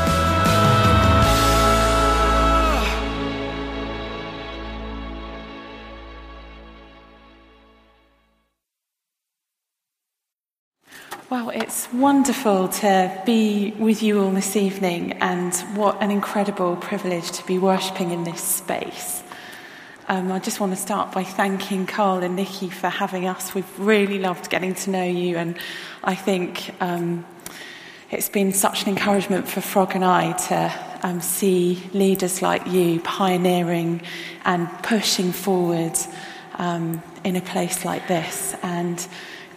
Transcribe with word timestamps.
Well, 11.32 11.50
it's 11.52 11.88
wonderful 11.94 12.68
to 12.68 13.24
be 13.26 13.72
with 13.80 14.04
you 14.04 14.22
all 14.22 14.32
this 14.32 14.58
evening, 14.58 15.14
and 15.22 15.56
what 15.78 16.04
an 16.04 16.12
incredible 16.12 16.76
privilege 16.76 17.32
to 17.32 17.46
be 17.46 17.58
worshipping 17.58 18.12
in 18.12 18.26
this 18.26 18.42
space. 18.42 19.24
Um, 20.10 20.30
I 20.30 20.40
just 20.40 20.60
want 20.60 20.74
to 20.74 20.76
start 20.76 21.14
by 21.14 21.24
thanking 21.24 21.86
Carl 21.86 22.22
and 22.22 22.36
Nikki 22.36 22.70
for 22.70 22.90
having 22.90 23.28
us. 23.28 23.56
We've 23.56 23.80
really 23.80 24.20
loved 24.20 24.50
getting 24.50 24.76
to 24.76 24.90
know 24.90 25.06
you, 25.06 25.38
and 25.38 25.58
I 26.04 26.16
think 26.16 26.76
um, 26.82 27.26
it's 28.10 28.28
been 28.28 28.52
such 28.52 28.84
an 28.84 28.90
encouragement 28.90 29.48
for 29.48 29.62
Frog 29.62 29.96
and 29.96 30.04
I 30.04 30.34
to 30.34 30.98
um, 31.02 31.22
see 31.22 31.82
leaders 31.94 32.42
like 32.42 32.68
you 32.68 33.00
pioneering 33.00 34.02
and 34.44 34.68
pushing 34.84 35.32
forward 35.32 35.98
um, 36.56 37.02
in 37.24 37.38
a 37.38 37.42
place 37.42 37.86
like 37.86 38.10
this. 38.10 38.54
And 38.64 39.08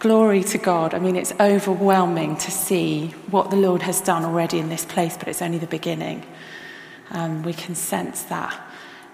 Glory 0.05 0.43
to 0.43 0.59
God. 0.59 0.93
I 0.93 0.99
mean, 0.99 1.15
it's 1.15 1.33
overwhelming 1.39 2.37
to 2.37 2.51
see 2.51 3.07
what 3.31 3.49
the 3.49 3.55
Lord 3.55 3.81
has 3.81 4.01
done 4.01 4.23
already 4.23 4.59
in 4.59 4.69
this 4.69 4.85
place, 4.85 5.17
but 5.17 5.27
it's 5.27 5.41
only 5.41 5.57
the 5.57 5.65
beginning. 5.65 6.23
Um, 7.09 7.41
we 7.41 7.53
can 7.53 7.73
sense 7.73 8.21
that 8.25 8.55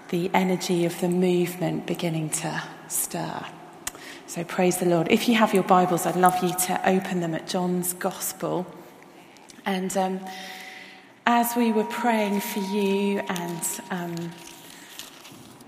the 0.09 0.30
energy 0.34 0.84
of 0.84 1.00
the 1.00 1.08
movement 1.08 1.88
beginning 1.88 2.30
to 2.42 2.64
stir. 2.89 3.42
So 4.28 4.44
praise 4.44 4.80
the 4.80 4.86
Lord. 4.86 5.09
If 5.09 5.30
you 5.30 5.36
have 5.36 5.53
your 5.53 5.64
Bibles, 5.64 6.06
I'd 6.06 6.17
love 6.17 6.44
you 6.44 6.53
to 6.67 6.81
open 6.86 7.22
them 7.22 7.36
at 7.36 7.47
John's 7.47 7.94
Gospel. 7.94 8.67
And 9.66 9.95
um, 9.95 10.19
as 11.25 11.56
we 11.56 11.72
were 11.72 11.86
praying 11.86 12.42
for 12.42 12.59
you 12.59 13.19
and 13.30 13.81
um, 13.92 14.31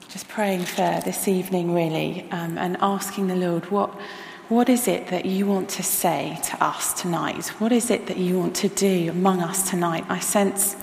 just 0.09 0.27
praying 0.27 0.65
for 0.65 0.99
this 1.05 1.29
evening, 1.29 1.73
really, 1.73 2.29
um, 2.31 2.57
and 2.57 2.75
asking 2.81 3.27
the 3.27 3.37
Lord, 3.37 3.71
what 3.71 3.97
what 4.49 4.69
is 4.69 4.87
it 4.87 5.07
that 5.07 5.25
you 5.25 5.45
want 5.45 5.69
to 5.69 5.83
say 5.83 6.37
to 6.43 6.63
us 6.63 6.93
tonight? 7.01 7.47
What 7.59 7.71
is 7.71 7.89
it 7.89 8.07
that 8.07 8.17
you 8.17 8.37
want 8.37 8.55
to 8.57 8.67
do 8.67 9.09
among 9.09 9.41
us 9.41 9.69
tonight? 9.69 10.05
I 10.09 10.19
sense 10.19 10.75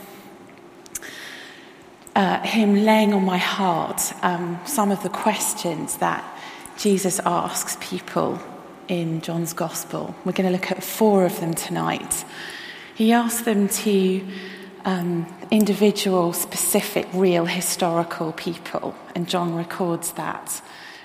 uh, 2.17 2.41
Him 2.41 2.85
laying 2.85 3.13
on 3.13 3.25
my 3.25 3.39
heart 3.39 4.13
um, 4.23 4.59
some 4.65 4.91
of 4.91 5.03
the 5.03 5.09
questions 5.11 5.99
that 5.99 6.25
Jesus 6.79 7.21
asks 7.21 7.77
people 7.81 8.41
in 8.89 9.21
John's 9.21 9.53
Gospel. 9.53 10.15
We're 10.25 10.33
going 10.33 10.47
to 10.47 10.53
look 10.53 10.71
at 10.71 10.83
four 10.83 11.25
of 11.25 11.39
them 11.41 11.55
tonight. 11.55 12.25
He 12.95 13.13
asks 13.13 13.43
them 13.43 13.69
to 13.69 14.27
um, 14.85 15.27
individual, 15.51 16.33
specific, 16.33 17.07
real 17.13 17.45
historical 17.45 18.33
people, 18.33 18.95
and 19.15 19.29
John 19.29 19.55
records 19.55 20.13
that. 20.13 20.63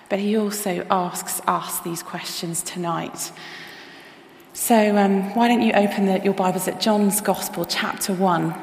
But 0.10 0.20
he 0.20 0.38
also 0.38 0.86
asks 0.90 1.42
us 1.48 1.80
these 1.82 2.04
questions 2.04 2.62
tonight. 2.62 3.32
So, 4.54 4.96
um, 4.98 5.34
why 5.36 5.48
don't 5.48 5.62
you 5.62 5.74
open 5.74 6.06
the, 6.06 6.20
your 6.20 6.34
Bibles 6.34 6.68
at 6.68 6.80
John's 6.80 7.20
Gospel, 7.22 7.66
chapter 7.66 8.14
1, 8.14 8.56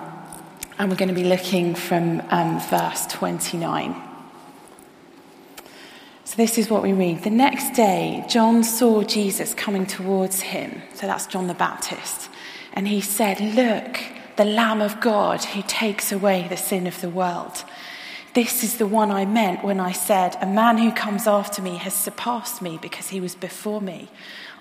and 0.79 0.91
we're 0.91 0.97
going 0.97 1.09
to 1.09 1.15
be 1.15 1.25
looking 1.25 1.75
from 1.75 2.23
um, 2.31 2.61
verse 2.61 3.07
29. 3.09 3.95
So, 6.25 6.37
this 6.37 6.57
is 6.57 6.71
what 6.71 6.83
we 6.83 6.93
read. 6.93 7.25
The 7.25 7.31
next 7.31 7.75
day, 7.77 8.25
John 8.28 8.65
saw 8.65 9.03
Jesus 9.03 9.53
coming 9.53 9.84
towards 9.84 10.41
him. 10.41 10.81
So, 10.95 11.06
that's 11.06 11.27
John 11.27 11.47
the 11.49 11.55
Baptist. 11.55 12.31
And 12.72 12.89
he 12.89 13.00
said, 13.00 13.41
Look, 13.41 14.00
the 14.37 14.45
Lamb 14.45 14.81
of 14.81 15.00
God 15.00 15.45
who 15.45 15.62
takes 15.66 16.11
away 16.11 16.47
the 16.49 16.56
sin 16.56 16.87
of 16.87 17.00
the 17.00 17.11
world. 17.11 17.65
This 18.34 18.65
is 18.65 18.78
the 18.78 18.87
one 18.87 19.10
I 19.10 19.26
meant 19.26 19.62
when 19.62 19.78
I 19.78 19.93
said, 19.93 20.38
A 20.41 20.47
man 20.47 20.78
who 20.78 20.91
comes 20.91 21.26
after 21.26 21.60
me 21.60 21.76
has 21.76 21.93
surpassed 21.93 22.62
me 22.62 22.78
because 22.81 23.09
he 23.09 23.20
was 23.20 23.34
before 23.34 23.82
me. 23.82 24.09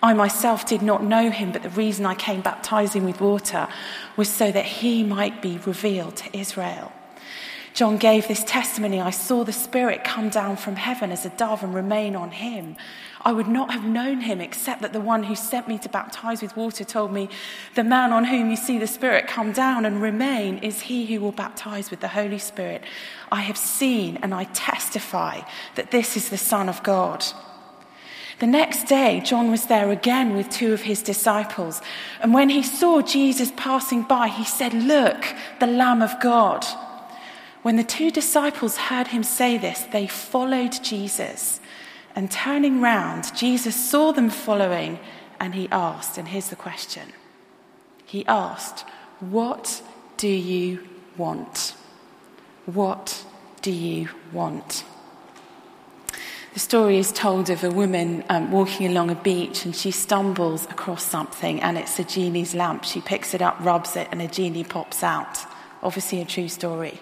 I 0.03 0.13
myself 0.13 0.65
did 0.65 0.81
not 0.81 1.05
know 1.05 1.29
him, 1.29 1.53
but 1.53 1.63
the 1.63 1.69
reason 1.69 2.05
I 2.05 2.15
came 2.15 2.41
baptizing 2.41 3.05
with 3.05 3.21
water 3.21 3.69
was 4.17 4.27
so 4.27 4.51
that 4.51 4.65
he 4.65 5.05
might 5.05 5.41
be 5.41 5.57
revealed 5.59 6.17
to 6.17 6.37
Israel. 6.37 6.91
John 7.73 7.95
gave 7.95 8.27
this 8.27 8.43
testimony 8.43 8.99
I 8.99 9.11
saw 9.11 9.45
the 9.45 9.53
Spirit 9.53 10.03
come 10.03 10.27
down 10.27 10.57
from 10.57 10.75
heaven 10.75 11.09
as 11.09 11.25
a 11.25 11.29
dove 11.29 11.63
and 11.63 11.73
remain 11.73 12.17
on 12.17 12.31
him. 12.31 12.75
I 13.23 13.31
would 13.31 13.47
not 13.47 13.71
have 13.71 13.83
known 13.83 14.21
him 14.21 14.41
except 14.41 14.81
that 14.81 14.93
the 14.93 14.99
one 14.99 15.23
who 15.23 15.35
sent 15.35 15.67
me 15.67 15.77
to 15.79 15.89
baptize 15.89 16.41
with 16.41 16.57
water 16.57 16.83
told 16.83 17.13
me, 17.13 17.29
The 17.75 17.83
man 17.83 18.11
on 18.13 18.25
whom 18.25 18.49
you 18.49 18.55
see 18.55 18.77
the 18.77 18.87
Spirit 18.87 19.27
come 19.27 19.51
down 19.51 19.85
and 19.85 20.01
remain 20.01 20.57
is 20.59 20.81
he 20.81 21.05
who 21.05 21.21
will 21.21 21.31
baptize 21.31 21.91
with 21.91 21.99
the 21.99 22.07
Holy 22.07 22.39
Spirit. 22.39 22.83
I 23.31 23.41
have 23.41 23.57
seen 23.57 24.17
and 24.23 24.33
I 24.33 24.45
testify 24.45 25.41
that 25.75 25.91
this 25.91 26.17
is 26.17 26.29
the 26.29 26.37
Son 26.37 26.67
of 26.67 26.81
God. 26.83 27.23
The 28.39 28.47
next 28.47 28.85
day, 28.85 29.21
John 29.23 29.51
was 29.51 29.67
there 29.67 29.91
again 29.91 30.35
with 30.35 30.49
two 30.49 30.73
of 30.73 30.81
his 30.81 31.03
disciples. 31.03 31.79
And 32.21 32.33
when 32.33 32.49
he 32.49 32.63
saw 32.63 33.01
Jesus 33.01 33.53
passing 33.55 34.01
by, 34.01 34.29
he 34.29 34.45
said, 34.45 34.73
Look, 34.73 35.23
the 35.59 35.67
Lamb 35.67 36.01
of 36.01 36.19
God. 36.19 36.65
When 37.61 37.75
the 37.75 37.83
two 37.83 38.09
disciples 38.09 38.77
heard 38.77 39.07
him 39.07 39.21
say 39.21 39.59
this, 39.59 39.83
they 39.91 40.07
followed 40.07 40.71
Jesus. 40.81 41.60
And 42.15 42.29
turning 42.29 42.81
round, 42.81 43.35
Jesus 43.35 43.75
saw 43.75 44.11
them 44.11 44.29
following 44.29 44.99
and 45.39 45.55
he 45.55 45.67
asked, 45.71 46.17
and 46.17 46.27
here's 46.27 46.49
the 46.49 46.55
question 46.55 47.13
He 48.05 48.25
asked, 48.27 48.85
What 49.19 49.81
do 50.17 50.27
you 50.27 50.87
want? 51.17 51.73
What 52.65 53.25
do 53.61 53.71
you 53.71 54.09
want? 54.31 54.83
The 56.53 56.59
story 56.59 56.97
is 56.97 57.13
told 57.13 57.49
of 57.49 57.63
a 57.63 57.71
woman 57.71 58.25
um, 58.27 58.51
walking 58.51 58.85
along 58.85 59.09
a 59.09 59.15
beach 59.15 59.63
and 59.63 59.73
she 59.73 59.89
stumbles 59.89 60.65
across 60.65 61.01
something 61.03 61.61
and 61.61 61.77
it's 61.77 61.97
a 61.97 62.03
genie's 62.03 62.53
lamp. 62.53 62.83
She 62.83 62.99
picks 62.99 63.33
it 63.33 63.41
up, 63.41 63.57
rubs 63.61 63.95
it, 63.95 64.09
and 64.11 64.21
a 64.21 64.27
genie 64.27 64.65
pops 64.65 65.01
out. 65.01 65.39
Obviously, 65.81 66.19
a 66.21 66.25
true 66.25 66.49
story. 66.49 66.99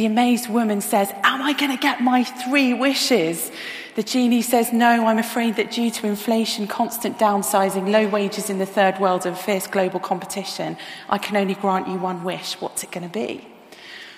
The 0.00 0.06
amazed 0.06 0.48
woman 0.48 0.80
says, 0.80 1.12
Am 1.22 1.42
I 1.42 1.52
going 1.52 1.72
to 1.72 1.76
get 1.76 2.00
my 2.00 2.24
three 2.24 2.72
wishes? 2.72 3.52
The 3.96 4.02
genie 4.02 4.40
says, 4.40 4.72
No, 4.72 5.06
I'm 5.06 5.18
afraid 5.18 5.56
that 5.56 5.72
due 5.72 5.90
to 5.90 6.06
inflation, 6.06 6.66
constant 6.66 7.18
downsizing, 7.18 7.90
low 7.90 8.08
wages 8.08 8.48
in 8.48 8.56
the 8.56 8.64
third 8.64 8.98
world, 8.98 9.26
and 9.26 9.36
fierce 9.36 9.66
global 9.66 10.00
competition, 10.00 10.78
I 11.10 11.18
can 11.18 11.36
only 11.36 11.52
grant 11.52 11.86
you 11.86 11.98
one 11.98 12.24
wish. 12.24 12.58
What's 12.62 12.82
it 12.82 12.90
going 12.90 13.06
to 13.06 13.12
be? 13.12 13.46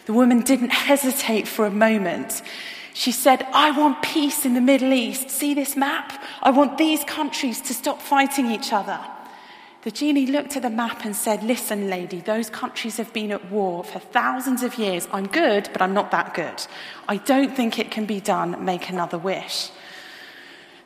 The 0.06 0.12
woman 0.12 0.42
didn't 0.42 0.70
hesitate 0.70 1.48
for 1.48 1.66
a 1.66 1.70
moment. 1.72 2.42
She 2.94 3.10
said, 3.10 3.44
I 3.52 3.76
want 3.76 4.02
peace 4.02 4.46
in 4.46 4.54
the 4.54 4.60
Middle 4.60 4.92
East. 4.92 5.30
See 5.30 5.52
this 5.52 5.74
map? 5.74 6.12
I 6.44 6.52
want 6.52 6.78
these 6.78 7.02
countries 7.02 7.60
to 7.62 7.74
stop 7.74 8.00
fighting 8.00 8.48
each 8.52 8.72
other. 8.72 9.00
The 9.82 9.90
genie 9.90 10.26
looked 10.26 10.54
at 10.54 10.62
the 10.62 10.70
map 10.70 11.04
and 11.04 11.14
said, 11.14 11.42
Listen, 11.42 11.90
lady, 11.90 12.20
those 12.20 12.48
countries 12.48 12.98
have 12.98 13.12
been 13.12 13.32
at 13.32 13.50
war 13.50 13.82
for 13.82 13.98
thousands 13.98 14.62
of 14.62 14.78
years. 14.78 15.08
I'm 15.12 15.26
good, 15.26 15.68
but 15.72 15.82
I'm 15.82 15.92
not 15.92 16.12
that 16.12 16.34
good. 16.34 16.64
I 17.08 17.16
don't 17.16 17.56
think 17.56 17.80
it 17.80 17.90
can 17.90 18.06
be 18.06 18.20
done. 18.20 18.64
Make 18.64 18.88
another 18.88 19.18
wish. 19.18 19.70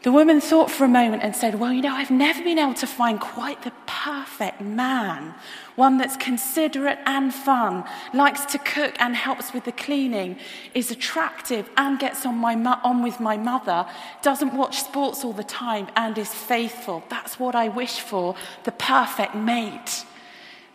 The 0.02 0.12
woman 0.12 0.40
thought 0.40 0.70
for 0.70 0.84
a 0.84 0.88
moment 0.88 1.22
and 1.24 1.36
said, 1.36 1.56
Well, 1.56 1.74
you 1.74 1.82
know, 1.82 1.94
I've 1.94 2.10
never 2.10 2.42
been 2.42 2.58
able 2.58 2.74
to 2.74 2.86
find 2.86 3.20
quite 3.20 3.62
the 3.64 3.72
perfect 3.86 4.62
man. 4.62 5.34
One 5.76 5.98
that's 5.98 6.16
considerate 6.16 6.98
and 7.04 7.32
fun, 7.32 7.84
likes 8.14 8.46
to 8.46 8.58
cook 8.58 8.94
and 8.98 9.14
helps 9.14 9.52
with 9.52 9.64
the 9.64 9.72
cleaning, 9.72 10.38
is 10.72 10.90
attractive 10.90 11.68
and 11.76 11.98
gets 11.98 12.24
on, 12.24 12.36
my 12.36 12.54
on 12.82 13.02
with 13.02 13.20
my 13.20 13.36
mother, 13.36 13.86
doesn't 14.22 14.54
watch 14.54 14.80
sports 14.82 15.22
all 15.22 15.34
the 15.34 15.44
time, 15.44 15.88
and 15.94 16.16
is 16.16 16.32
faithful. 16.32 17.04
That's 17.10 17.38
what 17.38 17.54
I 17.54 17.68
wish 17.68 18.00
for 18.00 18.34
the 18.64 18.72
perfect 18.72 19.34
mate. 19.34 20.06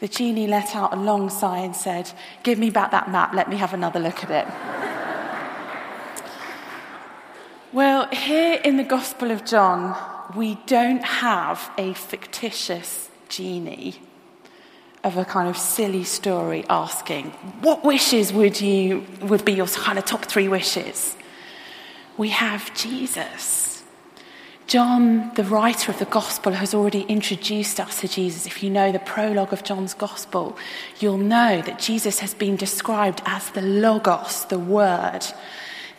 The 0.01 0.07
genie 0.07 0.45
let 0.45 0.75
out 0.75 0.93
a 0.93 0.97
long 0.97 1.31
sigh 1.31 1.59
and 1.59 1.75
said, 1.75 2.11
Give 2.43 2.59
me 2.59 2.69
back 2.69 2.91
that 2.91 3.11
map, 3.11 3.33
let 3.33 3.49
me 3.49 3.57
have 3.57 3.73
another 3.73 3.99
look 3.99 4.23
at 4.23 4.31
it. 4.31 4.47
Well, 7.73 8.09
here 8.09 8.59
in 8.65 8.75
the 8.75 8.83
Gospel 8.83 9.31
of 9.31 9.45
John, 9.45 9.95
we 10.35 10.55
don't 10.65 11.05
have 11.05 11.71
a 11.77 11.93
fictitious 11.93 13.09
genie 13.29 14.01
of 15.03 15.17
a 15.17 15.25
kind 15.25 15.49
of 15.49 15.57
silly 15.57 16.03
story 16.03 16.63
asking, 16.69 17.31
what 17.61 17.83
wishes 17.83 18.31
would 18.31 18.61
you 18.61 19.05
would 19.21 19.43
be 19.43 19.53
your 19.53 19.67
kind 19.67 19.97
of 19.97 20.05
top 20.05 20.25
three 20.25 20.47
wishes? 20.47 21.15
We 22.17 22.29
have 22.29 22.73
Jesus. 22.75 23.83
John, 24.67 25.33
the 25.33 25.43
writer 25.43 25.91
of 25.91 25.99
the 25.99 26.05
Gospel, 26.05 26.53
has 26.53 26.73
already 26.73 27.01
introduced 27.01 27.79
us 27.79 27.99
to 28.01 28.07
Jesus. 28.07 28.45
If 28.45 28.63
you 28.63 28.69
know 28.69 28.91
the 28.91 28.99
prologue 28.99 29.51
of 29.51 29.63
John's 29.63 29.93
Gospel, 29.93 30.57
you'll 30.99 31.17
know 31.17 31.61
that 31.61 31.77
Jesus 31.77 32.19
has 32.19 32.33
been 32.33 32.55
described 32.55 33.21
as 33.25 33.49
the 33.49 33.61
Logos, 33.61 34.45
the 34.45 34.59
Word, 34.59 35.25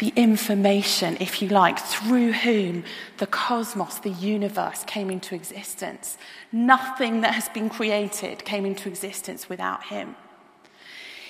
the 0.02 0.12
information, 0.16 1.16
if 1.20 1.40
you 1.40 1.46
like, 1.46 1.78
through 1.78 2.32
whom 2.32 2.82
the 3.18 3.26
cosmos, 3.28 4.00
the 4.00 4.10
universe, 4.10 4.82
came 4.82 5.08
into 5.08 5.32
existence. 5.32 6.18
Nothing 6.50 7.20
that 7.20 7.34
has 7.34 7.48
been 7.50 7.70
created 7.70 8.44
came 8.44 8.66
into 8.66 8.88
existence 8.88 9.48
without 9.48 9.84
him. 9.84 10.16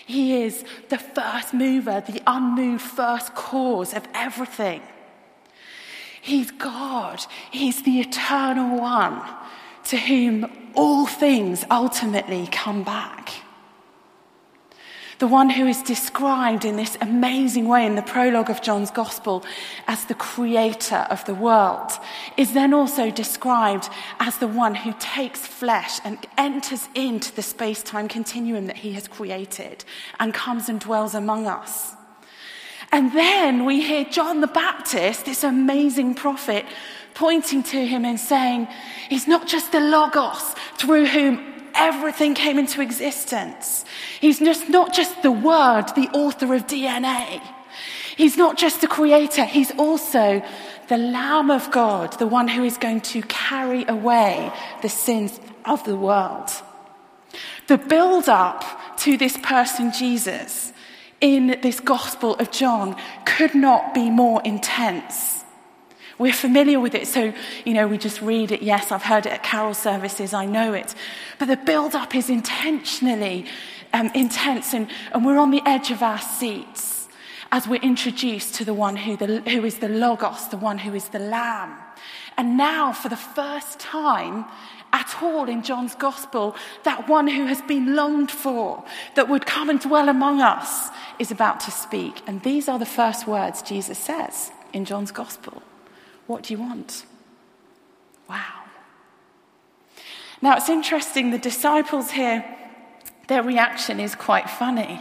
He 0.06 0.42
is 0.42 0.64
the 0.88 0.96
first 0.96 1.52
mover, 1.52 2.02
the 2.06 2.22
unmoved 2.26 2.80
first 2.80 3.34
cause 3.34 3.92
of 3.92 4.08
everything. 4.14 4.80
He's 6.22 6.50
God. 6.50 7.22
He's 7.50 7.82
the 7.82 8.00
eternal 8.00 8.80
one 8.80 9.20
to 9.84 9.98
whom 9.98 10.50
all 10.74 11.04
things 11.04 11.62
ultimately 11.70 12.48
come 12.50 12.84
back. 12.84 13.34
The 15.22 15.28
one 15.28 15.50
who 15.50 15.68
is 15.68 15.84
described 15.84 16.64
in 16.64 16.74
this 16.74 16.98
amazing 17.00 17.68
way 17.68 17.86
in 17.86 17.94
the 17.94 18.02
prologue 18.02 18.50
of 18.50 18.60
John's 18.60 18.90
Gospel 18.90 19.44
as 19.86 20.04
the 20.06 20.16
creator 20.16 21.06
of 21.10 21.24
the 21.26 21.34
world 21.36 21.92
is 22.36 22.54
then 22.54 22.74
also 22.74 23.08
described 23.08 23.88
as 24.18 24.38
the 24.38 24.48
one 24.48 24.74
who 24.74 24.92
takes 24.98 25.46
flesh 25.46 26.00
and 26.02 26.18
enters 26.36 26.88
into 26.96 27.32
the 27.36 27.42
space 27.42 27.84
time 27.84 28.08
continuum 28.08 28.66
that 28.66 28.78
he 28.78 28.94
has 28.94 29.06
created 29.06 29.84
and 30.18 30.34
comes 30.34 30.68
and 30.68 30.80
dwells 30.80 31.14
among 31.14 31.46
us. 31.46 31.94
And 32.90 33.12
then 33.12 33.64
we 33.64 33.80
hear 33.80 34.04
John 34.04 34.40
the 34.40 34.48
Baptist, 34.48 35.24
this 35.24 35.44
amazing 35.44 36.16
prophet, 36.16 36.66
pointing 37.14 37.62
to 37.62 37.86
him 37.86 38.04
and 38.04 38.18
saying, 38.18 38.66
He's 39.08 39.28
not 39.28 39.46
just 39.46 39.70
the 39.70 39.78
Logos 39.78 40.56
through 40.78 41.06
whom 41.06 41.52
everything 41.74 42.34
came 42.34 42.58
into 42.58 42.80
existence. 42.80 43.84
He's 44.22 44.38
just 44.38 44.68
not 44.68 44.94
just 44.94 45.20
the 45.22 45.32
Word, 45.32 45.86
the 45.96 46.08
author 46.12 46.54
of 46.54 46.68
DNA. 46.68 47.42
He's 48.16 48.36
not 48.36 48.56
just 48.56 48.80
the 48.80 48.86
creator, 48.86 49.44
he's 49.44 49.72
also 49.72 50.40
the 50.86 50.96
Lamb 50.96 51.50
of 51.50 51.72
God, 51.72 52.16
the 52.20 52.28
one 52.28 52.46
who 52.46 52.62
is 52.62 52.78
going 52.78 53.00
to 53.00 53.22
carry 53.22 53.84
away 53.84 54.52
the 54.80 54.88
sins 54.88 55.40
of 55.64 55.82
the 55.82 55.96
world. 55.96 56.50
The 57.66 57.78
build 57.78 58.28
up 58.28 58.64
to 58.98 59.16
this 59.16 59.36
person, 59.38 59.92
Jesus, 59.92 60.72
in 61.20 61.58
this 61.60 61.80
Gospel 61.80 62.36
of 62.36 62.52
John 62.52 62.94
could 63.24 63.56
not 63.56 63.92
be 63.92 64.08
more 64.08 64.40
intense. 64.44 65.42
We're 66.16 66.32
familiar 66.32 66.78
with 66.78 66.94
it, 66.94 67.08
so, 67.08 67.32
you 67.64 67.74
know, 67.74 67.88
we 67.88 67.98
just 67.98 68.22
read 68.22 68.52
it. 68.52 68.62
Yes, 68.62 68.92
I've 68.92 69.02
heard 69.02 69.26
it 69.26 69.32
at 69.32 69.42
carol 69.42 69.74
services, 69.74 70.32
I 70.32 70.46
know 70.46 70.74
it. 70.74 70.94
But 71.40 71.48
the 71.48 71.56
build 71.56 71.96
up 71.96 72.14
is 72.14 72.30
intentionally 72.30 73.46
um, 73.92 74.10
intense, 74.14 74.74
and, 74.74 74.88
and 75.12 75.24
we're 75.24 75.38
on 75.38 75.50
the 75.50 75.62
edge 75.66 75.90
of 75.90 76.02
our 76.02 76.20
seats 76.20 77.08
as 77.50 77.68
we're 77.68 77.82
introduced 77.82 78.54
to 78.54 78.64
the 78.64 78.74
one 78.74 78.96
who, 78.96 79.16
the, 79.16 79.40
who 79.42 79.64
is 79.64 79.78
the 79.78 79.88
Logos, 79.88 80.48
the 80.48 80.56
one 80.56 80.78
who 80.78 80.94
is 80.94 81.08
the 81.08 81.18
Lamb. 81.18 81.76
And 82.38 82.56
now, 82.56 82.92
for 82.92 83.10
the 83.10 83.16
first 83.16 83.78
time, 83.78 84.46
at 84.92 85.22
all 85.22 85.48
in 85.48 85.62
John's 85.62 85.94
gospel, 85.94 86.56
that 86.84 87.08
one 87.08 87.26
who 87.26 87.46
has 87.46 87.60
been 87.62 87.94
longed 87.94 88.30
for, 88.30 88.84
that 89.14 89.28
would 89.28 89.46
come 89.46 89.68
and 89.68 89.80
dwell 89.80 90.08
among 90.08 90.40
us, 90.40 90.88
is 91.18 91.30
about 91.30 91.60
to 91.60 91.70
speak. 91.70 92.22
And 92.26 92.42
these 92.42 92.68
are 92.68 92.78
the 92.78 92.86
first 92.86 93.26
words 93.26 93.62
Jesus 93.62 93.98
says 93.98 94.50
in 94.72 94.84
John's 94.84 95.12
gospel 95.12 95.62
What 96.26 96.44
do 96.44 96.54
you 96.54 96.60
want? 96.60 97.04
Wow. 98.28 98.64
Now 100.40 100.56
it's 100.56 100.68
interesting, 100.68 101.30
the 101.30 101.38
disciples 101.38 102.10
here, 102.10 102.44
their 103.32 103.42
reaction 103.42 103.98
is 103.98 104.14
quite 104.14 104.50
funny. 104.50 105.00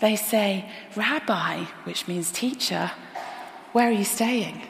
They 0.00 0.14
say, 0.14 0.68
Rabbi, 0.96 1.64
which 1.84 2.06
means 2.06 2.30
teacher, 2.30 2.90
where 3.72 3.88
are 3.88 3.98
you 4.02 4.04
staying? 4.04 4.60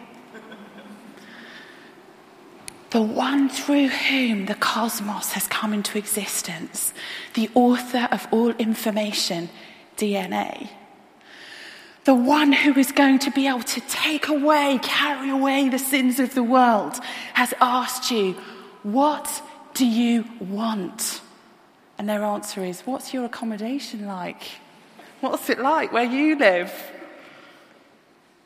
the 2.90 3.02
one 3.02 3.48
through 3.48 3.88
whom 3.88 4.46
the 4.46 4.54
cosmos 4.54 5.32
has 5.32 5.48
come 5.48 5.74
into 5.74 5.98
existence, 5.98 6.94
the 7.34 7.50
author 7.54 8.06
of 8.12 8.28
all 8.30 8.50
information, 8.50 9.48
DNA. 9.96 10.68
The 12.04 12.14
one 12.14 12.52
who 12.52 12.78
is 12.78 12.92
going 12.92 13.18
to 13.20 13.32
be 13.32 13.48
able 13.48 13.62
to 13.62 13.80
take 13.80 14.28
away, 14.28 14.78
carry 14.82 15.30
away 15.30 15.68
the 15.68 15.80
sins 15.80 16.20
of 16.20 16.34
the 16.34 16.44
world, 16.44 16.94
has 17.34 17.54
asked 17.60 18.12
you, 18.12 18.36
What 18.84 19.42
do 19.74 19.84
you 19.84 20.26
want? 20.38 21.22
And 22.00 22.08
their 22.08 22.24
answer 22.24 22.64
is, 22.64 22.80
What's 22.86 23.12
your 23.12 23.26
accommodation 23.26 24.06
like? 24.06 24.42
What's 25.20 25.50
it 25.50 25.58
like 25.60 25.92
where 25.92 26.04
you 26.04 26.34
live? 26.34 26.72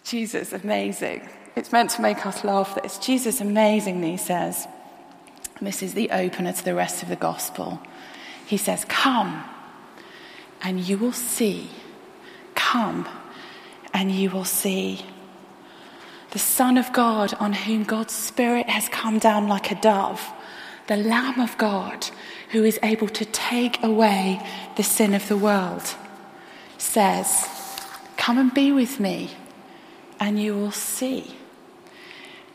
Jesus, 0.02 0.52
amazing. 0.52 1.28
It's 1.54 1.70
meant 1.70 1.90
to 1.90 2.02
make 2.02 2.26
us 2.26 2.42
laugh 2.42 2.74
that 2.74 2.84
it's 2.84 2.98
Jesus 2.98 3.40
amazingly 3.40 4.16
says, 4.16 4.66
and 5.56 5.68
this 5.68 5.84
is 5.84 5.94
the 5.94 6.10
opener 6.10 6.52
to 6.52 6.64
the 6.64 6.74
rest 6.74 7.04
of 7.04 7.08
the 7.08 7.14
gospel. 7.14 7.80
He 8.44 8.56
says, 8.56 8.84
Come 8.86 9.44
and 10.60 10.80
you 10.80 10.98
will 10.98 11.12
see. 11.12 11.70
Come 12.56 13.08
and 13.92 14.10
you 14.10 14.30
will 14.30 14.44
see. 14.44 15.06
The 16.32 16.40
Son 16.40 16.76
of 16.76 16.92
God, 16.92 17.34
on 17.34 17.52
whom 17.52 17.84
God's 17.84 18.14
Spirit 18.14 18.68
has 18.68 18.88
come 18.88 19.20
down 19.20 19.46
like 19.46 19.70
a 19.70 19.80
dove, 19.80 20.32
the 20.86 20.96
Lamb 20.96 21.40
of 21.40 21.56
God, 21.58 22.08
who 22.50 22.64
is 22.64 22.78
able 22.82 23.08
to 23.08 23.24
take 23.24 23.82
away 23.82 24.40
the 24.76 24.82
sin 24.82 25.14
of 25.14 25.28
the 25.28 25.36
world, 25.36 25.94
says, 26.78 27.48
Come 28.16 28.38
and 28.38 28.52
be 28.52 28.72
with 28.72 29.00
me, 29.00 29.30
and 30.20 30.40
you 30.40 30.54
will 30.54 30.70
see 30.70 31.34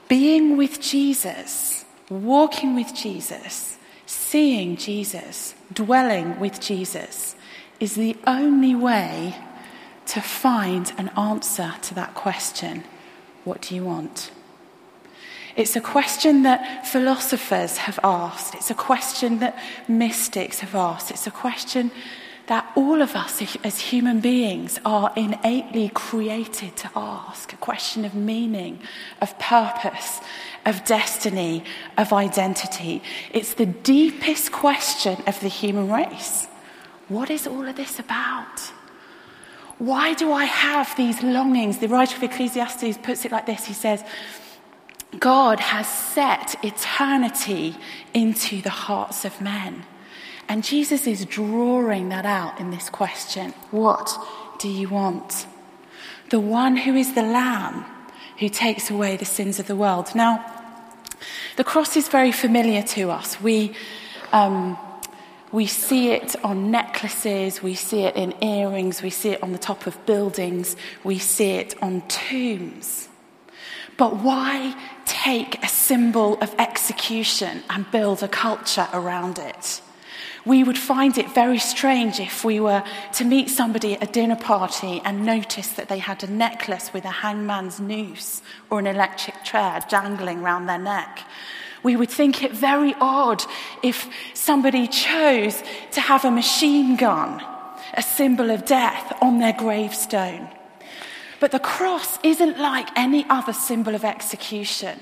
being 0.09 0.57
with 0.57 0.81
Jesus, 0.81 1.85
walking 2.09 2.73
with 2.73 2.93
Jesus, 2.95 3.77
seeing 4.07 4.75
Jesus, 4.75 5.53
dwelling 5.71 6.39
with 6.39 6.59
Jesus 6.59 7.35
is 7.79 7.93
the 7.93 8.17
only 8.25 8.73
way 8.73 9.35
to 10.07 10.19
find 10.19 10.91
an 10.97 11.09
answer 11.09 11.75
to 11.83 11.93
that 11.93 12.15
question 12.15 12.83
what 13.45 13.61
do 13.61 13.75
you 13.75 13.85
want? 13.85 14.31
It's 15.59 15.75
a 15.75 15.81
question 15.81 16.43
that 16.43 16.87
philosophers 16.87 17.75
have 17.79 17.99
asked. 18.01 18.55
It's 18.55 18.71
a 18.71 18.73
question 18.73 19.39
that 19.39 19.59
mystics 19.89 20.61
have 20.61 20.73
asked. 20.73 21.11
It's 21.11 21.27
a 21.27 21.31
question 21.31 21.91
that 22.47 22.71
all 22.77 23.01
of 23.01 23.13
us 23.13 23.41
as 23.65 23.77
human 23.77 24.21
beings 24.21 24.79
are 24.85 25.11
innately 25.17 25.91
created 25.93 26.77
to 26.77 26.89
ask 26.95 27.51
a 27.51 27.57
question 27.57 28.05
of 28.05 28.15
meaning, 28.15 28.79
of 29.19 29.37
purpose, 29.37 30.21
of 30.65 30.85
destiny, 30.85 31.65
of 31.97 32.13
identity. 32.13 33.03
It's 33.33 33.53
the 33.55 33.65
deepest 33.65 34.53
question 34.53 35.21
of 35.27 35.41
the 35.41 35.49
human 35.49 35.91
race. 35.91 36.47
What 37.09 37.29
is 37.29 37.45
all 37.45 37.67
of 37.67 37.75
this 37.75 37.99
about? 37.99 38.71
Why 39.77 40.13
do 40.13 40.31
I 40.31 40.45
have 40.45 40.95
these 40.95 41.21
longings? 41.21 41.79
The 41.79 41.87
writer 41.89 42.15
of 42.15 42.23
Ecclesiastes 42.23 42.97
puts 42.97 43.25
it 43.25 43.31
like 43.33 43.45
this 43.45 43.65
He 43.65 43.73
says, 43.73 44.03
God 45.17 45.59
has 45.59 45.87
set 45.87 46.63
eternity 46.63 47.75
into 48.13 48.61
the 48.61 48.69
hearts 48.69 49.25
of 49.25 49.41
men. 49.41 49.85
And 50.47 50.63
Jesus 50.63 51.07
is 51.07 51.25
drawing 51.25 52.09
that 52.09 52.25
out 52.25 52.59
in 52.59 52.71
this 52.71 52.89
question 52.89 53.51
What 53.71 54.15
do 54.59 54.67
you 54.69 54.89
want? 54.89 55.47
The 56.29 56.39
one 56.39 56.77
who 56.77 56.95
is 56.95 57.15
the 57.15 57.23
Lamb 57.23 57.85
who 58.37 58.49
takes 58.49 58.89
away 58.89 59.17
the 59.17 59.25
sins 59.25 59.59
of 59.59 59.67
the 59.67 59.75
world. 59.75 60.13
Now, 60.15 60.45
the 61.57 61.63
cross 61.63 61.97
is 61.97 62.07
very 62.07 62.31
familiar 62.31 62.81
to 62.83 63.11
us. 63.11 63.41
We, 63.41 63.73
um, 64.31 64.77
we 65.51 65.65
see 65.65 66.11
it 66.11 66.35
on 66.43 66.71
necklaces, 66.71 67.61
we 67.61 67.75
see 67.75 68.03
it 68.03 68.15
in 68.15 68.33
earrings, 68.41 69.01
we 69.01 69.09
see 69.09 69.31
it 69.31 69.43
on 69.43 69.51
the 69.51 69.57
top 69.57 69.87
of 69.87 70.05
buildings, 70.05 70.77
we 71.03 71.17
see 71.17 71.51
it 71.51 71.75
on 71.81 72.01
tombs. 72.07 73.09
But 73.97 74.15
why 74.17 74.75
take 75.09 75.63
a 75.63 75.67
symbol 75.67 76.39
of 76.39 76.53
execution 76.59 77.63
and 77.69 77.89
build 77.91 78.21
a 78.21 78.27
culture 78.27 78.87
around 78.93 79.39
it? 79.39 79.81
We 80.45 80.63
would 80.63 80.77
find 80.77 81.17
it 81.17 81.33
very 81.33 81.59
strange 81.59 82.19
if 82.19 82.45
we 82.45 82.59
were 82.59 82.83
to 83.13 83.25
meet 83.25 83.49
somebody 83.49 83.95
at 83.95 84.03
a 84.03 84.11
dinner 84.11 84.35
party 84.35 85.01
and 85.03 85.25
notice 85.25 85.69
that 85.73 85.89
they 85.89 85.99
had 85.99 86.23
a 86.23 86.31
necklace 86.31 86.93
with 86.93 87.05
a 87.05 87.09
hangman's 87.09 87.79
noose 87.79 88.41
or 88.69 88.79
an 88.79 88.87
electric 88.87 89.43
chair 89.43 89.83
dangling 89.89 90.41
round 90.41 90.69
their 90.69 90.79
neck. 90.79 91.19
We 91.83 91.95
would 91.95 92.09
think 92.09 92.43
it 92.43 92.51
very 92.51 92.95
odd 92.99 93.43
if 93.83 94.07
somebody 94.33 94.87
chose 94.87 95.61
to 95.91 96.01
have 96.01 96.23
a 96.23 96.31
machine 96.31 96.95
gun, 96.95 97.43
a 97.93 98.01
symbol 98.01 98.51
of 98.51 98.65
death, 98.65 99.17
on 99.21 99.39
their 99.39 99.53
gravestone. 99.53 100.49
But 101.39 101.51
the 101.51 101.59
cross 101.59 102.19
isn't 102.23 102.59
like 102.59 102.89
any 102.97 103.25
other 103.29 103.53
symbol 103.53 103.95
of 103.95 104.03
execution 104.03 104.99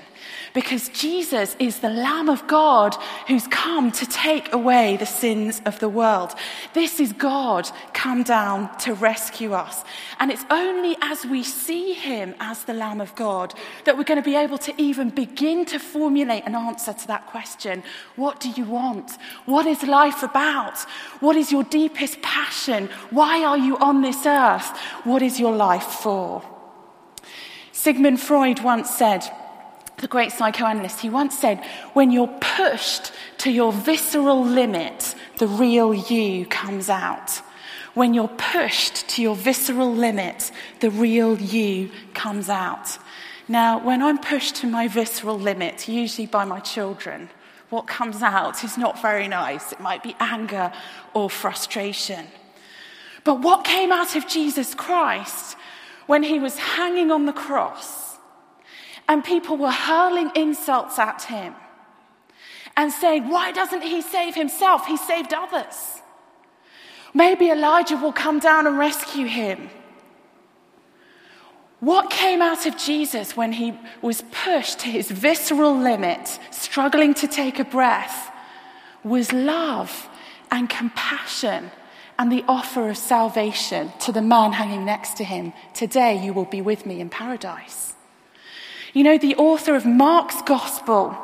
because 0.54 0.88
Jesus 0.90 1.56
is 1.58 1.80
the 1.80 1.90
Lamb 1.90 2.28
of 2.28 2.46
God 2.46 2.94
who's 3.26 3.46
come 3.48 3.92
to 3.92 4.06
take 4.06 4.52
away 4.52 4.96
the 4.96 5.06
sins 5.06 5.60
of 5.64 5.78
the 5.78 5.88
world. 5.88 6.34
This 6.74 7.00
is 7.00 7.12
God 7.12 7.68
come 7.92 8.22
down 8.22 8.76
to 8.78 8.94
rescue 8.94 9.52
us. 9.52 9.84
And 10.18 10.30
it's 10.30 10.44
only 10.50 10.96
as 11.02 11.24
we 11.26 11.42
see 11.42 11.92
him 11.92 12.34
as 12.40 12.64
the 12.64 12.74
Lamb 12.74 13.00
of 13.00 13.14
God 13.14 13.54
that 13.84 13.96
we're 13.96 14.04
going 14.04 14.22
to 14.22 14.30
be 14.30 14.36
able 14.36 14.58
to 14.58 14.74
even 14.80 15.10
begin 15.10 15.64
to 15.66 15.78
formulate 15.78 16.44
an 16.46 16.54
answer 16.54 16.92
to 16.92 17.06
that 17.08 17.26
question 17.26 17.82
What 18.16 18.40
do 18.40 18.50
you 18.50 18.64
want? 18.64 19.12
What 19.46 19.66
is 19.66 19.82
life 19.82 20.22
about? 20.22 20.78
What 21.20 21.36
is 21.36 21.52
your 21.52 21.64
deepest 21.64 22.22
passion? 22.22 22.88
Why 23.10 23.44
are 23.44 23.58
you 23.58 23.76
on 23.78 24.02
this 24.02 24.26
earth? 24.26 24.76
What 25.04 25.22
is 25.22 25.38
your 25.38 25.54
life 25.54 25.84
for? 25.84 26.42
Sigmund 27.72 28.20
Freud 28.20 28.60
once 28.60 28.90
said, 28.90 29.22
the 29.98 30.08
great 30.08 30.32
psychoanalyst, 30.32 31.00
he 31.00 31.10
once 31.10 31.38
said, 31.38 31.64
when 31.92 32.10
you're 32.10 32.34
pushed 32.40 33.12
to 33.38 33.50
your 33.50 33.72
visceral 33.72 34.44
limit, 34.44 35.14
the 35.38 35.46
real 35.46 35.92
you 35.92 36.46
comes 36.46 36.88
out. 36.88 37.42
When 37.94 38.14
you're 38.14 38.28
pushed 38.28 39.08
to 39.10 39.22
your 39.22 39.34
visceral 39.34 39.92
limit, 39.92 40.52
the 40.80 40.90
real 40.90 41.40
you 41.40 41.90
comes 42.14 42.48
out. 42.48 42.98
Now, 43.48 43.84
when 43.84 44.02
I'm 44.02 44.18
pushed 44.18 44.56
to 44.56 44.66
my 44.66 44.88
visceral 44.88 45.38
limit, 45.38 45.88
usually 45.88 46.26
by 46.26 46.44
my 46.44 46.60
children, 46.60 47.30
what 47.70 47.86
comes 47.86 48.22
out 48.22 48.62
is 48.62 48.78
not 48.78 49.02
very 49.02 49.26
nice. 49.26 49.72
It 49.72 49.80
might 49.80 50.02
be 50.02 50.14
anger 50.20 50.72
or 51.12 51.28
frustration. 51.28 52.26
But 53.24 53.40
what 53.40 53.64
came 53.64 53.90
out 53.92 54.16
of 54.16 54.26
Jesus 54.28 54.74
Christ 54.74 55.56
when 56.06 56.22
he 56.22 56.38
was 56.38 56.56
hanging 56.56 57.10
on 57.10 57.26
the 57.26 57.32
cross 57.32 58.07
and 59.08 59.24
people 59.24 59.56
were 59.56 59.70
hurling 59.70 60.30
insults 60.36 60.98
at 60.98 61.22
him 61.22 61.54
and 62.76 62.92
saying, 62.92 63.28
Why 63.28 63.50
doesn't 63.50 63.82
he 63.82 64.02
save 64.02 64.34
himself? 64.34 64.86
He 64.86 64.96
saved 64.96 65.32
others. 65.34 66.02
Maybe 67.14 67.50
Elijah 67.50 67.96
will 67.96 68.12
come 68.12 68.38
down 68.38 68.66
and 68.66 68.78
rescue 68.78 69.26
him. 69.26 69.70
What 71.80 72.10
came 72.10 72.42
out 72.42 72.66
of 72.66 72.76
Jesus 72.76 73.36
when 73.36 73.52
he 73.52 73.72
was 74.02 74.22
pushed 74.32 74.80
to 74.80 74.88
his 74.88 75.10
visceral 75.10 75.76
limit, 75.76 76.38
struggling 76.50 77.14
to 77.14 77.28
take 77.28 77.58
a 77.58 77.64
breath, 77.64 78.30
was 79.04 79.32
love 79.32 80.08
and 80.50 80.68
compassion 80.68 81.70
and 82.18 82.32
the 82.32 82.44
offer 82.48 82.88
of 82.88 82.98
salvation 82.98 83.92
to 84.00 84.12
the 84.12 84.20
man 84.20 84.52
hanging 84.52 84.84
next 84.84 85.16
to 85.18 85.24
him. 85.24 85.52
Today 85.72 86.22
you 86.22 86.32
will 86.32 86.44
be 86.44 86.60
with 86.60 86.84
me 86.84 87.00
in 87.00 87.08
paradise. 87.08 87.87
You 88.98 89.04
know, 89.04 89.16
the 89.16 89.36
author 89.36 89.76
of 89.76 89.86
Mark's 89.86 90.42
Gospel 90.42 91.16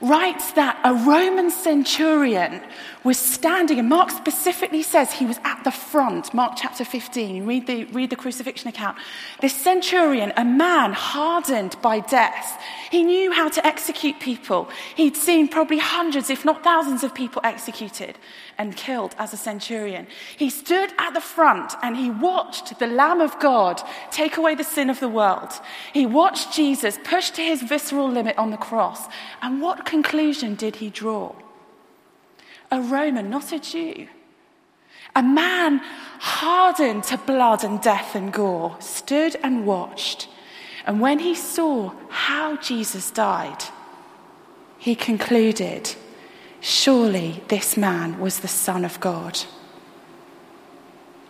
writes 0.00 0.52
that 0.52 0.80
a 0.82 0.94
Roman 0.94 1.50
centurion 1.50 2.62
was 3.04 3.18
standing, 3.18 3.78
and 3.78 3.88
Mark 3.88 4.10
specifically 4.10 4.82
says 4.82 5.12
he 5.12 5.26
was 5.26 5.38
at 5.44 5.62
the 5.64 5.70
front, 5.70 6.34
Mark 6.34 6.54
chapter 6.56 6.84
15. 6.84 7.46
Read 7.46 7.66
the, 7.66 7.84
read 7.84 8.10
the 8.10 8.16
crucifixion 8.16 8.68
account. 8.68 8.98
This 9.40 9.54
centurion, 9.54 10.32
a 10.36 10.44
man 10.44 10.92
hardened 10.92 11.76
by 11.80 12.00
death, 12.00 12.60
he 12.90 13.04
knew 13.04 13.32
how 13.32 13.48
to 13.48 13.64
execute 13.66 14.18
people. 14.20 14.68
He'd 14.96 15.16
seen 15.16 15.48
probably 15.48 15.78
hundreds, 15.78 16.30
if 16.30 16.44
not 16.44 16.64
thousands, 16.64 17.04
of 17.04 17.14
people 17.14 17.40
executed 17.44 18.18
and 18.56 18.76
killed 18.76 19.14
as 19.18 19.32
a 19.32 19.36
centurion. 19.36 20.06
He 20.36 20.50
stood 20.50 20.92
at 20.98 21.14
the 21.14 21.20
front 21.20 21.74
and 21.82 21.96
he 21.96 22.10
watched 22.10 22.78
the 22.78 22.86
Lamb 22.86 23.20
of 23.20 23.38
God 23.38 23.82
take 24.10 24.36
away 24.36 24.54
the 24.54 24.64
sin 24.64 24.90
of 24.90 25.00
the 25.00 25.08
world. 25.08 25.52
He 25.92 26.06
watched 26.06 26.52
Jesus 26.52 26.98
pushed 27.04 27.34
to 27.36 27.42
his 27.42 27.62
visceral 27.62 28.10
limit 28.10 28.36
on 28.38 28.50
the 28.50 28.56
cross. 28.56 29.06
And 29.42 29.60
what 29.60 29.84
conclusion 29.84 30.54
did 30.54 30.76
he 30.76 30.90
draw? 30.90 31.34
A 32.70 32.80
Roman, 32.80 33.30
not 33.30 33.52
a 33.52 33.58
Jew. 33.58 34.08
A 35.16 35.22
man 35.22 35.80
hardened 36.20 37.04
to 37.04 37.18
blood 37.18 37.64
and 37.64 37.80
death 37.80 38.14
and 38.14 38.32
gore 38.32 38.76
stood 38.80 39.36
and 39.42 39.66
watched. 39.66 40.28
And 40.86 41.00
when 41.00 41.18
he 41.18 41.34
saw 41.34 41.92
how 42.08 42.56
Jesus 42.56 43.10
died, 43.10 43.64
he 44.78 44.94
concluded 44.94 45.94
Surely 46.60 47.42
this 47.48 47.76
man 47.76 48.18
was 48.18 48.40
the 48.40 48.48
Son 48.48 48.84
of 48.84 48.98
God. 49.00 49.38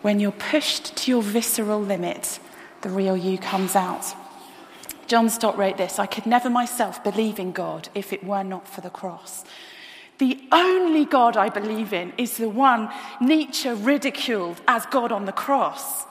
When 0.01 0.21
you're 0.21 0.33
pushed 0.33 0.97
to 0.97 1.11
your 1.11 1.23
visceral 1.23 1.81
limit, 1.81 2.39
the 2.81 2.89
real 2.89 3.17
you 3.17 3.37
comes 3.37 3.77
out. 3.77 4.15
John 5.07 5.29
Stott 5.29 5.59
wrote 5.59 5.77
this 5.77 5.99
I 5.99 6.07
could 6.07 6.27
never 6.27 6.49
myself 6.49 7.03
believe 7.03 7.39
in 7.39 7.53
God 7.53 7.89
if 7.95 8.13
it 8.13 8.25
were 8.25 8.45
not 8.45 8.69
for 8.69 8.81
the 8.81 8.91
cross. 8.91 9.45
The 10.19 10.41
only 10.51 11.05
God 11.05 11.37
I 11.37 11.49
believe 11.49 11.93
in 11.93 12.13
is 12.19 12.37
the 12.37 12.49
one 12.49 12.91
Nietzsche 13.21 13.71
ridiculed 13.71 14.61
as 14.67 14.85
God 14.87 15.13
on 15.13 15.25
the 15.25 15.33
cross. 15.33 16.05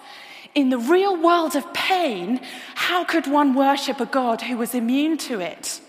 In 0.56 0.70
the 0.70 0.80
real 0.80 1.22
world 1.22 1.56
of 1.56 1.74
pain, 1.74 2.40
how 2.76 3.04
could 3.04 3.28
one 3.28 3.54
worship 3.54 4.00
a 4.00 4.06
God 4.06 4.42
who 4.42 4.58
was 4.58 4.74
immune 4.74 5.18
to 5.20 5.40
it? 5.42 5.82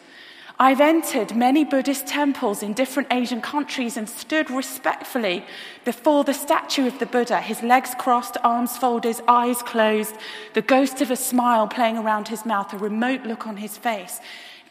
I've 0.60 0.80
entered 0.80 1.36
many 1.36 1.64
Buddhist 1.64 2.08
temples 2.08 2.64
in 2.64 2.72
different 2.72 3.12
Asian 3.12 3.40
countries 3.40 3.96
and 3.96 4.08
stood 4.08 4.50
respectfully 4.50 5.44
before 5.84 6.24
the 6.24 6.34
statue 6.34 6.88
of 6.88 6.98
the 6.98 7.06
Buddha, 7.06 7.40
his 7.40 7.62
legs 7.62 7.94
crossed, 7.96 8.36
arms 8.42 8.76
folded, 8.76 9.20
eyes 9.28 9.62
closed, 9.62 10.16
the 10.54 10.62
ghost 10.62 11.00
of 11.00 11.12
a 11.12 11.16
smile 11.16 11.68
playing 11.68 11.96
around 11.96 12.26
his 12.26 12.44
mouth, 12.44 12.72
a 12.72 12.76
remote 12.76 13.22
look 13.22 13.46
on 13.46 13.58
his 13.58 13.78
face, 13.78 14.18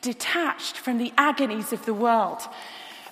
detached 0.02 0.78
from 0.78 0.98
the 0.98 1.14
agonies 1.18 1.72
of 1.72 1.86
the 1.86 1.94
world. 1.94 2.42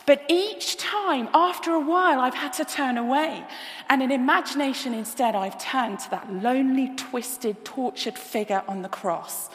But 0.05 0.23
each 0.29 0.77
time, 0.77 1.29
after 1.33 1.71
a 1.71 1.79
while, 1.79 2.19
I've 2.19 2.35
had 2.35 2.53
to 2.53 2.65
turn 2.65 2.97
away. 2.97 3.43
And 3.89 4.03
in 4.03 4.11
imagination, 4.11 4.93
instead, 4.93 5.35
I've 5.35 5.57
turned 5.57 5.99
to 6.01 6.09
that 6.11 6.31
lonely, 6.31 6.91
twisted, 6.95 7.65
tortured 7.65 8.17
figure 8.17 8.63
on 8.67 8.83
the 8.83 8.89
cross 8.89 9.49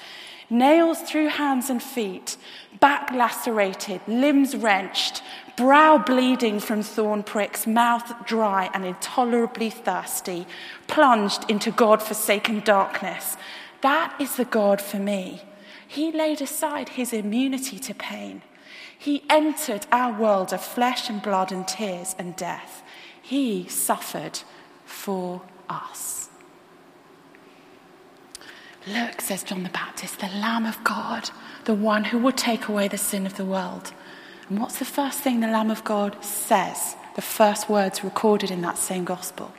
nails 0.50 1.00
through 1.00 1.28
hands 1.28 1.70
and 1.70 1.82
feet, 1.82 2.36
back 2.80 3.10
lacerated, 3.12 4.00
limbs 4.08 4.56
wrenched, 4.56 5.22
brow 5.56 5.96
bleeding 5.96 6.58
from 6.58 6.82
thorn 6.82 7.22
pricks, 7.22 7.66
mouth 7.66 8.26
dry 8.26 8.68
and 8.74 8.84
intolerably 8.84 9.70
thirsty, 9.70 10.46
plunged 10.88 11.48
into 11.48 11.70
God 11.70 12.02
forsaken 12.02 12.60
darkness. 12.60 13.36
That 13.82 14.14
is 14.20 14.36
the 14.36 14.44
God 14.44 14.80
for 14.80 14.98
me. 14.98 15.42
He 15.86 16.12
laid 16.12 16.42
aside 16.42 16.90
his 16.90 17.12
immunity 17.12 17.78
to 17.78 17.94
pain. 17.94 18.42
He 19.00 19.24
entered 19.30 19.86
our 19.90 20.12
world 20.12 20.52
of 20.52 20.60
flesh 20.60 21.08
and 21.08 21.22
blood 21.22 21.52
and 21.52 21.66
tears 21.66 22.14
and 22.18 22.36
death. 22.36 22.82
He 23.22 23.66
suffered 23.66 24.40
for 24.84 25.40
us. 25.70 26.28
Look, 28.86 29.22
says 29.22 29.42
John 29.42 29.62
the 29.62 29.70
Baptist, 29.70 30.20
the 30.20 30.26
Lamb 30.26 30.66
of 30.66 30.84
God, 30.84 31.30
the 31.64 31.72
one 31.72 32.04
who 32.04 32.18
will 32.18 32.30
take 32.30 32.68
away 32.68 32.88
the 32.88 32.98
sin 32.98 33.24
of 33.24 33.38
the 33.38 33.44
world. 33.46 33.94
And 34.50 34.60
what's 34.60 34.78
the 34.78 34.84
first 34.84 35.20
thing 35.20 35.40
the 35.40 35.46
Lamb 35.46 35.70
of 35.70 35.82
God 35.82 36.22
says? 36.22 36.94
The 37.16 37.22
first 37.22 37.70
words 37.70 38.04
recorded 38.04 38.50
in 38.50 38.60
that 38.60 38.76
same 38.76 39.06
gospel. 39.06 39.50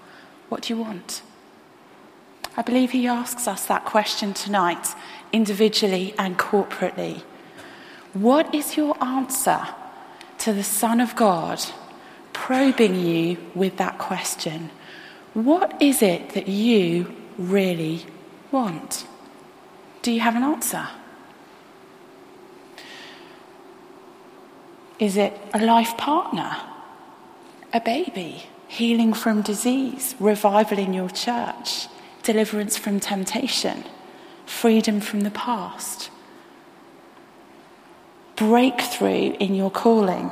What 0.50 0.62
do 0.62 0.76
you 0.76 0.80
want? 0.80 1.24
I 2.56 2.62
believe 2.62 2.92
he 2.92 3.08
asks 3.08 3.48
us 3.48 3.66
that 3.66 3.86
question 3.86 4.36
tonight, 4.36 4.90
individually 5.34 6.14
and 6.20 6.38
corporately. 6.38 7.24
What 8.13 8.53
is 8.53 8.75
your 8.75 9.01
answer 9.01 9.62
to 10.39 10.53
the 10.53 10.63
Son 10.63 11.00
of 11.00 11.15
God 11.15 11.62
probing 12.34 12.96
you 12.96 13.38
with 13.56 13.77
that 13.77 13.98
question? 13.98 14.70
What 15.34 15.82
is 15.82 16.01
it 16.01 16.32
that 16.32 16.48
you 16.48 17.15
really 17.38 18.06
want? 18.51 19.08
Do 20.01 20.12
you 20.12 20.20
have 20.20 20.36
an 20.36 20.44
answer? 20.44 20.88
Is 25.00 25.18
it 25.18 25.39
a 25.53 25.65
life 25.65 25.98
partner? 25.98 26.58
A 27.74 27.80
baby? 27.80 28.44
Healing 28.68 29.13
from 29.13 29.41
disease? 29.41 30.15
Revival 30.20 30.77
in 30.77 30.94
your 30.94 31.10
church? 31.10 31.88
Deliverance 32.24 32.77
from 32.77 33.00
temptation? 33.00 33.84
Freedom 34.46 35.00
from 35.00 35.22
the 35.22 35.32
past? 35.32 36.11
Breakthrough 38.42 39.34
in 39.34 39.54
your 39.54 39.70
calling? 39.70 40.32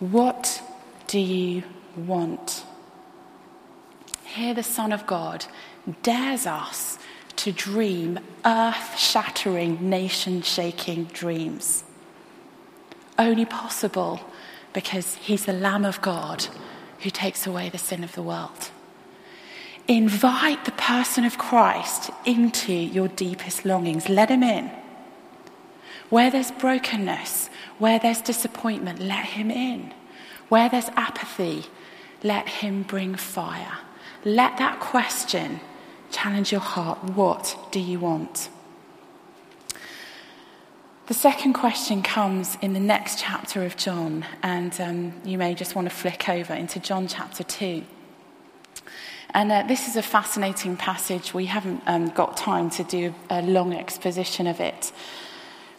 What 0.00 0.62
do 1.06 1.18
you 1.18 1.64
want? 1.96 2.64
Here, 4.24 4.54
the 4.54 4.62
Son 4.62 4.90
of 4.90 5.06
God 5.06 5.44
dares 6.02 6.46
us 6.46 6.98
to 7.36 7.52
dream 7.52 8.18
earth 8.42 8.98
shattering, 8.98 9.90
nation 9.90 10.40
shaking 10.40 11.04
dreams. 11.04 11.84
Only 13.18 13.44
possible 13.44 14.18
because 14.72 15.16
he's 15.16 15.44
the 15.44 15.52
Lamb 15.52 15.84
of 15.84 16.00
God 16.00 16.46
who 17.00 17.10
takes 17.10 17.46
away 17.46 17.68
the 17.68 17.76
sin 17.76 18.02
of 18.02 18.14
the 18.14 18.22
world. 18.22 18.70
Invite 19.88 20.64
the 20.64 20.72
person 20.72 21.26
of 21.26 21.36
Christ 21.36 22.10
into 22.24 22.72
your 22.72 23.08
deepest 23.08 23.66
longings. 23.66 24.08
Let 24.08 24.30
him 24.30 24.42
in. 24.42 24.70
Where 26.10 26.30
there's 26.30 26.50
brokenness, 26.50 27.48
where 27.78 27.98
there's 27.98 28.20
disappointment, 28.20 29.00
let 29.00 29.24
him 29.24 29.50
in. 29.50 29.92
Where 30.48 30.68
there's 30.68 30.88
apathy, 30.90 31.64
let 32.22 32.48
him 32.48 32.82
bring 32.82 33.14
fire. 33.14 33.78
Let 34.24 34.58
that 34.58 34.80
question 34.80 35.60
challenge 36.10 36.52
your 36.52 36.60
heart. 36.60 37.02
What 37.04 37.56
do 37.72 37.80
you 37.80 37.98
want? 37.98 38.48
The 41.06 41.14
second 41.14 41.52
question 41.52 42.02
comes 42.02 42.56
in 42.62 42.72
the 42.72 42.80
next 42.80 43.18
chapter 43.18 43.62
of 43.62 43.76
John, 43.76 44.24
and 44.42 44.80
um, 44.80 45.12
you 45.22 45.36
may 45.36 45.54
just 45.54 45.74
want 45.74 45.86
to 45.86 45.94
flick 45.94 46.30
over 46.30 46.54
into 46.54 46.80
John 46.80 47.08
chapter 47.08 47.44
2. 47.44 47.84
And 49.34 49.52
uh, 49.52 49.64
this 49.68 49.86
is 49.86 49.96
a 49.96 50.02
fascinating 50.02 50.78
passage. 50.78 51.34
We 51.34 51.44
haven't 51.44 51.82
um, 51.86 52.08
got 52.08 52.38
time 52.38 52.70
to 52.70 52.84
do 52.84 53.14
a 53.28 53.42
long 53.42 53.74
exposition 53.74 54.46
of 54.46 54.60
it. 54.60 54.92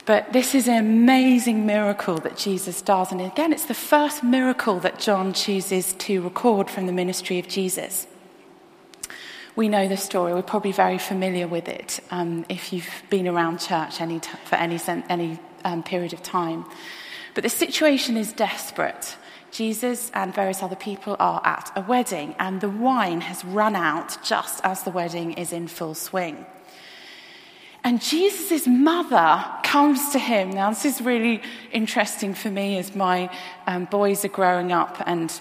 But 0.06 0.34
this 0.34 0.54
is 0.54 0.68
an 0.68 0.78
amazing 0.78 1.66
miracle 1.66 2.18
that 2.20 2.38
Jesus 2.38 2.82
does. 2.82 3.12
And 3.12 3.22
again, 3.22 3.52
it's 3.52 3.66
the 3.66 3.74
first 3.74 4.24
miracle 4.24 4.80
that 4.82 5.00
John 5.00 5.34
chooses 5.34 5.94
to 5.94 6.22
record 6.22 6.70
from 6.70 6.86
the 6.86 6.94
ministry 6.94 7.40
of 7.40 7.48
Jesus. 7.48 8.06
We 9.56 9.68
know 9.68 9.88
the 9.88 9.98
story. 9.98 10.34
We're 10.34 10.44
probably 10.44 10.74
very 10.74 10.98
familiar 11.00 11.48
with 11.48 11.68
it 11.68 12.02
um, 12.12 12.46
if 12.50 12.72
you've 12.72 12.90
been 13.10 13.28
around 13.28 13.60
church 13.60 14.02
any 14.02 14.20
t- 14.20 14.30
for 14.44 14.56
any, 14.56 14.80
any 15.10 15.40
um, 15.64 15.82
period 15.82 16.14
of 16.14 16.22
time. 16.22 16.66
But 17.34 17.44
the 17.44 17.50
situation 17.50 18.16
is 18.16 18.32
desperate. 18.32 19.16
Jesus 19.52 20.12
and 20.14 20.36
various 20.36 20.62
other 20.62 20.76
people 20.76 21.16
are 21.20 21.42
at 21.46 21.72
a 21.76 21.82
wedding, 21.82 22.36
and 22.38 22.60
the 22.60 22.70
wine 22.70 23.22
has 23.22 23.46
run 23.46 23.76
out 23.76 24.22
just 24.24 24.60
as 24.66 24.84
the 24.84 24.92
wedding 24.92 25.34
is 25.34 25.54
in 25.54 25.68
full 25.68 25.96
swing. 25.96 26.46
And 27.86 28.02
Jesus' 28.02 28.66
mother 28.66 29.46
comes 29.64 30.10
to 30.10 30.18
him. 30.18 30.50
Now, 30.50 30.72
this 30.72 30.86
is 30.86 31.02
really 31.02 31.44
interesting 31.72 32.34
for 32.34 32.50
me 32.50 32.80
as 32.80 32.96
my 32.96 33.30
um, 33.68 33.86
boys 33.86 34.26
are 34.26 34.30
growing 34.30 34.72
up 34.72 35.04
and 35.06 35.32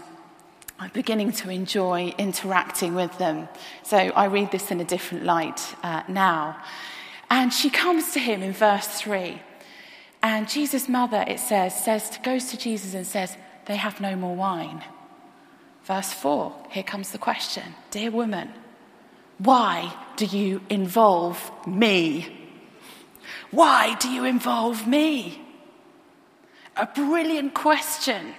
I'm 0.79 0.91
beginning 0.91 1.33
to 1.33 1.49
enjoy 1.49 2.15
interacting 2.19 2.95
with 2.95 3.17
them. 3.17 3.49
So 3.83 3.97
I 3.97 4.27
read 4.27 4.53
this 4.53 4.71
in 4.71 4.79
a 4.79 4.85
different 4.85 5.25
light 5.25 5.75
uh, 5.83 6.03
now. 6.07 6.63
And 7.31 7.51
she 7.51 7.71
comes 7.71 8.13
to 8.13 8.19
him 8.19 8.43
in 8.43 8.53
verse 8.53 8.89
3. 8.89 9.41
And 10.23 10.47
Jesus' 10.47 10.87
mother, 10.87 11.25
it 11.27 11.41
says, 11.41 11.83
says 11.83 12.19
goes 12.23 12.51
to 12.51 12.59
Jesus 12.59 12.93
and 12.93 13.07
says, 13.07 13.39
They 13.65 13.77
have 13.77 14.03
no 14.03 14.17
more 14.17 14.37
wine. 14.37 14.85
Verse 15.85 16.13
4, 16.13 16.55
here 16.73 16.83
comes 16.83 17.11
the 17.11 17.19
question 17.19 17.75
Dear 17.91 18.11
woman, 18.11 18.53
why 19.39 19.95
do 20.17 20.27
you 20.27 20.61
involve 20.71 21.51
me? 21.67 22.29
Why 23.51 23.95
do 23.95 24.09
you 24.09 24.25
involve 24.25 24.87
me? 24.87 25.41
A 26.77 26.87
brilliant 26.87 27.55
question 27.55 28.35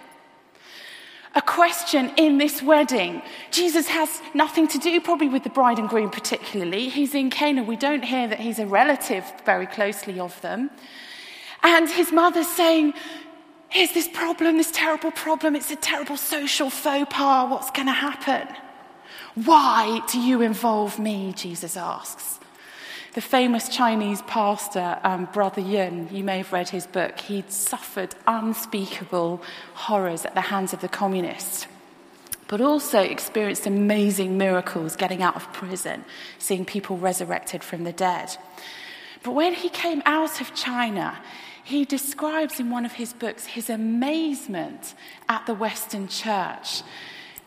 a 1.35 1.41
question 1.41 2.11
in 2.15 2.37
this 2.37 2.61
wedding. 2.61 3.21
Jesus 3.51 3.87
has 3.87 4.21
nothing 4.33 4.69
to 4.69 4.77
do, 4.77 5.01
probably, 5.01 5.27
with 5.27 5.43
the 5.43 5.49
bride 5.49 5.79
and 5.79 5.89
groom 5.89 6.09
particularly. 6.09 6.87
He's 6.87 7.13
in 7.13 7.29
Cana. 7.29 7.61
We 7.61 7.75
don't 7.75 8.03
hear 8.03 8.27
that 8.29 8.39
he's 8.39 8.57
a 8.57 8.65
relative 8.65 9.25
very 9.45 9.67
closely 9.67 10.17
of 10.17 10.39
them. 10.39 10.71
And 11.61 11.89
his 11.89 12.11
mother's 12.11 12.47
saying, 12.47 12.93
Here's 13.67 13.91
this 13.91 14.07
problem, 14.07 14.55
this 14.55 14.71
terrible 14.71 15.11
problem. 15.11 15.55
It's 15.55 15.71
a 15.71 15.75
terrible 15.75 16.15
social 16.15 16.69
faux 16.69 17.13
pas. 17.13 17.51
What's 17.51 17.71
going 17.71 17.87
to 17.87 17.91
happen? 17.91 18.47
Why 19.35 20.01
do 20.09 20.19
you 20.19 20.41
involve 20.41 20.97
me? 20.97 21.33
Jesus 21.35 21.75
asks. 21.75 22.39
The 23.15 23.21
famous 23.21 23.67
Chinese 23.67 24.21
pastor, 24.23 24.97
um, 25.03 25.25
Brother 25.25 25.59
Yun, 25.61 26.09
you 26.09 26.23
may 26.23 26.37
have 26.37 26.53
read 26.53 26.69
his 26.69 26.87
book, 26.87 27.19
he'd 27.19 27.51
suffered 27.51 28.15
unspeakable 28.27 29.41
horrors 29.73 30.25
at 30.25 30.35
the 30.35 30.41
hands 30.41 30.71
of 30.71 30.79
the 30.79 30.87
communists, 30.87 31.67
but 32.47 32.61
also 32.61 32.99
experienced 32.99 33.65
amazing 33.65 34.37
miracles 34.37 34.95
getting 34.95 35.21
out 35.21 35.35
of 35.35 35.51
prison, 35.51 36.05
seeing 36.39 36.63
people 36.63 36.97
resurrected 36.97 37.61
from 37.63 37.83
the 37.83 37.93
dead. 37.93 38.37
But 39.23 39.31
when 39.31 39.53
he 39.53 39.69
came 39.69 40.01
out 40.05 40.39
of 40.39 40.53
China, 40.55 41.17
he 41.63 41.83
describes 41.83 42.59
in 42.59 42.69
one 42.69 42.85
of 42.85 42.93
his 42.93 43.11
books 43.11 43.45
his 43.45 43.69
amazement 43.69 44.93
at 45.27 45.45
the 45.45 45.53
Western 45.53 46.07
church 46.07 46.83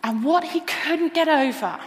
and 0.03 0.25
what 0.25 0.45
he 0.45 0.61
couldn't 0.61 1.15
get 1.15 1.29
over 1.29 1.79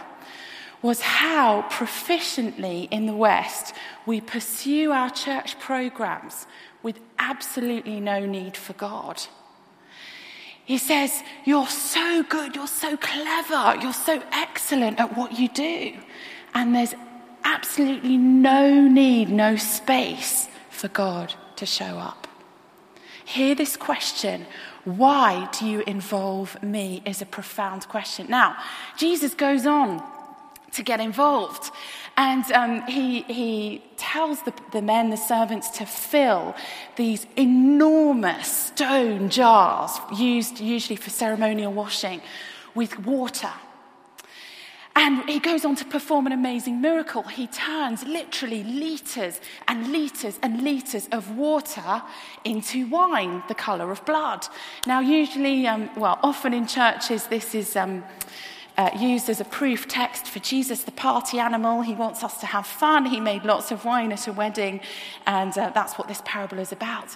was 0.82 1.00
how 1.00 1.62
proficiently 1.70 2.88
in 2.90 3.06
the 3.06 3.14
West 3.14 3.74
we 4.04 4.20
pursue 4.20 4.90
our 4.90 5.10
church 5.10 5.58
programs 5.60 6.46
with 6.82 6.98
absolutely 7.18 8.00
no 8.00 8.26
need 8.26 8.56
for 8.56 8.72
God. 8.72 9.22
He 10.64 10.78
says, 10.78 11.22
You're 11.44 11.68
so 11.68 12.24
good, 12.24 12.56
you're 12.56 12.66
so 12.66 12.96
clever, 12.96 13.76
you're 13.80 13.92
so 13.92 14.22
excellent 14.32 14.98
at 14.98 15.16
what 15.16 15.38
you 15.38 15.48
do. 15.48 15.94
And 16.54 16.74
there's 16.74 16.94
absolutely 17.44 18.16
no 18.16 18.88
need, 18.88 19.30
no 19.30 19.56
space 19.56 20.48
for 20.70 20.88
God 20.88 21.34
to 21.56 21.66
show 21.66 21.98
up. 21.98 22.26
Hear 23.24 23.54
this 23.54 23.76
question 23.76 24.46
why 24.84 25.48
do 25.58 25.66
you 25.66 25.80
involve 25.86 26.60
me? 26.62 27.02
is 27.04 27.22
a 27.22 27.26
profound 27.26 27.88
question. 27.88 28.26
Now, 28.28 28.56
Jesus 28.96 29.34
goes 29.34 29.66
on 29.66 30.02
to 30.72 30.82
get 30.82 31.00
involved. 31.00 31.70
And 32.16 32.44
um, 32.52 32.82
he, 32.86 33.22
he 33.22 33.82
tells 33.96 34.42
the, 34.42 34.52
the 34.72 34.82
men, 34.82 35.10
the 35.10 35.16
servants, 35.16 35.70
to 35.78 35.86
fill 35.86 36.54
these 36.96 37.26
enormous 37.36 38.68
stone 38.68 39.30
jars, 39.30 39.98
used 40.16 40.60
usually 40.60 40.96
for 40.96 41.10
ceremonial 41.10 41.72
washing, 41.72 42.20
with 42.74 42.98
water. 43.00 43.52
And 44.94 45.28
he 45.28 45.38
goes 45.38 45.64
on 45.64 45.74
to 45.76 45.84
perform 45.84 46.26
an 46.26 46.32
amazing 46.32 46.80
miracle. 46.80 47.22
He 47.22 47.46
turns 47.46 48.04
literally 48.04 48.62
litres 48.62 49.40
and 49.66 49.90
litres 49.90 50.38
and 50.42 50.62
litres 50.62 51.08
of 51.12 51.36
water 51.36 52.02
into 52.44 52.86
wine, 52.88 53.42
the 53.48 53.54
colour 53.54 53.90
of 53.90 54.04
blood. 54.04 54.46
Now, 54.86 55.00
usually, 55.00 55.66
um, 55.66 55.88
well, 55.96 56.18
often 56.22 56.52
in 56.52 56.66
churches, 56.66 57.26
this 57.26 57.54
is. 57.54 57.76
Um, 57.76 58.04
uh, 58.78 58.90
used 58.98 59.28
as 59.28 59.38
a 59.38 59.44
proof 59.44 59.86
text 59.86 60.26
for 60.26 60.38
Jesus, 60.38 60.82
the 60.84 60.92
party 60.92 61.38
animal. 61.38 61.82
He 61.82 61.94
wants 61.94 62.24
us 62.24 62.40
to 62.40 62.46
have 62.46 62.66
fun. 62.66 63.04
He 63.04 63.20
made 63.20 63.44
lots 63.44 63.70
of 63.70 63.84
wine 63.84 64.12
at 64.12 64.26
a 64.26 64.32
wedding, 64.32 64.80
and 65.26 65.56
uh, 65.58 65.70
that's 65.74 65.98
what 65.98 66.08
this 66.08 66.22
parable 66.24 66.58
is 66.58 66.72
about. 66.72 67.14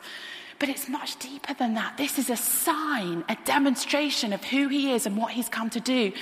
But 0.59 0.71
it's 0.71 0.89
much 0.89 1.19
deeper 1.19 1.53
than 1.53 1.75
that. 1.75 1.99
This 1.99 2.19
is 2.19 2.31
a 2.31 2.37
sign, 2.37 3.25
a 3.29 3.37
demonstration 3.45 4.33
of 4.33 4.43
who 4.43 4.69
he 4.69 4.93
is 4.93 5.05
and 5.05 5.17
what 5.17 5.33
he's 5.33 5.51
come 5.51 5.69
to 5.71 5.81
do. 5.81 6.13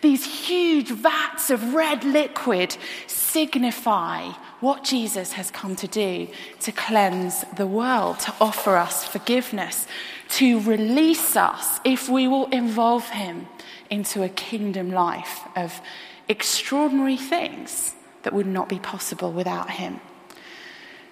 These 0.00 0.24
huge 0.24 0.90
vats 0.90 1.50
of 1.50 1.74
red 1.74 2.02
liquid 2.02 2.76
signify 3.06 4.30
what 4.58 4.82
Jesus 4.82 5.32
has 5.34 5.50
come 5.52 5.76
to 5.76 5.86
do 5.86 6.26
to 6.60 6.72
cleanse 6.72 7.44
the 7.56 7.68
world, 7.68 8.18
to 8.20 8.34
offer 8.40 8.76
us 8.76 9.04
forgiveness, 9.04 9.86
to 10.30 10.60
release 10.60 11.36
us 11.36 11.78
if 11.84 12.08
we 12.08 12.26
will 12.26 12.46
involve 12.46 13.08
him 13.10 13.46
into 13.90 14.24
a 14.24 14.28
kingdom 14.28 14.90
life 14.90 15.40
of 15.54 15.80
extraordinary 16.28 17.16
things 17.16 17.94
that 18.24 18.32
would 18.32 18.46
not 18.46 18.68
be 18.68 18.78
possible 18.80 19.30
without 19.30 19.70
him. 19.70 20.00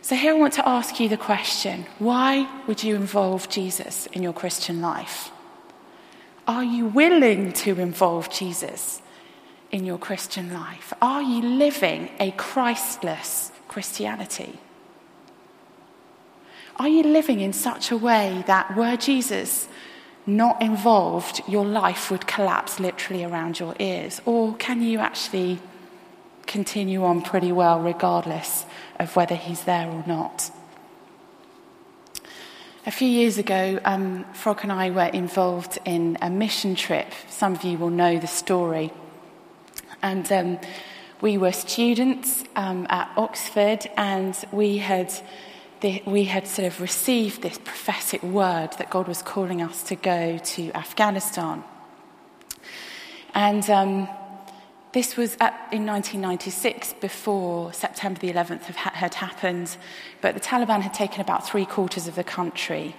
So, 0.05 0.17
here 0.17 0.33
I 0.33 0.37
want 0.37 0.55
to 0.55 0.69
ask 0.69 0.99
you 0.99 1.09
the 1.09 1.17
question 1.17 1.87
why 2.01 2.49
would 2.67 2.83
you 2.83 2.97
involve 2.97 3.49
Jesus 3.49 4.07
in 4.07 4.25
your 4.25 4.33
Christian 4.33 4.81
life? 4.81 5.31
Are 6.49 6.65
you 6.65 6.87
willing 6.87 7.53
to 7.53 7.79
involve 7.79 8.29
Jesus 8.29 9.01
in 9.71 9.85
your 9.85 9.99
Christian 9.99 10.53
life? 10.53 10.93
Are 11.01 11.23
you 11.23 11.41
living 11.41 12.11
a 12.19 12.33
Christless 12.33 13.53
Christianity? 13.69 14.59
Are 16.77 16.89
you 16.89 17.05
living 17.05 17.39
in 17.39 17.53
such 17.53 17.93
a 17.93 17.97
way 17.97 18.43
that 18.49 18.77
were 18.77 18.97
Jesus 18.97 19.69
not 20.27 20.61
involved, 20.61 21.43
your 21.47 21.65
life 21.65 22.11
would 22.11 22.27
collapse 22.27 22.81
literally 22.81 23.23
around 23.23 23.61
your 23.61 23.77
ears? 23.79 24.21
Or 24.25 24.57
can 24.57 24.83
you 24.83 24.99
actually 24.99 25.61
continue 26.47 27.05
on 27.05 27.23
pretty 27.23 27.53
well 27.53 27.81
regardless 27.81 28.67
of 29.03 29.15
whether 29.17 29.35
he's 29.35 29.65
there 29.65 29.89
or 29.89 30.05
not? 30.07 30.51
A 32.85 32.91
few 32.91 33.09
years 33.09 33.39
ago, 33.39 33.79
um, 33.85 34.25
Frog 34.33 34.61
and 34.63 34.73
I 34.73 34.91
were 34.91 35.07
involved 35.07 35.79
in 35.85 36.19
a 36.21 36.29
mission 36.29 36.75
trip. 36.75 37.13
Some 37.29 37.55
of 37.55 37.63
you 37.63 37.79
will 37.79 37.91
know 37.91 38.19
the 38.19 38.27
story. 38.27 38.93
And 40.03 40.31
um, 40.33 40.59
we 41.21 41.39
were 41.39 41.53
students 41.53 42.43
um, 42.57 42.89
at 42.91 43.09
Oxford, 43.17 43.89
and 43.97 44.37
we 44.51 44.79
had 44.79 45.13
the, 45.81 46.03
we 46.07 46.25
had 46.25 46.49
sort 46.49 46.67
of 46.67 46.81
received 46.81 47.43
this 47.43 47.59
prophetic 47.59 48.23
word 48.25 48.71
that 48.79 48.91
God 48.91 49.07
was 49.07 49.23
calling 49.23 49.63
us 49.63 49.85
to 49.85 49.95
go 49.95 50.39
to 50.39 50.73
Afghanistan. 50.73 51.63
And 53.35 53.69
um, 53.71 54.09
this 54.93 55.17
was 55.17 55.37
at, 55.41 55.53
in 55.73 55.87
1996, 55.87 56.95
before 56.95 57.73
September 57.73 58.21
the 58.21 58.31
11th 58.33 58.63
had 58.65 59.15
happened, 59.15 59.77
but 60.21 60.35
the 60.35 60.41
Taliban 60.41 60.83
had 60.83 60.93
taken 60.93 61.21
about 61.21 61.47
three 61.47 61.65
quarters 61.65 62.07
of 62.07 62.15
the 62.15 62.25
country. 62.25 62.95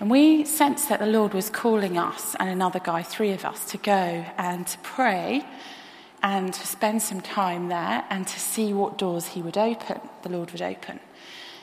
And 0.00 0.10
we 0.10 0.44
sensed 0.44 0.88
that 0.88 1.00
the 1.00 1.06
Lord 1.06 1.34
was 1.34 1.50
calling 1.50 1.98
us 1.98 2.34
and 2.38 2.48
another 2.48 2.80
guy, 2.80 3.02
three 3.02 3.32
of 3.32 3.44
us, 3.44 3.66
to 3.66 3.78
go 3.78 4.24
and 4.38 4.66
to 4.66 4.78
pray 4.78 5.46
and 6.22 6.52
to 6.52 6.66
spend 6.66 7.02
some 7.02 7.20
time 7.20 7.68
there 7.68 8.04
and 8.10 8.26
to 8.26 8.40
see 8.40 8.72
what 8.72 8.98
doors 8.98 9.28
He 9.28 9.42
would 9.42 9.58
open, 9.58 10.00
the 10.22 10.28
Lord 10.30 10.52
would 10.52 10.62
open. 10.62 11.00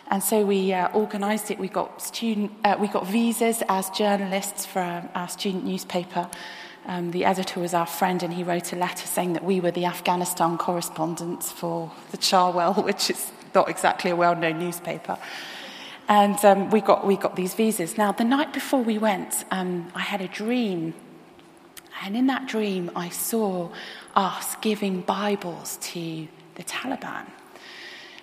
And 0.09 0.23
so 0.23 0.45
we 0.45 0.73
uh, 0.73 0.89
organised 0.95 1.49
it. 1.49 1.57
We 1.57 1.67
got 1.67 2.01
student, 2.01 2.51
uh, 2.63 2.75
we 2.79 2.87
got 2.87 3.07
visas 3.07 3.63
as 3.67 3.89
journalists 3.89 4.65
for 4.65 5.09
our 5.15 5.27
student 5.27 5.65
newspaper. 5.65 6.29
Um, 6.85 7.11
the 7.11 7.23
editor 7.23 7.59
was 7.59 7.73
our 7.73 7.85
friend, 7.85 8.21
and 8.23 8.33
he 8.33 8.43
wrote 8.43 8.73
a 8.73 8.75
letter 8.75 9.07
saying 9.07 9.33
that 9.33 9.43
we 9.43 9.59
were 9.59 9.71
the 9.71 9.85
Afghanistan 9.85 10.57
correspondents 10.57 11.51
for 11.51 11.91
the 12.11 12.17
Cherwell, 12.17 12.73
which 12.83 13.09
is 13.09 13.31
not 13.55 13.69
exactly 13.69 14.11
a 14.11 14.15
well-known 14.15 14.59
newspaper. 14.59 15.17
And 16.09 16.43
um, 16.43 16.69
we 16.69 16.81
got 16.81 17.07
we 17.07 17.15
got 17.15 17.35
these 17.35 17.53
visas. 17.53 17.97
Now, 17.97 18.11
the 18.11 18.25
night 18.25 18.51
before 18.51 18.83
we 18.83 18.97
went, 18.97 19.45
um, 19.51 19.89
I 19.95 20.01
had 20.01 20.21
a 20.21 20.27
dream, 20.27 20.93
and 22.03 22.17
in 22.17 22.27
that 22.27 22.47
dream, 22.47 22.91
I 22.95 23.09
saw 23.09 23.69
us 24.15 24.55
giving 24.57 25.01
Bibles 25.01 25.77
to 25.77 26.27
the 26.55 26.63
Taliban. 26.63 27.25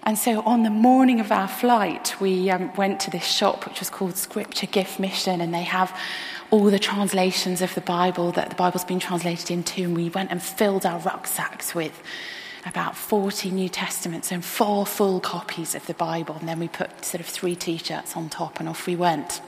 And 0.05 0.17
so 0.17 0.41
on 0.43 0.63
the 0.63 0.71
morning 0.71 1.21
of 1.21 1.31
our 1.31 1.49
flight, 1.49 2.19
we 2.21 2.51
um, 2.51 2.75
went 2.75 3.01
to 3.01 3.11
this 3.11 3.27
shop 3.27 3.67
which 3.67 3.81
was 3.81 3.91
called 3.91 4.17
Scripture 4.17 4.67
Gift 4.67 4.99
Mission, 4.99 5.41
and 5.41 5.53
they 5.53 5.63
have 5.63 5.97
all 6.51 6.65
the 6.65 6.79
translations 6.79 7.61
of 7.61 7.75
the 7.75 7.81
Bible 7.83 8.33
that 8.33 8.49
the 8.49 8.57
Bible's 8.57 8.85
been 8.85 8.99
translated 8.99 9.51
into. 9.51 9.83
And 9.83 9.97
we 9.97 10.09
went 10.09 10.31
and 10.31 10.43
filled 10.43 10.87
our 10.87 10.99
rucksacks 11.01 11.75
with 11.75 12.03
about 12.67 12.97
40 12.97 13.51
New 13.51 13.69
Testaments 13.69 14.33
and 14.33 14.45
four 14.45 14.87
full 14.87 15.21
copies 15.21 15.75
of 15.75 15.87
the 15.87 15.95
Bible. 15.95 16.37
And 16.41 16.49
then 16.49 16.59
we 16.59 16.69
put 16.69 17.05
sort 17.05 17.21
of 17.21 17.27
three 17.27 17.55
t 17.55 17.77
shirts 17.77 18.17
on 18.17 18.31
top, 18.31 18.59
and 18.59 18.69
off 18.69 18.87
we 18.87 18.97
went. 18.97 19.43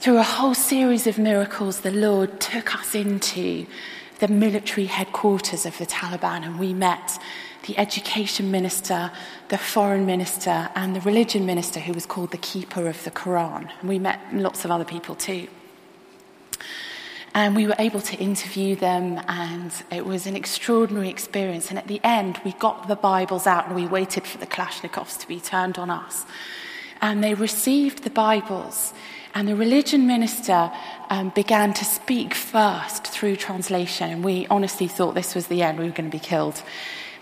Through 0.00 0.18
a 0.18 0.22
whole 0.22 0.54
series 0.54 1.08
of 1.08 1.18
miracles, 1.18 1.80
the 1.80 1.90
Lord 1.90 2.40
took 2.40 2.76
us 2.76 2.94
into 2.94 3.66
the 4.20 4.28
military 4.28 4.86
headquarters 4.86 5.66
of 5.66 5.76
the 5.78 5.86
Taliban, 5.86 6.44
and 6.44 6.60
we 6.60 6.72
met 6.72 7.18
the 7.68 7.78
education 7.78 8.50
minister, 8.50 9.12
the 9.50 9.58
foreign 9.58 10.06
minister, 10.06 10.70
and 10.74 10.96
the 10.96 11.00
religion 11.02 11.44
minister, 11.44 11.78
who 11.78 11.92
was 11.92 12.06
called 12.06 12.30
the 12.30 12.38
keeper 12.38 12.88
of 12.88 13.04
the 13.04 13.10
Quran. 13.10 13.70
We 13.84 13.98
met 13.98 14.18
lots 14.32 14.64
of 14.64 14.70
other 14.70 14.86
people 14.86 15.14
too. 15.14 15.48
And 17.34 17.54
we 17.54 17.66
were 17.66 17.76
able 17.78 18.00
to 18.00 18.16
interview 18.16 18.74
them, 18.74 19.22
and 19.28 19.70
it 19.92 20.06
was 20.06 20.26
an 20.26 20.34
extraordinary 20.34 21.10
experience. 21.10 21.68
And 21.68 21.78
at 21.78 21.88
the 21.88 22.00
end, 22.02 22.40
we 22.42 22.52
got 22.52 22.88
the 22.88 22.96
Bibles 22.96 23.46
out 23.46 23.66
and 23.66 23.76
we 23.76 23.86
waited 23.86 24.24
for 24.26 24.38
the 24.38 24.46
Kalashnikovs 24.46 25.20
to 25.20 25.28
be 25.28 25.38
turned 25.38 25.76
on 25.76 25.90
us. 25.90 26.24
And 27.02 27.22
they 27.22 27.34
received 27.34 28.02
the 28.02 28.10
Bibles, 28.10 28.94
and 29.34 29.46
the 29.46 29.54
religion 29.54 30.06
minister 30.06 30.72
um, 31.10 31.28
began 31.34 31.74
to 31.74 31.84
speak 31.84 32.32
first 32.32 33.06
through 33.06 33.36
translation. 33.36 34.10
And 34.10 34.24
we 34.24 34.46
honestly 34.48 34.88
thought 34.88 35.14
this 35.14 35.34
was 35.34 35.48
the 35.48 35.62
end, 35.62 35.78
we 35.78 35.84
were 35.84 35.90
going 35.90 36.10
to 36.10 36.16
be 36.16 36.18
killed. 36.18 36.62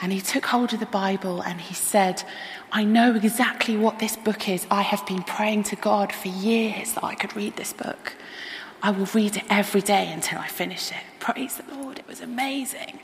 And 0.00 0.12
he 0.12 0.20
took 0.20 0.46
hold 0.46 0.72
of 0.72 0.80
the 0.80 0.86
Bible 0.86 1.42
and 1.42 1.60
he 1.60 1.74
said, 1.74 2.22
I 2.70 2.84
know 2.84 3.14
exactly 3.14 3.76
what 3.76 3.98
this 3.98 4.16
book 4.16 4.48
is. 4.48 4.66
I 4.70 4.82
have 4.82 5.06
been 5.06 5.22
praying 5.22 5.64
to 5.64 5.76
God 5.76 6.12
for 6.12 6.28
years 6.28 6.92
that 6.94 7.04
I 7.04 7.14
could 7.14 7.34
read 7.34 7.56
this 7.56 7.72
book. 7.72 8.14
I 8.82 8.90
will 8.90 9.06
read 9.06 9.36
it 9.36 9.44
every 9.48 9.80
day 9.80 10.12
until 10.12 10.38
I 10.38 10.48
finish 10.48 10.90
it. 10.90 11.02
Praise 11.18 11.56
the 11.56 11.74
Lord. 11.74 11.98
It 11.98 12.06
was 12.06 12.20
amazing. 12.20 13.00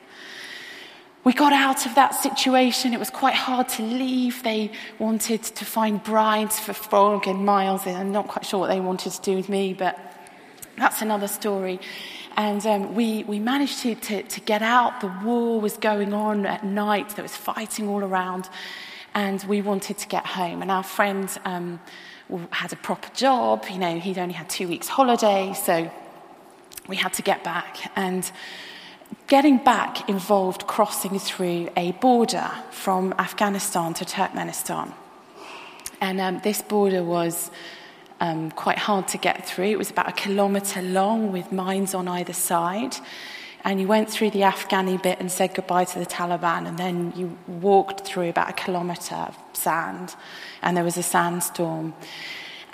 We 1.25 1.33
got 1.33 1.53
out 1.53 1.87
of 1.87 1.95
that 1.95 2.15
situation. 2.17 2.93
It 2.93 2.99
was 2.99 3.11
quite 3.11 3.35
hard 3.35 3.69
to 3.71 3.83
leave. 3.83 4.43
They 4.43 4.73
wanted 4.99 5.43
to 5.45 5.65
find 5.65 6.03
brides 6.03 6.59
for 6.59 6.73
Frog 6.73 7.27
and 7.27 7.47
Miles. 7.47 7.87
I'm 7.87 8.13
not 8.13 8.29
quite 8.29 8.45
sure 8.45 8.61
what 8.61 8.69
they 8.69 8.81
wanted 8.81 9.13
to 9.13 9.23
do 9.23 9.37
with 9.37 9.49
me, 9.49 9.73
but 9.73 9.99
that's 10.77 11.01
another 11.01 11.29
story. 11.29 11.81
And 12.37 12.65
um, 12.67 12.95
we, 12.95 13.25
we 13.25 13.39
managed 13.39 13.81
to, 13.81 13.95
to, 13.95 14.23
to 14.23 14.41
get 14.41 14.63
out. 14.63 15.01
The 15.01 15.13
war 15.25 15.61
was 15.61 15.77
going 15.77 16.15
on 16.15 16.47
at 16.47 16.65
night, 16.65 17.11
there 17.11 17.23
was 17.23 17.37
fighting 17.37 17.89
all 17.89 18.03
around, 18.03 18.49
and 19.15 19.43
we 19.45 19.63
wanted 19.63 19.99
to 19.99 20.09
get 20.09 20.27
home. 20.27 20.63
And 20.63 20.71
our 20.71 20.83
friend 20.83 21.29
um, 21.45 21.81
had 22.51 22.73
a 22.73 22.77
proper 22.77 23.09
job, 23.15 23.67
you 23.71 23.79
know, 23.79 23.99
he'd 23.99 24.19
only 24.19 24.35
had 24.35 24.49
two 24.49 24.69
weeks' 24.69 24.89
holiday, 24.89 25.53
so 25.55 25.91
we 26.89 26.97
had 26.97 27.13
to 27.15 27.23
get 27.23 27.45
back. 27.45 27.93
And 27.97 28.31
getting 29.27 29.59
back 29.59 30.09
involved 30.09 30.67
crossing 30.67 31.19
through 31.19 31.69
a 31.77 31.93
border 31.93 32.51
from 32.71 33.15
Afghanistan 33.19 33.95
to 33.95 34.05
Turkmenistan. 34.05 34.93
And 36.01 36.21
um, 36.21 36.41
this 36.43 36.63
border 36.63 37.05
was 37.05 37.51
um, 38.23 38.53
quite 38.53 38.79
hard 38.79 39.09
to 39.09 39.19
get 39.19 39.49
through. 39.49 39.67
It 39.67 39.79
was 39.79 39.91
about 39.91 40.09
a 40.09 40.13
kilometre 40.13 40.81
long 40.81 41.33
with 41.33 41.51
mines 41.51 41.93
on 41.93 42.07
either 42.07 42.33
side. 42.33 42.95
And 43.65 43.81
you 43.81 43.89
went 43.89 44.09
through 44.09 44.31
the 44.31 44.43
Afghani 44.43 45.03
bit 45.03 45.19
and 45.19 45.31
said 45.31 45.55
goodbye 45.55 45.85
to 45.87 45.99
the 45.99 46.07
Taliban, 46.07 46.67
and 46.67 46.79
then 46.79 47.13
you 47.17 47.37
walked 47.47 48.07
through 48.07 48.29
about 48.29 48.51
a 48.51 48.53
kilometre 48.53 49.15
of 49.15 49.37
sand, 49.53 50.15
and 50.63 50.77
there 50.77 50.85
was 50.85 50.97
a 50.97 51.03
sandstorm. 51.03 51.95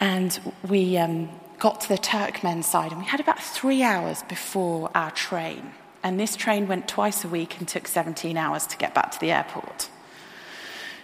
And 0.01 0.39
we 0.67 0.97
um, 0.97 1.29
got 1.59 1.81
to 1.83 1.89
the 1.89 1.99
Turkmen 1.99 2.63
side, 2.63 2.93
and 2.93 3.01
we 3.01 3.07
had 3.07 3.21
about 3.21 3.41
three 3.43 3.83
hours 3.83 4.23
before 4.29 4.91
our 4.95 5.11
train. 5.11 5.73
And 6.03 6.21
this 6.21 6.37
train 6.37 6.69
went 6.69 6.89
twice 6.89 7.25
a 7.25 7.29
week 7.29 7.59
and 7.59 7.67
took 7.67 7.87
17 7.87 8.37
hours 8.37 8.67
to 8.69 8.77
get 8.77 8.95
back 8.95 9.13
to 9.13 9.21
the 9.21 9.31
airport. 9.31 9.91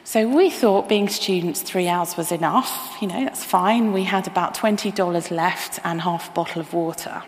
So 0.07 0.29
we 0.29 0.51
thought 0.51 0.87
being 0.87 1.09
students, 1.09 1.63
three 1.63 1.89
hours 1.89 2.15
was 2.15 2.31
enough. 2.31 2.99
You 3.01 3.09
know, 3.09 3.25
that's 3.25 3.43
fine. 3.43 3.95
We 3.95 4.05
had 4.05 4.27
about 4.27 4.55
$20 4.55 5.31
left 5.31 5.81
and 5.83 6.03
half 6.03 6.29
a 6.29 6.33
bottle 6.33 6.61
of 6.61 6.75
water. 6.75 7.23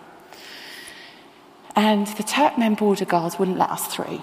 And 1.74 2.06
the 2.06 2.22
Turkmen 2.22 2.76
border 2.76 3.06
guards 3.06 3.38
wouldn't 3.38 3.56
let 3.56 3.70
us 3.70 3.86
through. 3.86 4.22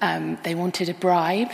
Um, 0.00 0.38
they 0.44 0.54
wanted 0.54 0.88
a 0.88 0.94
bribe. 0.94 1.50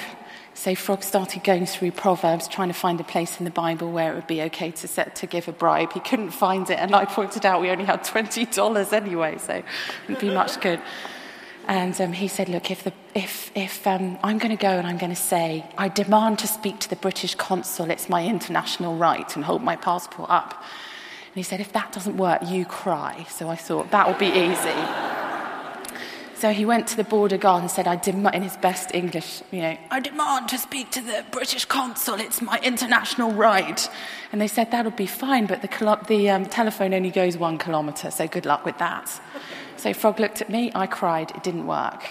So 0.55 0.77
Frog 0.77 1.03
started 1.03 1.43
going 1.43 1.67
through 1.67 1.93
Proverbs, 1.93 2.47
trying 2.47 2.69
to 2.69 2.75
find 2.75 3.01
a 3.01 3.05
place 3.05 3.39
in 3.39 3.45
the 3.45 3.51
Bible 3.51 3.91
where 3.91 4.13
it 4.13 4.15
would 4.15 4.27
be 4.29 4.43
okay 4.43 4.71
to, 4.71 4.89
set, 4.89 5.17
to 5.17 5.27
give 5.27 5.49
a 5.49 5.53
bribe. 5.53 5.93
He 5.93 6.01
couldn't 6.01 6.31
find 6.31 6.69
it, 6.71 6.79
and 6.79 6.95
I 6.95 7.07
pointed 7.07 7.45
out 7.47 7.61
we 7.61 7.71
only 7.71 7.85
had 7.85 8.05
$20 8.05 8.93
anyway, 8.93 9.39
so 9.39 9.55
it 9.55 9.65
wouldn't 10.03 10.21
be 10.21 10.35
much 10.35 10.61
good. 10.61 10.81
And 11.71 11.99
um, 12.01 12.13
he 12.13 12.27
said, 12.27 12.49
Look, 12.49 12.73
if, 12.73 12.83
the, 12.83 12.93
if, 13.15 13.53
if 13.57 13.87
um, 13.87 14.19
I'm 14.25 14.39
going 14.39 14.51
to 14.51 14.61
go 14.61 14.71
and 14.71 14.89
I'm 14.89 14.99
going 14.99 15.15
to 15.15 15.17
say, 15.17 15.65
I 15.79 15.87
demand 15.89 16.41
to 16.41 16.49
speak 16.49 16.81
to 16.81 16.91
the 16.91 16.97
British 16.97 17.37
consul, 17.37 17.93
it's 17.93 18.09
my 18.09 18.27
international 18.27 18.97
right, 18.97 19.37
and 19.37 19.45
hold 19.45 19.63
my 19.63 19.77
passport 19.77 20.29
up. 20.31 20.51
And 21.27 21.37
he 21.37 21.45
said, 21.45 21.61
If 21.61 21.73
that 21.75 21.93
doesn't 21.93 22.17
work, 22.17 22.41
you 22.45 22.65
cry. 22.65 23.25
So 23.29 23.49
I 23.49 23.55
thought, 23.55 23.93
that 23.93 24.09
will 24.09 24.19
be 24.19 24.27
easy. 24.27 25.30
So 26.41 26.55
he 26.55 26.65
went 26.65 26.87
to 26.89 26.97
the 26.97 27.05
border 27.05 27.37
guard 27.37 27.61
and 27.61 27.71
said, 27.71 27.87
I 27.87 27.97
demand, 27.97 28.35
in 28.35 28.43
his 28.43 28.57
best 28.57 28.95
English, 28.95 29.43
you 29.51 29.61
know, 29.61 29.77
I 29.91 30.01
demand 30.01 30.49
to 30.49 30.57
speak 30.57 30.91
to 30.93 31.03
the 31.03 31.23
British 31.31 31.67
consul. 31.67 32.15
It's 32.19 32.41
my 32.41 32.59
international 32.63 33.31
right. 33.33 33.87
And 34.33 34.41
they 34.41 34.49
said, 34.49 34.71
that'll 34.71 34.91
be 34.91 35.05
fine, 35.05 35.45
but 35.45 35.61
the, 35.61 35.99
the 36.09 36.31
um, 36.31 36.47
telephone 36.47 36.95
only 36.95 37.11
goes 37.11 37.37
one 37.37 37.59
kilometre, 37.59 38.11
so 38.11 38.27
good 38.27 38.47
luck 38.47 38.65
with 38.65 38.79
that. 38.79 39.21
So 39.77 39.93
Frog 39.93 40.19
looked 40.19 40.41
at 40.41 40.49
me, 40.49 40.73
I 40.75 40.87
cried, 40.87 41.31
it 41.33 41.43
didn't 41.43 41.67
work. 41.67 42.05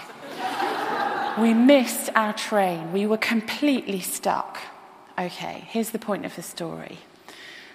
we 1.36 1.52
missed 1.52 2.10
our 2.14 2.32
train, 2.32 2.92
we 2.92 3.06
were 3.06 3.18
completely 3.18 3.98
stuck. 3.98 4.60
Okay, 5.18 5.64
here's 5.66 5.90
the 5.90 5.98
point 5.98 6.24
of 6.24 6.36
the 6.36 6.42
story. 6.42 6.98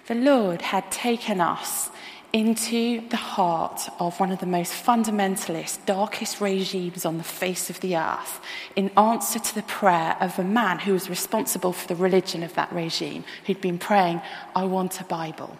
The 0.06 0.14
Lord 0.14 0.62
had 0.62 0.90
taken 0.90 1.42
us 1.42 1.90
into 2.36 3.00
the 3.08 3.16
heart 3.16 3.88
of 3.98 4.20
one 4.20 4.30
of 4.30 4.40
the 4.40 4.46
most 4.46 4.70
fundamentalist, 4.70 5.78
darkest 5.86 6.38
regimes 6.38 7.06
on 7.06 7.16
the 7.16 7.24
face 7.24 7.70
of 7.70 7.80
the 7.80 7.96
earth 7.96 8.42
in 8.76 8.90
answer 8.90 9.38
to 9.38 9.54
the 9.54 9.62
prayer 9.62 10.14
of 10.20 10.38
a 10.38 10.44
man 10.44 10.78
who 10.78 10.92
was 10.92 11.08
responsible 11.08 11.72
for 11.72 11.88
the 11.88 11.94
religion 11.94 12.42
of 12.42 12.54
that 12.54 12.70
regime, 12.70 13.24
who'd 13.46 13.62
been 13.62 13.78
praying, 13.78 14.20
I 14.54 14.64
want 14.64 15.00
a 15.00 15.04
Bible. 15.04 15.56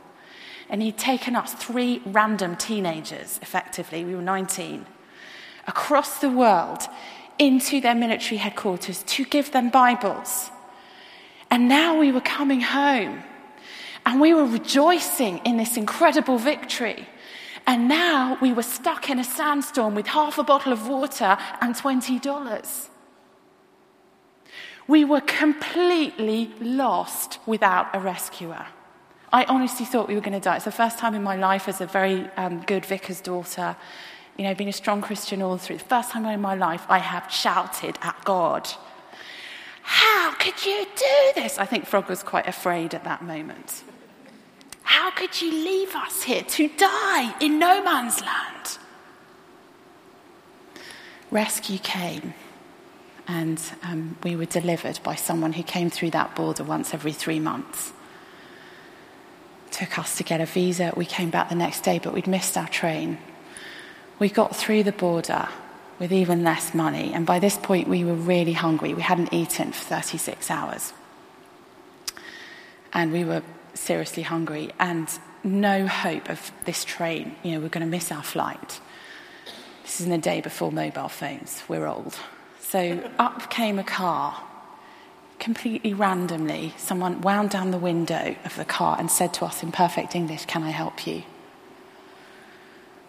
And 0.69 0.83
he'd 0.83 0.99
taken 0.99 1.35
us, 1.35 1.55
three 1.55 2.03
random 2.05 2.57
teenagers, 2.57 3.39
effectively, 3.41 4.05
we 4.05 4.15
were 4.15 4.21
19, 4.21 4.85
across 5.67 6.19
the 6.19 6.29
world 6.29 6.83
into 7.39 7.81
their 7.81 7.95
military 7.95 8.37
headquarters 8.37 9.03
to 9.05 9.25
give 9.25 9.51
them 9.51 9.71
Bibles. 9.71 10.51
And 11.51 11.71
now 11.71 11.99
we 11.99 12.13
were 12.13 12.21
coming 12.21 12.61
home 12.61 13.23
and 14.07 14.21
we 14.21 14.33
were 14.33 14.47
rejoicing 14.47 15.39
in 15.39 15.57
this 15.57 15.77
incredible 15.77 16.39
victory. 16.39 17.09
And 17.67 17.89
now 17.89 18.39
we 18.41 18.53
were 18.53 18.63
stuck 18.63 19.11
in 19.11 19.19
a 19.19 19.25
sandstorm 19.25 19.97
with 19.97 20.07
half 20.07 20.39
a 20.39 20.45
bottle 20.45 20.73
of 20.73 20.87
water 20.87 21.37
and 21.61 21.75
$20. 21.75 22.89
We 24.87 25.05
were 25.05 25.21
completely 25.21 26.53
lost 26.61 27.41
without 27.45 27.89
a 27.93 27.99
rescuer. 27.99 28.67
I 29.33 29.43
honestly 29.45 29.85
thought 29.85 30.07
we 30.07 30.15
were 30.15 30.21
going 30.21 30.41
to 30.41 30.41
die. 30.41 30.57
It's 30.57 30.65
the 30.65 30.71
first 30.71 30.99
time 30.99 31.17
in 31.17 31.25
my 31.25 31.35
life 31.35 31.67
as 31.69 31.81
a 31.81 31.87
very 31.87 32.31
um, 32.37 32.61
good 32.63 32.87
vicar's 32.87 33.21
daughter 33.21 33.77
You 34.39 34.45
know, 34.45 34.55
being 34.55 34.71
a 34.71 34.73
strong 34.73 35.01
Christian 35.03 35.43
all 35.43 35.59
through. 35.59 35.79
The 35.79 35.85
first 35.85 36.13
time 36.13 36.27
in 36.27 36.41
my 36.41 36.55
life 36.55 36.85
I 36.89 36.99
have 36.99 37.33
shouted 37.33 37.99
at 38.03 38.23
God. 38.25 38.69
How 39.83 40.33
could 40.35 40.65
you 40.65 40.87
do 40.95 41.41
this? 41.41 41.59
I 41.59 41.65
think 41.65 41.87
Frog 41.87 42.09
was 42.09 42.23
quite 42.23 42.47
afraid 42.47 42.95
at 42.95 43.03
that 43.05 43.23
moment. 43.23 43.83
How 44.87 45.11
could 45.11 45.43
you 45.43 45.51
leave 45.51 45.97
us 45.97 46.23
here 46.23 46.43
to 46.43 46.69
die 46.69 47.35
in 47.41 47.59
no 47.59 47.83
man's 47.83 48.21
land? 48.21 48.79
Rescue 51.33 51.79
came, 51.79 52.35
and 53.27 53.61
um, 53.83 54.17
we 54.23 54.37
were 54.37 54.45
delivered 54.45 55.01
by 55.03 55.17
someone 55.17 55.55
who 55.55 55.65
came 55.65 55.91
through 55.91 56.11
that 56.11 56.37
border 56.37 56.63
once 56.63 56.95
every 56.95 57.13
three 57.13 57.41
months. 57.41 57.93
Took 59.73 59.99
us 59.99 60.17
to 60.19 60.23
get 60.23 60.41
a 60.41 60.47
visa. 60.47 60.93
We 60.97 61.05
came 61.05 61.31
back 61.31 61.49
the 61.49 61.57
next 61.57 61.81
day, 61.81 61.99
but 61.99 62.15
we'd 62.15 62.29
missed 62.29 62.57
our 62.57 62.69
train. 62.69 63.19
We 64.21 64.29
got 64.29 64.55
through 64.55 64.85
the 64.85 64.93
border 64.93 65.49
with 65.99 66.13
even 66.13 66.45
less 66.45 66.75
money, 66.75 67.13
and 67.13 67.27
by 67.27 67.41
this 67.41 67.57
point, 67.57 67.89
we 67.89 68.05
were 68.05 68.15
really 68.15 68.53
hungry. 68.53 68.95
We 68.95 69.03
hadn't 69.03 69.33
eaten 69.33 69.73
for 69.73 69.85
36 69.85 70.49
hours. 70.49 70.93
And 72.93 73.13
we 73.13 73.25
were 73.25 73.43
seriously 73.77 74.23
hungry, 74.23 74.71
and 74.79 75.09
no 75.45 75.87
hope 75.87 76.29
of 76.29 76.51
this 76.65 76.85
train. 76.85 77.37
You 77.43 77.53
know, 77.53 77.61
we're 77.61 77.69
going 77.69 77.87
to 77.87 77.91
miss 77.91 78.11
our 78.11 78.23
flight. 78.23 78.81
This 79.83 80.01
is 80.01 80.07
in 80.07 80.13
the 80.13 80.19
day 80.19 80.41
before 80.41 80.73
mobile 80.73 81.09
phones. 81.09 81.63
We're 81.69 81.87
old. 81.87 82.19
So 82.61 83.09
up 83.19 83.51
came 83.51 83.79
a 83.79 83.85
car. 83.85 84.43
Completely 85.39 85.93
randomly, 85.93 86.73
someone 86.79 87.21
wound 87.21 87.51
down 87.51 87.71
the 87.71 87.79
window 87.79 88.35
of 88.45 88.57
the 88.57 88.65
car 88.65 88.97
and 88.99 89.11
said 89.11 89.35
to 89.35 89.45
us 89.45 89.63
in 89.63 89.71
perfect 89.71 90.17
English, 90.17 90.47
Can 90.47 90.63
I 90.63 90.71
help 90.71 91.07
you? 91.07 91.23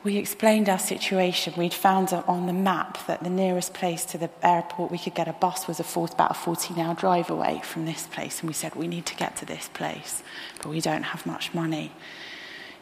We 0.03 0.17
explained 0.17 0.69
our 0.69 0.79
situation. 0.79 1.53
We'd 1.57 1.73
found 1.73 2.13
on 2.13 2.45
the 2.45 2.53
map 2.53 3.05
that 3.07 3.23
the 3.23 3.29
nearest 3.29 3.73
place 3.73 4.05
to 4.05 4.17
the 4.17 4.29
airport 4.43 4.91
we 4.91 4.97
could 4.97 5.15
get 5.15 5.27
a 5.27 5.33
bus 5.33 5.67
was 5.67 5.79
a 5.79 5.99
about 5.99 6.31
a 6.31 6.35
14 6.35 6.79
hour 6.79 6.93
drive 6.93 7.29
away 7.29 7.61
from 7.63 7.85
this 7.85 8.07
place. 8.07 8.39
And 8.39 8.49
we 8.49 8.53
said, 8.53 8.75
We 8.75 8.87
need 8.87 9.05
to 9.07 9.15
get 9.15 9.35
to 9.37 9.45
this 9.45 9.69
place, 9.73 10.23
but 10.61 10.69
we 10.69 10.81
don't 10.81 11.03
have 11.03 11.25
much 11.25 11.53
money. 11.53 11.91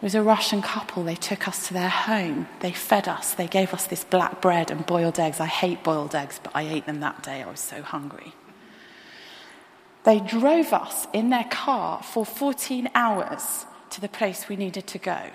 It 0.01 0.03
was 0.03 0.13
a 0.13 0.21
Russian 0.21 0.61
couple. 0.61 1.03
They 1.03 1.15
took 1.15 1.47
us 1.47 1.67
to 1.67 1.73
their 1.73 1.89
home. 1.89 2.47
They 2.59 2.73
fed 2.73 3.07
us. 3.07 3.33
They 3.33 3.47
gave 3.47 3.73
us 3.73 3.87
this 3.87 4.03
black 4.03 4.41
bread 4.41 4.69
and 4.69 4.85
boiled 4.85 5.17
eggs. 5.17 5.39
I 5.39 5.45
hate 5.45 5.83
boiled 5.83 6.13
eggs, 6.13 6.39
but 6.43 6.51
I 6.53 6.63
ate 6.63 6.85
them 6.85 6.99
that 6.99 7.23
day. 7.23 7.41
I 7.41 7.49
was 7.49 7.61
so 7.61 7.81
hungry. 7.81 8.33
They 10.03 10.19
drove 10.19 10.73
us 10.73 11.07
in 11.13 11.29
their 11.29 11.45
car 11.45 12.03
for 12.03 12.25
14 12.25 12.89
hours 12.93 13.65
to 13.91 14.01
the 14.01 14.09
place 14.09 14.49
we 14.49 14.57
needed 14.57 14.85
to 14.87 14.99
go. 14.99 15.31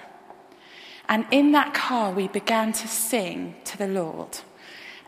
And 1.10 1.26
in 1.32 1.50
that 1.52 1.74
car, 1.74 2.12
we 2.12 2.28
began 2.28 2.72
to 2.72 2.86
sing 2.86 3.56
to 3.64 3.76
the 3.76 3.88
Lord. 3.88 4.38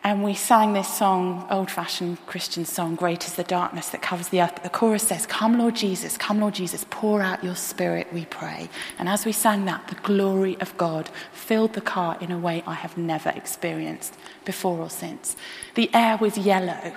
And 0.05 0.25
we 0.25 0.35
sang 0.35 0.73
this 0.73 0.93
song, 0.93 1.47
old 1.49 1.71
fashioned 1.71 2.27
Christian 2.27 2.65
song, 2.65 2.97
Great 2.97 3.25
is 3.25 3.35
the 3.35 3.45
Darkness 3.45 3.91
that 3.91 4.03
covers 4.03 4.29
the 4.29 4.43
earth. 4.43 4.51
But 4.55 4.65
the 4.65 4.71
chorus 4.71 5.05
says, 5.05 5.27
Come, 5.27 5.57
Lord 5.61 5.77
Jesus, 5.77 6.19
come, 6.19 6.41
Lord 6.41 6.55
Jesus, 6.55 6.85
pour 6.91 7.23
out 7.23 7.45
your 7.45 7.55
spirit, 7.55 8.13
we 8.13 8.25
pray. 8.25 8.69
And 8.99 9.09
as 9.09 9.25
we 9.25 9.31
sang 9.31 9.65
that, 9.67 9.87
the 9.87 9.95
glory 9.95 10.61
of 10.61 10.77
God 10.77 11.09
filled 11.33 11.75
the 11.75 11.81
car 11.81 12.19
in 12.21 12.33
a 12.33 12.39
way 12.39 12.65
I 12.67 12.75
have 12.75 12.99
never 12.99 13.31
experienced 13.31 14.17
before 14.45 14.79
or 14.79 14.91
since. 14.91 15.37
The 15.77 15.89
air 15.95 16.17
was 16.17 16.37
yellow. 16.37 16.95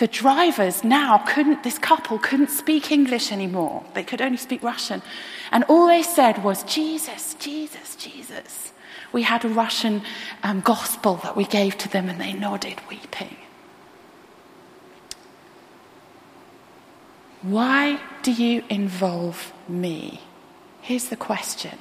The 0.00 0.08
drivers 0.08 0.82
now 0.82 1.18
couldn't, 1.18 1.62
this 1.62 1.78
couple 1.78 2.18
couldn't 2.18 2.50
speak 2.50 2.90
English 2.90 3.30
anymore. 3.30 3.84
They 3.94 4.02
could 4.02 4.20
only 4.20 4.38
speak 4.38 4.62
Russian. 4.62 5.02
And 5.52 5.62
all 5.64 5.86
they 5.86 6.02
said 6.02 6.42
was, 6.42 6.62
Jesus, 6.64 7.34
Jesus, 7.34 7.96
Jesus 7.96 8.70
we 9.12 9.22
had 9.22 9.44
a 9.44 9.48
Russian 9.48 10.02
um, 10.42 10.60
gospel 10.60 11.16
that 11.16 11.36
we 11.36 11.44
gave 11.44 11.76
to 11.78 11.88
them, 11.88 12.08
and 12.08 12.20
they 12.20 12.32
nodded, 12.32 12.78
weeping. 12.88 13.36
Why 17.42 18.00
do 18.22 18.32
you 18.32 18.62
involve 18.68 19.52
me? 19.68 20.20
Here's 20.82 21.08
the 21.08 21.16
question 21.16 21.78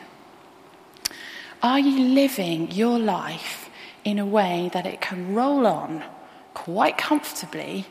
Are 1.61 1.79
you 1.79 1.99
living 1.99 2.71
your 2.71 2.97
life 2.97 3.69
in 4.03 4.17
a 4.17 4.25
way 4.25 4.69
that 4.73 4.85
it 4.85 5.01
can 5.01 5.35
roll 5.35 5.67
on 5.67 6.03
quite 6.53 6.97
comfortably 6.97 7.85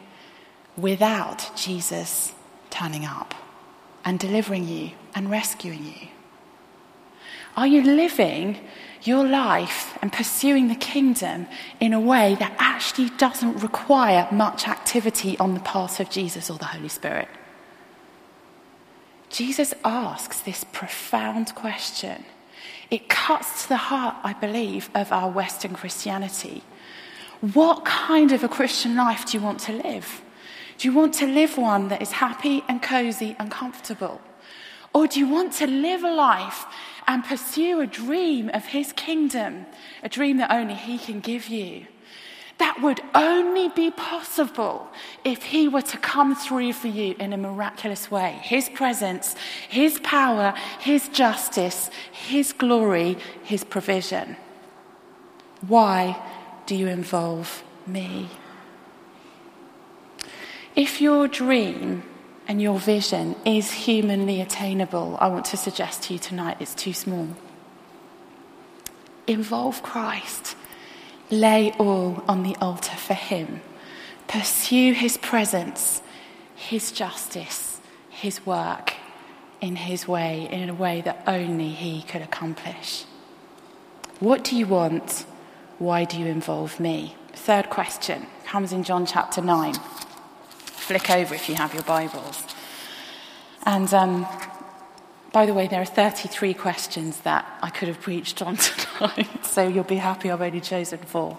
without 0.79 1.51
Jesus 1.57 2.33
turning 2.71 3.05
up 3.05 3.35
and 4.05 4.19
delivering 4.19 4.67
you 4.67 4.93
and 5.15 5.31
rescuing 5.31 5.85
you? 5.85 6.09
Are 7.57 7.67
you 7.67 7.83
living 7.83 8.59
your 9.03 9.27
life 9.27 9.97
and 10.03 10.13
pursuing 10.13 10.69
the 10.69 10.75
kingdom 10.75 11.47
in 11.81 11.93
a 11.93 12.01
way 12.01 12.37
that 12.39 12.55
actually 12.59 13.11
doesn't 13.11 13.63
require 13.63 14.29
much 14.33 14.67
activity 14.67 15.39
on 15.39 15.55
the 15.55 15.61
part 15.61 16.01
of 16.01 16.11
Jesus 16.11 16.51
or 16.51 16.59
the 16.59 16.65
Holy 16.65 16.89
Spirit. 16.89 17.29
Jesus 19.31 19.75
asks 19.85 20.41
this 20.41 20.65
profound 20.73 21.55
question. 21.55 22.25
It 22.91 23.09
cuts 23.09 23.65
to 23.65 23.69
the 23.69 23.77
heart, 23.77 24.17
I 24.25 24.33
believe, 24.33 24.89
of 24.95 25.13
our 25.13 25.31
Western 25.31 25.75
Christianity. 25.75 26.63
What 27.41 27.85
kind 27.85 28.33
of 28.33 28.43
a 28.43 28.49
Christian 28.49 28.97
life 28.97 29.27
do 29.27 29.39
you 29.39 29.45
want 29.45 29.61
to 29.61 29.73
live? 29.73 30.23
Do 30.79 30.89
you 30.89 30.95
want 30.95 31.15
to 31.15 31.27
live 31.27 31.59
one 31.59 31.89
that 31.89 32.01
is 32.01 32.13
happy 32.13 32.65
and 32.69 32.81
cozy 32.81 33.37
and 33.39 33.51
comfortable? 33.51 34.21
Or 34.95 35.07
do 35.07 35.21
you 35.21 35.29
want 35.29 35.53
to 35.55 35.67
live 35.67 36.03
a 36.03 36.11
life 36.11 36.65
and 37.09 37.25
pursue 37.25 37.81
a 37.81 37.87
dream 37.87 38.51
of 38.53 38.67
his 38.67 38.93
kingdom, 38.93 39.65
a 40.03 40.09
dream 40.09 40.37
that 40.37 40.53
only 40.53 40.75
he 40.75 40.99
can 40.99 41.21
give 41.21 41.49
you. 41.49 41.87
That 42.59 42.83
would 42.83 43.01
only 43.15 43.69
be 43.69 43.91
possible 43.91 44.89
if 45.25 45.45
he 45.45 45.69
were 45.69 45.83
to 45.83 45.97
come 45.97 46.35
through 46.35 46.75
for 46.75 46.89
you 46.89 47.15
in 47.19 47.33
a 47.33 47.39
miraculous 47.39 48.11
way. 48.11 48.39
His 48.43 48.69
presence, 48.69 49.37
his 49.69 49.99
power, 50.01 50.53
his 50.81 51.09
justice, 51.09 51.91
his 52.13 52.53
glory, 52.53 53.17
his 53.43 53.65
provision. 53.65 54.37
Why 55.67 56.21
do 56.67 56.75
you 56.75 56.89
involve 56.89 57.65
me? 57.87 58.29
If 60.79 61.01
your 61.01 61.27
dream 61.27 62.05
and 62.47 62.63
your 62.63 62.79
vision 62.79 63.35
is 63.45 63.73
humanly 63.73 64.41
attainable, 64.41 65.19
I 65.21 65.27
want 65.27 65.47
to 65.47 65.57
suggest 65.57 66.05
to 66.05 66.13
you 66.13 66.21
tonight 66.21 66.59
it's 66.61 66.73
too 66.73 66.93
small. 66.93 67.31
Involve 69.27 69.83
Christ. 69.83 70.55
Lay 71.33 71.73
all 71.81 72.23
on 72.29 72.45
the 72.45 72.55
altar 72.61 72.97
for 72.97 73.15
Him. 73.15 73.61
Pursue 74.29 74.93
His 74.93 75.17
presence, 75.17 76.01
His 76.55 76.93
justice, 76.93 77.81
His 78.09 78.47
work 78.47 78.95
in 79.61 79.75
His 79.75 80.07
way, 80.07 80.49
in 80.49 80.69
a 80.69 80.75
way 80.75 81.01
that 81.01 81.25
only 81.27 81.71
He 81.71 82.03
could 82.03 82.23
accomplish. 82.23 83.03
What 84.21 84.45
do 84.45 84.55
you 84.55 84.69
want? 84.69 85.27
Why 85.81 86.05
do 86.05 86.21
you 86.21 86.27
involve 86.27 86.79
me? 86.79 87.17
Third 87.33 87.69
question 87.69 88.27
comes 88.45 88.73
in 88.73 88.85
John 88.85 89.07
chapter 89.07 89.43
9 89.43 89.75
flick 90.89 91.11
over 91.11 91.35
if 91.35 91.51
you 91.51 91.55
have 91.55 91.75
your 91.75 91.83
Bibles. 91.83 92.43
And 93.67 93.93
um, 93.93 94.27
by 95.33 95.45
the 95.45 95.53
way, 95.53 95.69
there 95.69 95.83
are 95.83 95.85
33 95.85 96.55
questions 96.55 97.21
that 97.21 97.45
I 97.61 97.69
could 97.69 97.89
have 97.89 98.01
preached 98.01 98.41
on 98.41 98.57
tonight, 98.57 99.45
so 99.45 99.69
you'll 99.69 99.85
be 99.85 99.97
happy 99.97 100.31
I've 100.31 100.41
only 100.41 100.63
chosen 100.63 100.99
four, 101.01 101.37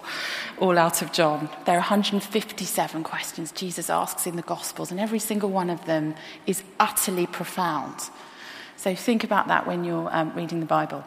all 0.60 0.78
out 0.78 1.02
of 1.02 1.10
John. 1.10 1.48
There 1.64 1.74
are 1.74 1.80
157 1.80 3.02
questions 3.02 3.50
Jesus 3.50 3.90
asks 3.90 4.24
in 4.24 4.36
the 4.36 4.42
Gospels, 4.42 4.92
and 4.92 5.00
every 5.00 5.18
single 5.18 5.50
one 5.50 5.68
of 5.68 5.84
them 5.84 6.14
is 6.46 6.62
utterly 6.78 7.26
profound. 7.26 7.96
So 8.76 8.94
think 8.94 9.24
about 9.24 9.48
that 9.48 9.66
when 9.66 9.82
you're 9.82 10.14
um, 10.14 10.32
reading 10.36 10.60
the 10.60 10.66
Bible. 10.66 11.02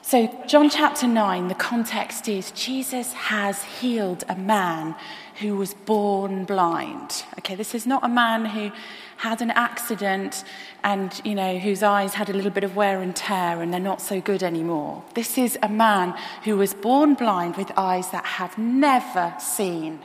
So, 0.00 0.32
John 0.46 0.70
chapter 0.70 1.08
9, 1.08 1.48
the 1.48 1.56
context 1.56 2.28
is 2.28 2.52
Jesus 2.52 3.12
has 3.12 3.64
healed 3.64 4.22
a 4.28 4.36
man 4.36 4.94
who 5.40 5.56
was 5.56 5.74
born 5.74 6.44
blind. 6.44 7.24
Okay, 7.38 7.54
this 7.54 7.74
is 7.74 7.86
not 7.86 8.04
a 8.04 8.08
man 8.08 8.46
who 8.46 8.70
had 9.18 9.42
an 9.42 9.50
accident 9.50 10.44
and, 10.82 11.20
you 11.24 11.34
know, 11.34 11.58
whose 11.58 11.82
eyes 11.82 12.14
had 12.14 12.28
a 12.28 12.32
little 12.32 12.50
bit 12.50 12.64
of 12.64 12.76
wear 12.76 13.00
and 13.00 13.14
tear 13.14 13.60
and 13.60 13.72
they're 13.72 13.80
not 13.80 14.00
so 14.00 14.20
good 14.20 14.42
anymore. 14.42 15.02
This 15.14 15.38
is 15.38 15.58
a 15.62 15.68
man 15.68 16.14
who 16.44 16.56
was 16.56 16.74
born 16.74 17.14
blind 17.14 17.56
with 17.56 17.70
eyes 17.76 18.10
that 18.10 18.24
have 18.24 18.56
never 18.58 19.34
seen. 19.38 20.00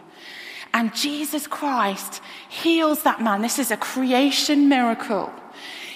And 0.74 0.96
Jesus 0.96 1.48
Christ 1.48 2.22
heals 2.50 3.04
that 3.04 3.22
man. 3.22 3.42
This 3.42 3.60
is 3.60 3.72
a 3.72 3.78
creation 3.78 4.70
miracle. 4.70 5.32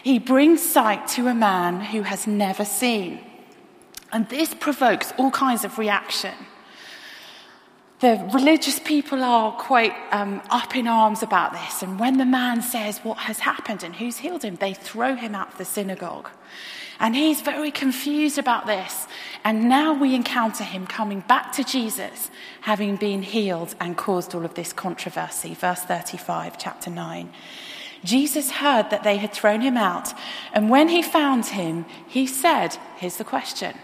He 0.03 0.19
brings 0.19 0.61
sight 0.61 1.07
to 1.09 1.27
a 1.27 1.33
man 1.33 1.79
who 1.81 2.03
has 2.03 2.27
never 2.27 2.65
seen. 2.65 3.19
And 4.11 4.29
this 4.29 4.53
provokes 4.53 5.13
all 5.17 5.31
kinds 5.31 5.65
of 5.65 5.77
reaction 5.77 6.33
the 7.99 8.29
religious 8.33 8.79
people 8.79 9.23
are 9.23 9.53
quite 9.53 9.93
um, 10.11 10.41
up 10.49 10.75
in 10.75 10.87
arms 10.87 11.23
about 11.23 11.53
this. 11.53 11.81
And 11.81 11.99
when 11.99 12.17
the 12.17 12.25
man 12.25 12.61
says 12.61 12.99
what 12.99 13.17
has 13.19 13.39
happened 13.39 13.83
and 13.83 13.95
who's 13.95 14.17
healed 14.17 14.43
him, 14.43 14.57
they 14.57 14.73
throw 14.73 15.15
him 15.15 15.33
out 15.33 15.53
of 15.53 15.57
the 15.57 15.65
synagogue. 15.65 16.29
And 16.99 17.15
he's 17.15 17.41
very 17.41 17.71
confused 17.71 18.37
about 18.37 18.67
this. 18.67 19.07
And 19.43 19.67
now 19.69 19.93
we 19.93 20.15
encounter 20.15 20.63
him 20.63 20.87
coming 20.87 21.21
back 21.21 21.53
to 21.53 21.63
Jesus, 21.63 22.29
having 22.61 22.95
been 22.95 23.21
healed 23.21 23.75
and 23.79 23.97
caused 23.97 24.33
all 24.33 24.45
of 24.45 24.55
this 24.55 24.73
controversy. 24.73 25.53
Verse 25.53 25.81
35, 25.81 26.57
chapter 26.57 26.89
9. 26.89 27.31
Jesus 28.03 28.51
heard 28.51 28.89
that 28.91 29.03
they 29.03 29.17
had 29.17 29.33
thrown 29.33 29.61
him 29.61 29.77
out, 29.77 30.13
and 30.53 30.69
when 30.69 30.89
he 30.89 31.01
found 31.01 31.47
him, 31.47 31.85
he 32.07 32.27
said, 32.27 32.77
Here's 32.97 33.17
the 33.17 33.23
question 33.23 33.75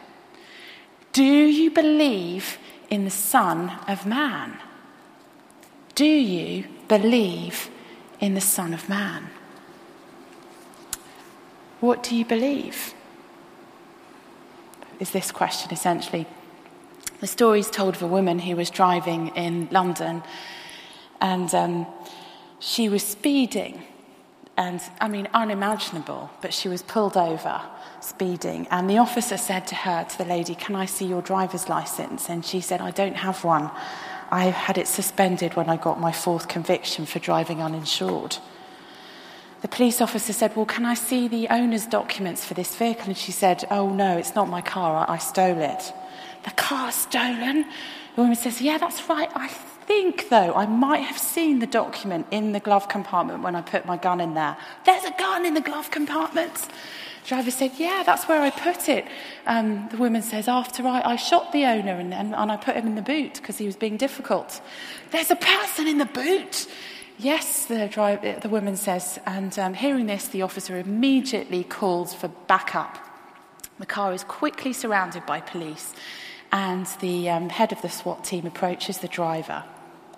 Do 1.11 1.23
you 1.23 1.71
believe 1.71 2.59
in 2.91 3.05
the 3.05 3.09
Son 3.09 3.71
of 3.87 4.05
Man? 4.05 4.59
Do 5.95 6.05
you 6.05 6.65
believe 6.87 7.71
in 8.19 8.35
the 8.35 8.41
Son 8.41 8.73
of 8.73 8.87
Man? 8.87 9.29
What 11.79 12.03
do 12.03 12.15
you 12.15 12.25
believe? 12.25 12.93
Is 14.99 15.09
this 15.09 15.31
question 15.31 15.71
essentially. 15.71 16.27
The 17.21 17.27
story 17.27 17.59
is 17.59 17.71
told 17.71 17.95
of 17.95 18.03
a 18.03 18.07
woman 18.07 18.39
who 18.39 18.55
was 18.55 18.69
driving 18.69 19.29
in 19.29 19.67
London 19.71 20.21
and 21.19 21.53
um, 21.55 21.87
she 22.59 22.89
was 22.89 23.03
speeding. 23.03 23.83
And 24.57 24.81
I 24.99 25.07
mean, 25.07 25.27
unimaginable, 25.33 26.29
but 26.41 26.53
she 26.53 26.67
was 26.67 26.81
pulled 26.81 27.15
over 27.15 27.61
speeding. 28.01 28.67
And 28.69 28.89
the 28.89 28.97
officer 28.97 29.37
said 29.37 29.65
to 29.67 29.75
her, 29.75 30.03
to 30.03 30.17
the 30.17 30.25
lady, 30.25 30.55
Can 30.55 30.75
I 30.75 30.85
see 30.85 31.05
your 31.05 31.21
driver's 31.21 31.69
license? 31.69 32.29
And 32.29 32.45
she 32.45 32.61
said, 32.61 32.81
I 32.81 32.91
don't 32.91 33.15
have 33.15 33.43
one. 33.43 33.71
I 34.29 34.45
had 34.45 34.77
it 34.77 34.87
suspended 34.87 35.55
when 35.55 35.69
I 35.69 35.77
got 35.77 35.99
my 35.99 36.11
fourth 36.11 36.47
conviction 36.47 37.05
for 37.05 37.19
driving 37.19 37.61
uninsured. 37.61 38.37
The 39.61 39.67
police 39.67 40.01
officer 40.01 40.33
said, 40.33 40.55
Well, 40.55 40.65
can 40.65 40.85
I 40.85 40.95
see 40.95 41.27
the 41.27 41.47
owner's 41.49 41.85
documents 41.85 42.43
for 42.45 42.53
this 42.53 42.75
vehicle? 42.75 43.07
And 43.07 43.17
she 43.17 43.31
said, 43.31 43.65
Oh, 43.69 43.89
no, 43.89 44.17
it's 44.17 44.35
not 44.35 44.49
my 44.49 44.61
car. 44.61 45.05
I, 45.07 45.13
I 45.13 45.17
stole 45.17 45.59
it. 45.59 45.93
The 46.43 46.51
car's 46.51 46.95
stolen? 46.95 47.65
The 48.15 48.21
woman 48.21 48.35
says, 48.35 48.61
Yeah, 48.61 48.77
that's 48.77 49.07
right. 49.07 49.29
I 49.35 49.49
think, 49.85 50.29
though, 50.29 50.53
I 50.53 50.65
might 50.65 51.03
have 51.03 51.17
seen 51.17 51.59
the 51.59 51.67
document 51.67 52.27
in 52.31 52.51
the 52.51 52.59
glove 52.59 52.87
compartment 52.89 53.43
when 53.43 53.55
I 53.55 53.61
put 53.61 53.85
my 53.85 53.97
gun 53.97 54.21
in 54.21 54.33
there. 54.33 54.57
There's 54.85 55.03
a 55.03 55.13
gun 55.17 55.45
in 55.45 55.53
the 55.53 55.61
glove 55.61 55.91
compartment. 55.91 56.67
Driver 57.25 57.51
said, 57.51 57.71
Yeah, 57.77 58.03
that's 58.05 58.27
where 58.27 58.41
I 58.41 58.49
put 58.49 58.89
it. 58.89 59.05
Um, 59.45 59.87
the 59.91 59.97
woman 59.97 60.21
says, 60.21 60.47
After 60.47 60.87
I, 60.87 61.01
I 61.01 61.15
shot 61.15 61.51
the 61.51 61.65
owner 61.65 61.93
and, 61.93 62.13
and, 62.13 62.33
and 62.33 62.51
I 62.51 62.57
put 62.57 62.75
him 62.75 62.87
in 62.87 62.95
the 62.95 63.01
boot 63.01 63.35
because 63.35 63.57
he 63.57 63.65
was 63.65 63.75
being 63.75 63.97
difficult. 63.97 64.61
There's 65.11 65.31
a 65.31 65.35
person 65.35 65.87
in 65.87 65.97
the 65.97 66.05
boot. 66.05 66.67
Yes, 67.19 67.65
the, 67.67 67.87
driver, 67.87 68.39
the 68.39 68.49
woman 68.49 68.75
says. 68.75 69.19
And 69.25 69.57
um, 69.59 69.73
hearing 69.75 70.07
this, 70.07 70.27
the 70.27 70.41
officer 70.41 70.77
immediately 70.77 71.63
calls 71.63 72.13
for 72.13 72.29
backup. 72.47 72.97
The 73.77 73.85
car 73.85 74.13
is 74.13 74.23
quickly 74.23 74.73
surrounded 74.73 75.25
by 75.25 75.41
police, 75.41 75.93
and 76.51 76.85
the 76.99 77.29
um, 77.29 77.49
head 77.49 77.71
of 77.71 77.81
the 77.81 77.89
SWAT 77.89 78.23
team 78.23 78.45
approaches 78.45 78.97
the 78.97 79.07
driver, 79.07 79.63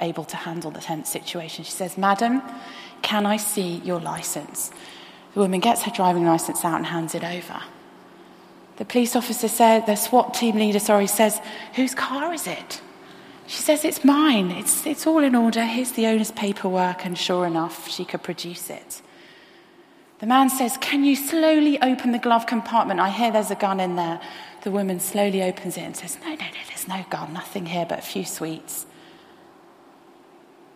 able 0.01 0.23
to 0.25 0.35
handle 0.35 0.71
the 0.71 0.81
tense 0.81 1.09
situation. 1.09 1.63
She 1.63 1.71
says, 1.71 1.97
Madam, 1.97 2.41
can 3.01 3.25
I 3.25 3.37
see 3.37 3.81
your 3.83 3.99
license? 3.99 4.71
The 5.33 5.39
woman 5.39 5.59
gets 5.59 5.83
her 5.83 5.91
driving 5.91 6.25
license 6.25 6.63
out 6.63 6.77
and 6.77 6.85
hands 6.85 7.15
it 7.15 7.23
over. 7.23 7.61
The 8.77 8.85
police 8.85 9.15
officer 9.15 9.47
said, 9.47 9.85
the 9.85 9.95
SWAT 9.95 10.33
team 10.33 10.55
leader, 10.55 10.79
sorry, 10.79 11.07
says, 11.07 11.39
Whose 11.75 11.93
car 11.93 12.33
is 12.33 12.47
it? 12.47 12.81
She 13.45 13.61
says, 13.61 13.85
It's 13.85 14.03
mine. 14.03 14.51
It's, 14.51 14.85
it's 14.85 15.05
all 15.05 15.23
in 15.23 15.35
order. 15.35 15.63
Here's 15.63 15.91
the 15.91 16.07
owner's 16.07 16.31
paperwork. 16.31 17.05
And 17.05 17.17
sure 17.17 17.45
enough, 17.45 17.87
she 17.87 18.05
could 18.05 18.23
produce 18.23 18.69
it. 18.69 19.01
The 20.19 20.25
man 20.25 20.49
says, 20.49 20.77
Can 20.77 21.03
you 21.03 21.15
slowly 21.15 21.79
open 21.81 22.11
the 22.11 22.19
glove 22.19 22.47
compartment? 22.47 22.99
I 22.99 23.09
hear 23.09 23.31
there's 23.31 23.51
a 23.51 23.55
gun 23.55 23.79
in 23.79 23.95
there. 23.95 24.19
The 24.63 24.71
woman 24.71 25.01
slowly 25.01 25.43
opens 25.43 25.77
it 25.77 25.81
and 25.81 25.95
says, 25.95 26.17
No, 26.23 26.29
no, 26.29 26.35
no, 26.35 26.61
there's 26.69 26.87
no 26.87 27.05
gun, 27.09 27.33
nothing 27.33 27.65
here 27.65 27.85
but 27.87 27.99
a 27.99 28.01
few 28.01 28.23
sweets. 28.23 28.85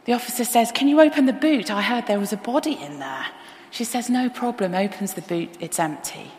The 0.03 0.13
officer 0.13 0.43
says, 0.43 0.73
Can 0.73 0.89
you 0.89 0.99
open 0.99 1.25
the 1.25 1.33
boot? 1.33 1.71
I 1.71 1.81
heard 1.81 2.05
there 2.05 2.19
was 2.19 2.33
a 2.33 2.37
body 2.37 2.73
in 2.73 2.99
there. 2.99 3.27
She 3.71 3.85
says, 3.85 4.09
No 4.09 4.29
problem, 4.29 4.75
opens 4.75 5.13
the 5.13 5.21
boot, 5.21 5.49
it's 5.61 5.79
empty. 5.79 6.31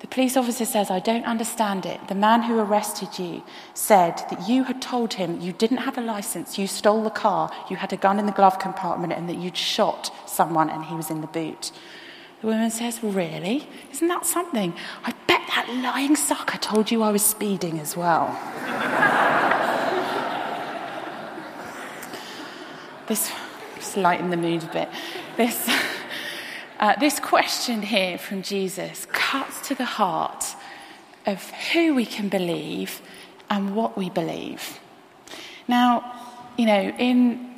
The 0.00 0.06
police 0.06 0.34
officer 0.34 0.64
says, 0.64 0.90
I 0.90 0.98
don't 0.98 1.26
understand 1.26 1.84
it. 1.84 2.08
The 2.08 2.14
man 2.14 2.42
who 2.42 2.58
arrested 2.58 3.18
you 3.18 3.42
said 3.74 4.16
that 4.30 4.48
you 4.48 4.64
had 4.64 4.80
told 4.80 5.14
him 5.14 5.42
you 5.42 5.52
didn't 5.52 5.76
have 5.78 5.98
a 5.98 6.02
license, 6.02 6.56
you 6.56 6.66
stole 6.66 7.04
the 7.04 7.10
car, 7.10 7.52
you 7.68 7.76
had 7.76 7.92
a 7.92 7.98
gun 7.98 8.18
in 8.18 8.24
the 8.24 8.32
glove 8.32 8.58
compartment, 8.58 9.12
and 9.12 9.28
that 9.28 9.36
you'd 9.36 9.58
shot 9.58 10.10
someone 10.26 10.70
and 10.70 10.86
he 10.86 10.94
was 10.94 11.10
in 11.10 11.20
the 11.20 11.26
boot. 11.26 11.70
The 12.40 12.46
woman 12.46 12.70
says, 12.70 13.02
Really? 13.02 13.66
Isn't 13.92 14.08
that 14.08 14.26
something? 14.26 14.74
I 15.04 15.12
bet 15.26 15.42
that 15.48 15.68
lying 15.82 16.16
sucker 16.16 16.58
told 16.58 16.90
you 16.90 17.02
I 17.02 17.10
was 17.10 17.24
speeding 17.24 17.78
as 17.78 17.96
well. 17.96 18.26
this, 23.06 23.30
just 23.76 23.96
lighten 23.96 24.30
the 24.30 24.36
mood 24.36 24.64
a 24.64 24.72
bit. 24.72 24.88
This. 25.36 25.70
Uh, 26.80 26.98
this 26.98 27.20
question 27.20 27.82
here 27.82 28.16
from 28.16 28.40
Jesus 28.40 29.06
cuts 29.12 29.68
to 29.68 29.74
the 29.74 29.84
heart 29.84 30.46
of 31.26 31.50
who 31.72 31.94
we 31.94 32.06
can 32.06 32.30
believe 32.30 33.02
and 33.50 33.76
what 33.76 33.98
we 33.98 34.08
believe. 34.08 34.80
Now, 35.68 36.10
you 36.56 36.64
know, 36.64 36.90
in, 36.98 37.49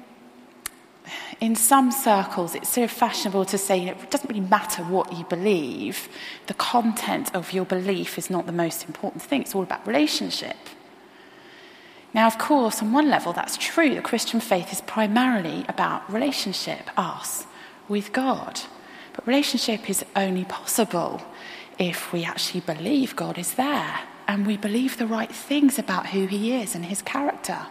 in 1.43 1.57
some 1.57 1.91
circles, 1.91 2.55
it's 2.55 2.69
sort 2.69 2.85
of 2.85 2.97
fashionable 2.97 3.45
to 3.45 3.59
say 3.59 3.89
it 3.89 4.11
doesn't 4.13 4.31
really 4.31 4.49
matter 4.49 4.85
what 4.85 5.13
you 5.13 5.25
believe, 5.25 6.09
the 6.47 6.55
content 6.55 7.35
of 7.35 7.53
your 7.53 7.65
belief 7.65 8.17
is 8.17 8.31
not 8.31 8.47
the 8.47 8.53
most 8.53 8.87
important 8.87 9.21
thing, 9.21 9.41
it's 9.41 9.53
all 9.53 9.65
about 9.65 9.85
relationship. 9.85 10.57
Now, 12.15 12.29
of 12.29 12.39
course, 12.39 12.81
on 12.81 12.93
one 12.93 13.11
level, 13.11 13.33
that's 13.33 13.57
true. 13.57 13.93
The 13.97 14.03
Christian 14.03 14.39
faith 14.39 14.71
is 14.73 14.83
primarily 14.83 15.65
about 15.69 16.09
relationship, 16.13 16.89
us, 16.97 17.45
with 17.89 18.13
God. 18.13 18.61
But 19.13 19.27
relationship 19.27 19.91
is 19.91 20.05
only 20.15 20.45
possible 20.45 21.23
if 21.77 22.13
we 22.13 22.23
actually 22.23 22.61
believe 22.61 23.17
God 23.17 23.37
is 23.37 23.55
there 23.55 23.99
and 24.29 24.47
we 24.47 24.57
believe 24.57 24.97
the 24.97 25.09
right 25.09 25.33
things 25.33 25.77
about 25.77 26.07
who 26.07 26.27
He 26.27 26.55
is 26.55 26.77
and 26.77 26.85
His 26.85 27.03
character. 27.03 27.67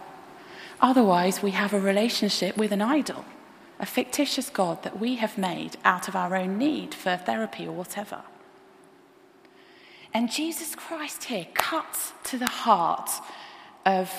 Otherwise, 0.82 1.42
we 1.42 1.52
have 1.52 1.72
a 1.72 1.80
relationship 1.80 2.58
with 2.58 2.70
an 2.70 2.82
idol, 2.82 3.24
a 3.82 3.86
fictitious 3.86 4.48
God 4.48 4.82
that 4.84 4.98
we 4.98 5.16
have 5.16 5.36
made 5.36 5.76
out 5.84 6.08
of 6.08 6.16
our 6.16 6.34
own 6.34 6.56
need 6.56 6.94
for 6.94 7.16
therapy 7.16 7.66
or 7.66 7.72
whatever. 7.72 8.22
And 10.14 10.30
Jesus 10.30 10.74
Christ 10.74 11.24
here 11.24 11.46
cuts 11.52 12.12
to 12.24 12.38
the 12.38 12.46
heart 12.46 13.10
of 13.84 14.10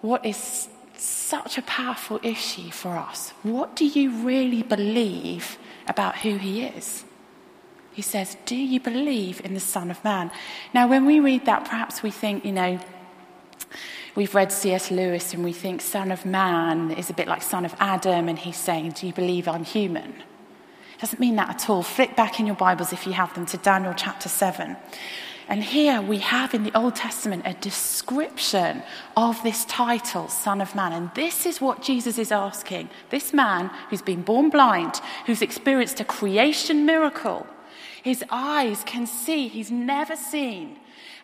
what 0.00 0.24
is 0.24 0.68
such 0.96 1.58
a 1.58 1.62
powerful 1.62 2.20
issue 2.22 2.70
for 2.70 2.90
us. 2.96 3.30
What 3.42 3.76
do 3.76 3.84
you 3.84 4.10
really 4.10 4.62
believe 4.62 5.58
about 5.86 6.18
who 6.18 6.36
he 6.36 6.62
is. 6.62 7.04
He 7.92 8.02
says, 8.02 8.36
Do 8.46 8.56
you 8.56 8.80
believe 8.80 9.40
in 9.44 9.54
the 9.54 9.60
Son 9.60 9.90
of 9.90 10.02
Man? 10.04 10.30
Now, 10.72 10.88
when 10.88 11.04
we 11.04 11.20
read 11.20 11.46
that, 11.46 11.64
perhaps 11.64 12.02
we 12.02 12.10
think, 12.10 12.44
you 12.44 12.52
know, 12.52 12.78
we've 14.14 14.34
read 14.34 14.52
C.S. 14.52 14.90
Lewis 14.90 15.34
and 15.34 15.44
we 15.44 15.52
think 15.52 15.80
Son 15.80 16.10
of 16.10 16.24
Man 16.24 16.90
is 16.90 17.10
a 17.10 17.14
bit 17.14 17.28
like 17.28 17.42
Son 17.42 17.64
of 17.64 17.74
Adam, 17.78 18.28
and 18.28 18.38
he's 18.38 18.56
saying, 18.56 18.92
Do 18.92 19.06
you 19.06 19.12
believe 19.12 19.48
I'm 19.48 19.64
human? 19.64 20.10
It 20.10 21.00
doesn't 21.00 21.20
mean 21.20 21.36
that 21.36 21.50
at 21.50 21.70
all. 21.70 21.82
Flick 21.82 22.16
back 22.16 22.38
in 22.38 22.46
your 22.46 22.56
Bibles 22.56 22.92
if 22.92 23.06
you 23.06 23.12
have 23.12 23.34
them 23.34 23.46
to 23.46 23.56
Daniel 23.56 23.94
chapter 23.96 24.28
7. 24.28 24.76
And 25.48 25.64
here 25.64 26.00
we 26.00 26.18
have 26.18 26.54
in 26.54 26.62
the 26.62 26.76
Old 26.76 26.94
Testament 26.94 27.42
a 27.44 27.54
description 27.54 28.82
of 29.16 29.42
this 29.42 29.64
title, 29.64 30.28
Son 30.28 30.60
of 30.60 30.74
Man. 30.74 30.92
And 30.92 31.10
this 31.14 31.44
is 31.44 31.60
what 31.60 31.82
Jesus 31.82 32.16
is 32.16 32.32
asking. 32.32 32.88
This 33.10 33.32
man 33.32 33.70
who's 33.90 34.02
been 34.02 34.22
born 34.22 34.50
blind, 34.50 35.00
who's 35.26 35.42
experienced 35.42 36.00
a 36.00 36.04
creation 36.04 36.86
miracle, 36.86 37.46
his 38.02 38.24
eyes 38.30 38.82
can 38.84 39.06
see, 39.06 39.48
he's 39.48 39.70
never 39.70 40.16
seen, 40.16 40.78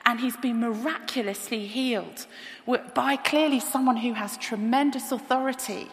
and 0.09 0.21
he's 0.21 0.39
been 0.39 0.59
miraculously 0.59 1.67
healed 1.67 2.27
by 2.95 3.15
clearly 3.15 3.61
someone 3.61 3.99
who 3.99 4.15
has 4.15 4.39
tremendous 4.39 5.13
authority. 5.13 5.87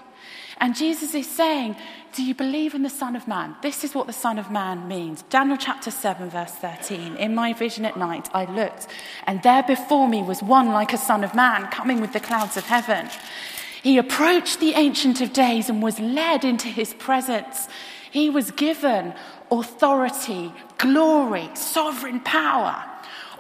And 0.58 0.74
Jesus 0.74 1.14
is 1.14 1.30
saying, 1.30 1.76
Do 2.14 2.24
you 2.24 2.34
believe 2.34 2.74
in 2.74 2.84
the 2.84 2.90
Son 2.90 3.18
of 3.18 3.28
Man? 3.28 3.58
This 3.62 3.84
is 3.84 3.94
what 3.94 4.08
the 4.08 4.14
Son 4.14 4.40
of 4.40 4.50
Man 4.50 4.88
means. 4.88 5.24
Daniel 5.24 5.58
chapter 5.58 5.92
7, 5.92 6.30
verse 6.30 6.54
13. 6.54 7.18
In 7.18 7.36
my 7.36 7.52
vision 7.52 7.84
at 7.84 7.98
night, 7.98 8.30
I 8.34 8.46
looked, 8.46 8.88
and 9.28 9.44
there 9.44 9.64
before 9.64 10.08
me 10.08 10.24
was 10.24 10.42
one 10.42 10.70
like 10.70 10.94
a 10.94 10.98
Son 10.98 11.26
of 11.26 11.36
Man 11.36 11.68
coming 11.68 12.00
with 12.00 12.14
the 12.14 12.22
clouds 12.22 12.56
of 12.56 12.64
heaven. 12.64 13.10
He 13.84 13.98
approached 13.98 14.62
the 14.62 14.76
Ancient 14.76 15.20
of 15.20 15.34
Days 15.34 15.70
and 15.70 15.84
was 15.84 16.00
led 16.00 16.46
into 16.46 16.70
his 16.70 16.94
presence. 16.94 17.68
He 18.10 18.30
was 18.30 18.52
given 18.52 19.14
authority, 19.52 20.54
glory, 20.78 21.50
sovereign 21.54 22.22
power. 22.22 22.82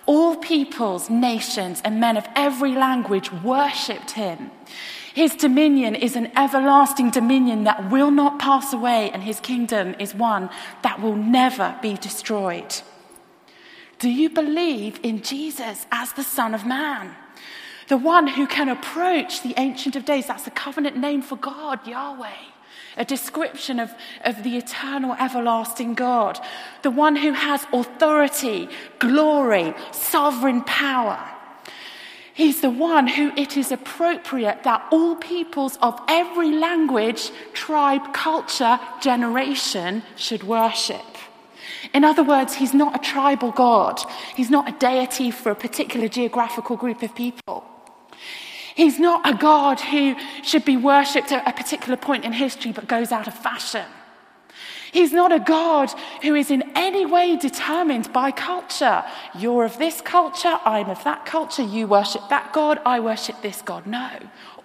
All 0.05 0.35
peoples, 0.35 1.09
nations, 1.09 1.81
and 1.83 1.99
men 1.99 2.15
of 2.17 2.27
every 2.35 2.73
language 2.73 3.31
worshipped 3.31 4.11
him. 4.11 4.51
His 5.13 5.33
dominion 5.33 5.95
is 5.95 6.15
an 6.15 6.31
everlasting 6.37 7.09
dominion 7.09 7.63
that 7.63 7.89
will 7.89 8.11
not 8.11 8.37
pass 8.37 8.73
away, 8.73 9.09
and 9.11 9.23
his 9.23 9.39
kingdom 9.39 9.95
is 9.97 10.13
one 10.13 10.49
that 10.83 11.01
will 11.01 11.15
never 11.15 11.77
be 11.81 11.95
destroyed. 11.95 12.81
Do 13.97 14.09
you 14.09 14.29
believe 14.29 14.99
in 15.03 15.21
Jesus 15.21 15.87
as 15.91 16.11
the 16.13 16.23
Son 16.23 16.53
of 16.53 16.65
Man? 16.65 17.15
The 17.87 17.97
one 17.97 18.27
who 18.27 18.45
can 18.45 18.67
approach 18.67 19.41
the 19.41 19.53
Ancient 19.57 19.95
of 19.95 20.05
Days. 20.05 20.27
That's 20.27 20.43
the 20.43 20.51
covenant 20.51 20.97
name 20.97 21.21
for 21.21 21.37
God, 21.37 21.87
Yahweh. 21.87 22.54
A 22.97 23.05
description 23.05 23.79
of, 23.79 23.93
of 24.23 24.43
the 24.43 24.57
eternal, 24.57 25.13
everlasting 25.19 25.93
God. 25.95 26.39
The 26.81 26.91
one 26.91 27.15
who 27.15 27.33
has 27.33 27.65
authority, 27.73 28.69
glory, 28.99 29.73
sovereign 29.91 30.61
power. 30.61 31.19
He's 32.33 32.59
the 32.59 32.69
one 32.69 33.07
who 33.07 33.31
it 33.37 33.55
is 33.55 33.71
appropriate 33.71 34.63
that 34.63 34.85
all 34.91 35.15
peoples 35.15 35.77
of 35.81 35.99
every 36.09 36.51
language, 36.51 37.31
tribe, 37.53 38.13
culture, 38.13 38.77
generation 39.01 40.03
should 40.17 40.43
worship. 40.43 41.05
In 41.93 42.03
other 42.03 42.23
words, 42.23 42.55
he's 42.55 42.73
not 42.73 42.95
a 42.95 42.99
tribal 42.99 43.51
God. 43.51 43.99
He's 44.35 44.49
not 44.49 44.67
a 44.67 44.77
deity 44.77 45.31
for 45.31 45.49
a 45.49 45.55
particular 45.55 46.09
geographical 46.09 46.75
group 46.75 47.03
of 47.03 47.15
people. 47.15 47.65
He's 48.75 48.99
not 48.99 49.27
a 49.27 49.33
God 49.33 49.79
who 49.79 50.15
should 50.43 50.65
be 50.65 50.75
worshipped 50.75 51.31
at 51.31 51.47
a 51.47 51.53
particular 51.53 51.95
point 51.95 52.25
in 52.25 52.33
history 52.33 52.73
but 52.73 52.87
goes 52.87 53.13
out 53.13 53.25
of 53.25 53.33
fashion. 53.33 53.85
He's 54.91 55.13
not 55.13 55.31
a 55.31 55.39
God 55.39 55.89
who 56.21 56.35
is 56.35 56.51
in 56.51 56.63
any 56.75 57.05
way 57.05 57.37
determined 57.37 58.11
by 58.11 58.31
culture. 58.31 59.03
You're 59.37 59.63
of 59.63 59.77
this 59.77 60.01
culture, 60.01 60.59
I'm 60.63 60.89
of 60.89 61.03
that 61.05 61.25
culture, 61.25 61.63
you 61.63 61.87
worship 61.87 62.21
that 62.29 62.51
God, 62.51 62.79
I 62.85 62.99
worship 62.99 63.41
this 63.41 63.61
God. 63.61 63.87
No. 63.87 64.09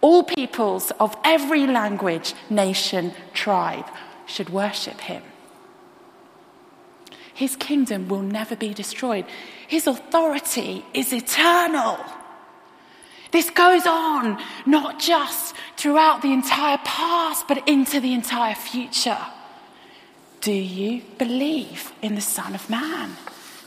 All 0.01 0.25
peoples 0.25 0.91
of 0.99 1.17
every 1.25 1.67
language, 1.67 2.35
nation, 2.49 3.13
tribe 3.33 3.87
should 4.27 4.51
worship 4.51 5.01
him. 5.01 5.23
His 7.33 7.55
kingdom 7.55 8.09
will 8.09 8.23
never 8.23 8.57
be 8.57 8.75
destroyed. 8.75 9.25
His 9.69 9.87
authority 9.87 10.85
is 10.95 11.13
eternal. 11.13 11.99
This 13.33 13.51
goes 13.51 13.87
on 13.87 14.43
not 14.67 14.99
just 14.99 15.55
throughout 15.77 16.23
the 16.23 16.33
entire 16.33 16.79
past, 16.79 17.47
but 17.49 17.67
into 17.69 18.01
the 18.01 18.13
entire 18.13 18.55
future. 18.55 19.19
Do 20.41 20.53
you 20.53 21.03
believe 21.19 21.93
in 22.03 22.15
the 22.15 22.21
Son 22.21 22.55
of 22.55 22.69
Man? 22.71 23.17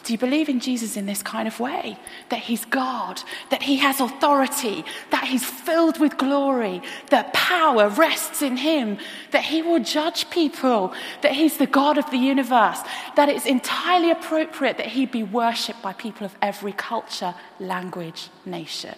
Do 0.03 0.11
you 0.11 0.19
believe 0.19 0.49
in 0.49 0.59
Jesus 0.59 0.97
in 0.97 1.05
this 1.05 1.23
kind 1.23 1.47
of 1.47 1.61
way? 1.61 1.97
That 2.27 2.39
he's 2.39 2.65
God, 2.65 3.21
that 3.51 3.63
he 3.63 3.77
has 3.77 4.01
authority, 4.01 4.83
that 5.11 5.23
he's 5.23 5.45
filled 5.45 5.97
with 5.97 6.17
glory, 6.17 6.81
that 7.09 7.31
power 7.31 7.87
rests 7.87 8.41
in 8.41 8.57
him, 8.57 8.97
that 9.31 9.43
he 9.43 9.61
will 9.61 9.79
judge 9.79 10.29
people, 10.29 10.93
that 11.21 11.31
he's 11.31 11.55
the 11.55 11.67
God 11.67 11.97
of 11.97 12.09
the 12.11 12.17
universe, 12.17 12.79
that 13.15 13.29
it's 13.29 13.45
entirely 13.45 14.11
appropriate 14.11 14.77
that 14.77 14.87
he 14.87 15.05
be 15.05 15.23
worshipped 15.23 15.81
by 15.81 15.93
people 15.93 16.25
of 16.25 16.35
every 16.41 16.73
culture, 16.73 17.33
language, 17.59 18.29
nation? 18.45 18.95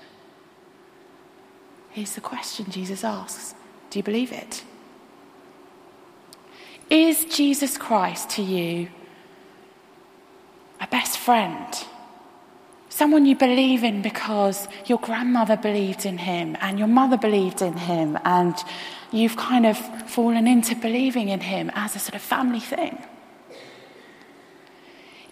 Here's 1.96 2.14
the 2.14 2.20
question 2.20 2.70
Jesus 2.70 3.06
asks 3.06 3.56
Do 3.89 4.00
you 4.00 4.04
believe 4.04 4.34
it? 4.34 4.66
Is 6.89 7.24
Jesus 7.24 7.78
Christ 7.78 8.32
to 8.32 8.41
you 8.41 8.89
a 10.82 10.88
best 10.88 11.18
friend? 11.18 11.74
Someone 12.89 13.26
you 13.26 13.38
believe 13.38 13.86
in 13.86 14.02
because 14.02 14.68
your 14.88 14.98
grandmother 15.00 15.56
believed 15.56 16.06
in 16.06 16.18
him 16.18 16.58
and 16.60 16.78
your 16.78 16.89
mother 16.89 17.16
believed 17.16 17.62
in 17.62 17.78
him, 17.78 18.20
and 18.26 18.56
you've 19.14 19.38
kind 19.38 19.66
of 19.66 19.78
fallen 20.10 20.48
into 20.48 20.76
believing 20.76 21.30
in 21.30 21.39
him 21.39 21.72
as 21.76 21.96
a 21.96 22.00
sort 22.00 22.16
of 22.16 22.22
family 22.22 22.60
thing? 22.60 23.02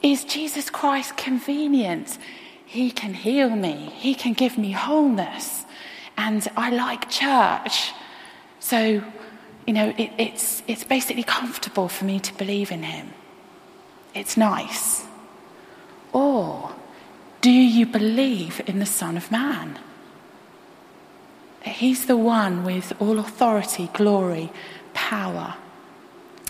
Is 0.02 0.24
Jesus 0.24 0.70
Christ 0.70 1.18
convenient? 1.18 2.18
He 2.66 2.90
can 2.90 3.14
heal 3.14 3.50
me, 3.50 3.92
he 3.98 4.16
can 4.16 4.32
give 4.32 4.58
me 4.58 4.72
wholeness, 4.72 5.63
and 6.18 6.48
I 6.56 6.70
like 6.70 7.10
church. 7.10 7.92
So 8.60 9.04
you 9.66 9.74
know, 9.74 9.94
it, 9.98 10.12
it's, 10.18 10.64
it's 10.68 10.84
basically 10.84 11.24
comfortable 11.24 11.88
for 11.88 12.06
me 12.06 12.20
to 12.20 12.34
believe 12.36 12.72
in 12.72 12.84
him. 12.84 13.12
It's 14.14 14.38
nice. 14.38 15.06
Or 16.12 16.76
do 17.42 17.52
you 17.52 17.86
believe 17.86 18.62
in 18.68 18.80
the 18.80 18.86
Son 18.86 19.18
of 19.18 19.32
Man? 19.32 19.80
He's 21.64 22.06
the 22.06 22.18
one 22.18 22.64
with 22.64 22.94
all 23.00 23.20
authority, 23.20 23.90
glory, 23.94 24.52
power. 24.94 25.56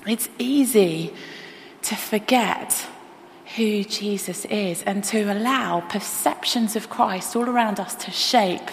It's 0.08 0.28
easy 0.40 1.14
to 1.84 1.96
forget 1.96 2.88
who 3.56 3.84
Jesus 3.84 4.46
is 4.46 4.82
and 4.84 5.04
to 5.06 5.32
allow 5.32 5.82
perceptions 5.82 6.76
of 6.76 6.90
Christ 6.90 7.36
all 7.36 7.48
around 7.48 7.80
us 7.80 7.94
to 7.96 8.12
shape 8.12 8.70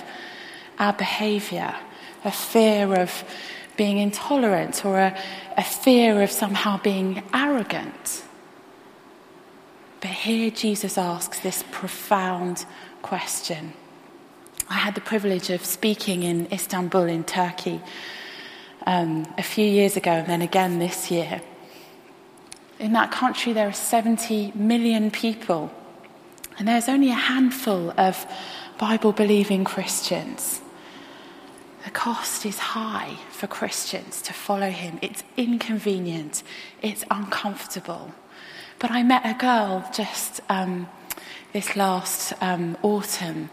our 0.81 0.95
behavior, 0.95 1.77
a 2.25 2.33
fear 2.33 2.95
of 2.95 3.23
being 3.77 3.99
intolerant 3.99 4.85
or 4.85 4.99
a, 4.99 5.17
a 5.57 5.63
fear 5.63 6.23
of 6.23 6.31
somehow 6.31 6.81
being 6.83 7.23
arrogant. 7.33 8.25
But 10.01 10.11
here 10.11 10.51
Jesus 10.51 10.99
asks 10.99 11.41
this 11.41 11.63
profound 11.71 12.65
question. 13.03 13.75
I 14.69 14.75
had 14.75 14.95
the 14.95 15.01
privilege 15.01 15.51
of 15.51 15.65
speaking 15.65 16.23
in 16.23 16.49
Istanbul 16.51 17.05
in 17.05 17.25
Turkey 17.25 17.81
um, 18.87 19.27
a 19.37 19.43
few 19.43 19.67
years 19.67 19.97
ago 19.97 20.11
and 20.11 20.27
then 20.27 20.43
again 20.43 20.79
this 20.79 21.11
year. 21.11 21.43
In 22.79 22.95
that 22.95 23.13
country, 23.13 23.53
there 23.53 23.69
are 23.69 23.75
70 23.75 24.53
million 24.55 25.11
people, 25.11 25.71
and 26.59 26.67
there's 26.67 26.89
only 26.89 27.11
a 27.11 27.15
handful 27.15 27.93
of 27.99 28.27
Bible 28.79 29.13
believing 29.13 29.65
Christians. 29.65 30.63
The 31.85 31.91
cost 31.91 32.45
is 32.45 32.59
high 32.59 33.17
for 33.31 33.47
Christians 33.47 34.21
to 34.23 34.33
follow 34.33 34.71
him. 34.71 34.99
It's 35.01 35.23
inconvenient, 35.37 36.43
it's 36.83 37.05
uncomfortable. 37.11 38.13
But 38.79 38.91
I 38.91 39.03
met 39.03 39.25
a 39.25 39.39
girl 39.39 39.89
just 39.95 40.41
um, 40.49 40.89
this 41.53 41.77
last 41.77 42.33
um, 42.43 42.77
autumn 42.83 43.51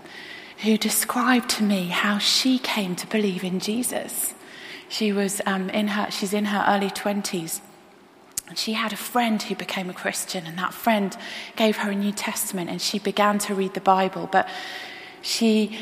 who 0.64 0.78
described 0.78 1.50
to 1.52 1.64
me 1.64 1.88
how 1.88 2.18
she 2.18 2.60
came 2.60 2.96
to 2.96 3.08
believe 3.08 3.44
in 3.44 3.60
Jesus. 3.60 4.34
She 4.90 5.12
was 5.14 5.42
um, 5.46 5.70
in 5.70 5.90
her, 5.90 6.10
she's 6.12 6.34
in 6.34 6.46
her 6.46 6.66
early 6.68 6.90
20s. 6.90 7.62
And 8.48 8.58
she 8.58 8.74
had 8.74 8.94
a 8.94 8.98
friend 8.98 9.42
who 9.44 9.56
became 9.56 9.90
a 9.90 9.94
Christian, 9.94 10.46
and 10.46 10.58
that 10.58 10.74
friend 10.74 11.16
gave 11.58 11.78
her 11.78 11.92
a 11.92 11.96
New 11.96 12.14
Testament, 12.14 12.70
and 12.70 12.82
she 12.82 12.98
began 12.98 13.40
to 13.40 13.54
read 13.54 13.74
the 13.74 13.82
Bible. 13.82 14.30
But 14.32 14.48
she 15.22 15.78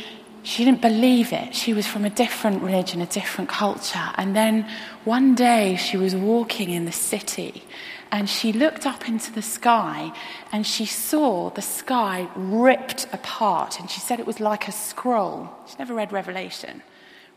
she 0.46 0.64
didn't 0.64 0.82
believe 0.82 1.34
it. 1.34 1.56
She 1.56 1.74
was 1.74 1.88
from 1.88 2.06
a 2.06 2.10
different 2.10 2.62
religion, 2.62 3.02
a 3.02 3.08
different 3.08 3.50
culture. 3.50 4.12
And 4.16 4.36
then 4.36 4.70
one 5.04 5.34
day 5.34 5.76
she 5.76 5.98
was 5.98 6.16
walking 6.16 6.70
in 6.70 6.86
the 6.86 6.92
city 6.92 7.64
and 8.12 8.30
she 8.30 8.54
looked 8.54 8.86
up 8.86 9.10
into 9.10 9.32
the 9.32 9.42
sky 9.42 10.14
and 10.52 10.66
she 10.66 10.86
saw 10.86 11.50
the 11.50 11.64
sky 11.64 12.30
ripped 12.36 13.08
apart. 13.12 13.80
And 13.80 13.90
she 13.90 14.00
said 14.00 14.20
it 14.20 14.28
was 14.28 14.40
like 14.40 14.68
a 14.68 14.72
scroll. 14.72 15.50
She 15.68 15.76
never 15.80 15.96
read 15.96 16.12
Revelation. 16.12 16.84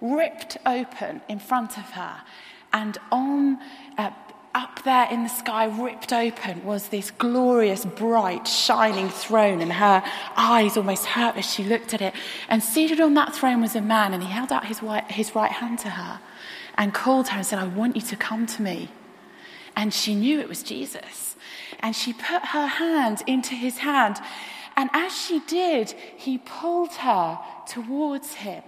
Ripped 0.02 0.58
open 0.66 1.22
in 1.28 1.38
front 1.38 1.78
of 1.78 1.84
her. 1.84 2.20
And 2.74 2.98
on, 3.10 3.58
uh, 3.96 4.10
up 4.54 4.82
there 4.84 5.08
in 5.10 5.22
the 5.22 5.28
sky, 5.28 5.66
ripped 5.66 6.12
open, 6.12 6.64
was 6.64 6.88
this 6.88 7.10
glorious, 7.10 7.84
bright, 7.84 8.46
shining 8.46 9.08
throne, 9.08 9.60
and 9.60 9.72
her 9.72 10.02
eyes 10.36 10.76
almost 10.76 11.06
hurt 11.06 11.36
as 11.36 11.50
she 11.50 11.64
looked 11.64 11.94
at 11.94 12.00
it. 12.00 12.14
And 12.48 12.62
seated 12.62 13.00
on 13.00 13.14
that 13.14 13.34
throne 13.34 13.60
was 13.60 13.76
a 13.76 13.80
man, 13.80 14.14
and 14.14 14.22
he 14.22 14.30
held 14.30 14.52
out 14.52 14.66
his, 14.66 14.82
white, 14.82 15.10
his 15.10 15.34
right 15.34 15.52
hand 15.52 15.78
to 15.80 15.90
her 15.90 16.20
and 16.78 16.94
called 16.94 17.28
her 17.28 17.38
and 17.38 17.46
said, 17.46 17.58
I 17.58 17.66
want 17.66 17.96
you 17.96 18.02
to 18.02 18.16
come 18.16 18.46
to 18.46 18.62
me. 18.62 18.88
And 19.76 19.92
she 19.92 20.14
knew 20.14 20.40
it 20.40 20.48
was 20.48 20.62
Jesus. 20.62 21.36
And 21.80 21.94
she 21.94 22.12
put 22.12 22.46
her 22.46 22.66
hand 22.66 23.22
into 23.26 23.54
his 23.54 23.78
hand. 23.78 24.16
And 24.76 24.88
as 24.92 25.16
she 25.16 25.40
did, 25.40 25.90
he 26.16 26.38
pulled 26.38 26.92
her 26.94 27.38
towards 27.66 28.34
him. 28.34 28.62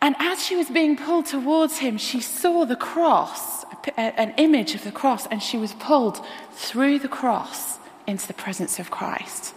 And 0.00 0.14
as 0.18 0.44
she 0.44 0.56
was 0.56 0.70
being 0.70 0.96
pulled 0.96 1.26
towards 1.26 1.78
him, 1.78 1.98
she 1.98 2.20
saw 2.20 2.64
the 2.64 2.76
cross, 2.76 3.59
an 3.96 4.34
image 4.36 4.74
of 4.74 4.84
the 4.84 4.92
cross, 4.92 5.26
and 5.26 5.42
she 5.42 5.56
was 5.56 5.72
pulled 5.74 6.24
through 6.52 6.98
the 6.98 7.08
cross 7.08 7.78
into 8.06 8.26
the 8.26 8.34
presence 8.34 8.78
of 8.78 8.90
Christ. 8.90 9.54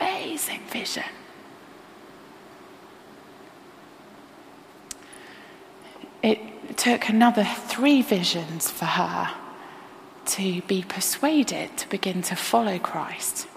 Amazing 0.00 0.60
vision. 0.70 1.04
It 6.22 6.76
took 6.76 7.08
another 7.08 7.44
three 7.44 8.02
visions 8.02 8.70
for 8.70 8.84
her 8.84 9.34
to 10.26 10.62
be 10.62 10.82
persuaded 10.82 11.76
to 11.78 11.88
begin 11.88 12.22
to 12.22 12.36
follow 12.36 12.78
Christ. 12.78 13.48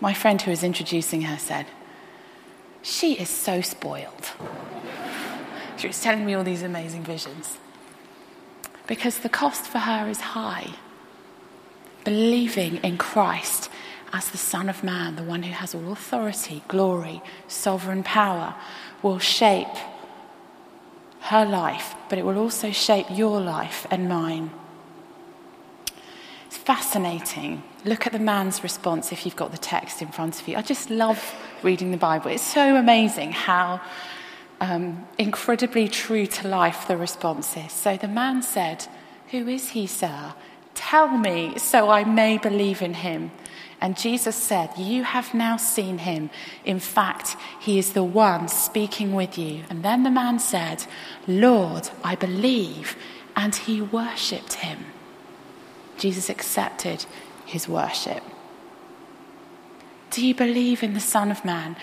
My 0.00 0.14
friend 0.14 0.40
who 0.40 0.50
was 0.50 0.62
introducing 0.62 1.22
her 1.22 1.38
said, 1.38 1.66
she 2.82 3.14
is 3.14 3.28
so 3.28 3.60
spoiled. 3.60 4.30
She 5.78 5.88
was 5.88 6.00
telling 6.00 6.24
me 6.24 6.34
all 6.34 6.44
these 6.44 6.62
amazing 6.62 7.02
visions. 7.02 7.58
Because 8.92 9.20
the 9.20 9.30
cost 9.30 9.64
for 9.64 9.78
her 9.78 10.06
is 10.06 10.20
high. 10.20 10.68
Believing 12.04 12.76
in 12.84 12.98
Christ 12.98 13.70
as 14.12 14.28
the 14.28 14.36
Son 14.36 14.68
of 14.68 14.84
Man, 14.84 15.16
the 15.16 15.22
one 15.22 15.44
who 15.44 15.52
has 15.52 15.74
all 15.74 15.92
authority, 15.92 16.62
glory, 16.68 17.22
sovereign 17.48 18.02
power, 18.02 18.54
will 19.00 19.18
shape 19.18 19.74
her 21.20 21.46
life, 21.46 21.94
but 22.10 22.18
it 22.18 22.26
will 22.26 22.36
also 22.36 22.70
shape 22.70 23.06
your 23.10 23.40
life 23.40 23.86
and 23.90 24.10
mine. 24.10 24.50
It's 26.46 26.58
fascinating. 26.58 27.62
Look 27.86 28.06
at 28.06 28.12
the 28.12 28.18
man's 28.18 28.62
response 28.62 29.10
if 29.10 29.24
you've 29.24 29.36
got 29.36 29.52
the 29.52 29.56
text 29.56 30.02
in 30.02 30.08
front 30.08 30.38
of 30.38 30.46
you. 30.46 30.58
I 30.58 30.60
just 30.60 30.90
love 30.90 31.34
reading 31.62 31.92
the 31.92 31.96
Bible. 31.96 32.30
It's 32.30 32.42
so 32.42 32.76
amazing 32.76 33.32
how 33.32 33.80
um, 34.62 35.04
incredibly 35.18 35.88
true 35.88 36.24
to 36.24 36.46
life 36.46 36.86
the 36.86 36.96
response 36.96 37.56
is. 37.56 37.72
So 37.72 37.96
the 37.96 38.08
man 38.08 38.42
said, 38.42 38.86
Who 39.32 39.48
is 39.48 39.70
he, 39.70 39.88
sir? 39.88 40.34
Tell 40.74 41.08
me 41.08 41.58
so 41.58 41.90
I 41.90 42.04
may 42.04 42.38
believe 42.38 42.80
in 42.80 42.94
him. 42.94 43.32
And 43.80 43.98
Jesus 43.98 44.36
said, 44.36 44.70
You 44.78 45.02
have 45.02 45.34
now 45.34 45.56
seen 45.56 45.98
him. 45.98 46.30
In 46.64 46.78
fact, 46.78 47.36
he 47.60 47.76
is 47.76 47.92
the 47.92 48.04
one 48.04 48.46
speaking 48.46 49.12
with 49.12 49.36
you. 49.36 49.64
And 49.68 49.82
then 49.82 50.04
the 50.04 50.10
man 50.10 50.38
said, 50.38 50.84
Lord, 51.26 51.90
I 52.04 52.14
believe. 52.14 52.96
And 53.34 53.56
he 53.56 53.82
worshipped 53.82 54.54
him. 54.54 54.78
Jesus 55.98 56.30
accepted 56.30 57.04
his 57.44 57.66
worship. 57.66 58.22
Do 60.10 60.24
you 60.24 60.36
believe 60.36 60.84
in 60.84 60.94
the 60.94 61.00
Son 61.00 61.32
of 61.32 61.44
Man? 61.44 61.74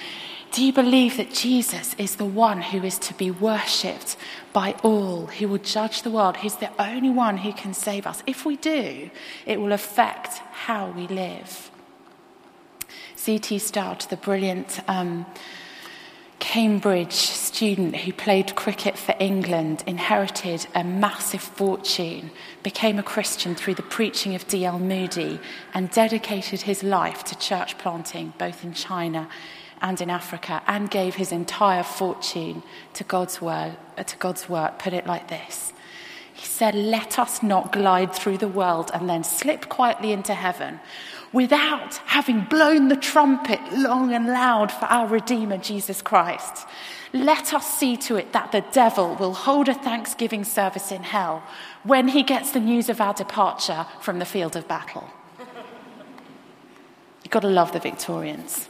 Do 0.52 0.66
you 0.66 0.74
believe 0.74 1.18
that 1.18 1.32
Jesus 1.32 1.93
is 2.00 2.16
the 2.16 2.26
one 2.26 2.62
who 2.62 2.84
is 2.84 2.97
to 3.00 3.14
be 3.14 3.30
worshipped 3.30 4.18
by 4.52 4.74
all, 4.82 5.28
who 5.28 5.47
will 5.47 5.60
judge 5.60 6.02
the 6.02 6.10
world? 6.10 6.38
He's 6.38 6.56
the 6.56 6.72
only 6.82 7.12
one 7.12 7.38
who 7.38 7.54
can 7.54 7.74
save 7.76 8.08
us. 8.08 8.24
If 8.26 8.45
we 8.45 8.58
do, 8.58 9.12
it 9.45 9.62
will 9.62 9.72
affect 9.72 10.39
how 10.52 10.89
we 10.89 11.08
live. 11.08 11.70
C.T. 13.16 13.60
Studd, 13.60 14.02
the 14.10 14.18
brilliant 14.18 14.80
um, 14.88 15.28
Cambridge 16.39 17.14
student 17.14 17.97
who 17.97 18.14
played 18.14 18.56
cricket 18.56 18.97
for 18.97 19.14
England, 19.20 19.84
inherited 19.86 20.66
a 20.74 20.84
massive 20.84 21.41
fortune, 21.41 22.32
became 22.64 22.97
a 22.97 23.04
Christian 23.04 23.54
through 23.54 23.76
the 23.76 23.84
preaching 23.84 24.34
of 24.34 24.47
D.L. 24.47 24.80
Moody, 24.80 25.39
and 25.76 25.91
dedicated 25.91 26.62
his 26.62 26.82
life 26.82 27.24
to 27.26 27.38
church 27.38 27.78
planting 27.78 28.34
both 28.39 28.64
in 28.64 28.74
China 28.74 29.28
and 29.82 30.00
in 30.02 30.10
Africa, 30.10 30.62
and 30.68 30.90
gave 30.90 31.16
his 31.16 31.32
entire 31.32 31.84
fortune 31.84 32.64
to 32.94 33.04
God's, 33.04 33.42
word, 33.42 33.78
uh, 33.98 34.04
to 34.04 34.18
God's 34.18 34.50
work. 34.50 34.80
Put 34.80 34.94
it 34.94 35.08
like 35.08 35.28
this 35.28 35.74
He 36.34 36.46
said, 36.46 36.76
Let 36.76 37.20
us 37.20 37.42
not 37.42 37.72
glide 37.72 38.14
through 38.14 38.38
the 38.38 38.48
world 38.48 38.92
and 38.94 39.10
then 39.10 39.24
slip 39.24 39.70
quietly 39.70 40.12
into 40.12 40.34
heaven 40.34 40.80
without 41.32 41.96
having 42.06 42.42
blown 42.42 42.88
the 42.88 42.96
trumpet 42.96 43.60
long 43.72 44.14
and 44.14 44.28
loud 44.28 44.72
for 44.72 44.86
our 44.86 45.08
Redeemer, 45.08 45.58
Jesus 45.58 46.02
Christ. 46.02 46.66
Let 47.14 47.54
us 47.54 47.68
see 47.68 47.98
to 47.98 48.18
it 48.18 48.34
that 48.34 48.52
the 48.52 48.64
devil 48.72 49.16
will 49.16 49.34
hold 49.34 49.68
a 49.68 49.74
thanksgiving 49.74 50.44
service 50.44 50.92
in 50.92 51.04
hell 51.04 51.44
when 51.84 52.10
he 52.10 52.24
gets 52.24 52.52
the 52.52 52.60
news 52.60 52.90
of 52.90 53.02
our 53.02 53.14
departure 53.14 53.86
from 54.02 54.20
the 54.20 54.26
field 54.26 54.56
of 54.56 54.68
battle. 54.68 55.10
You've 57.24 57.32
got 57.32 57.42
to 57.42 57.48
love 57.48 57.72
the 57.72 57.80
Victorians. 57.80 58.70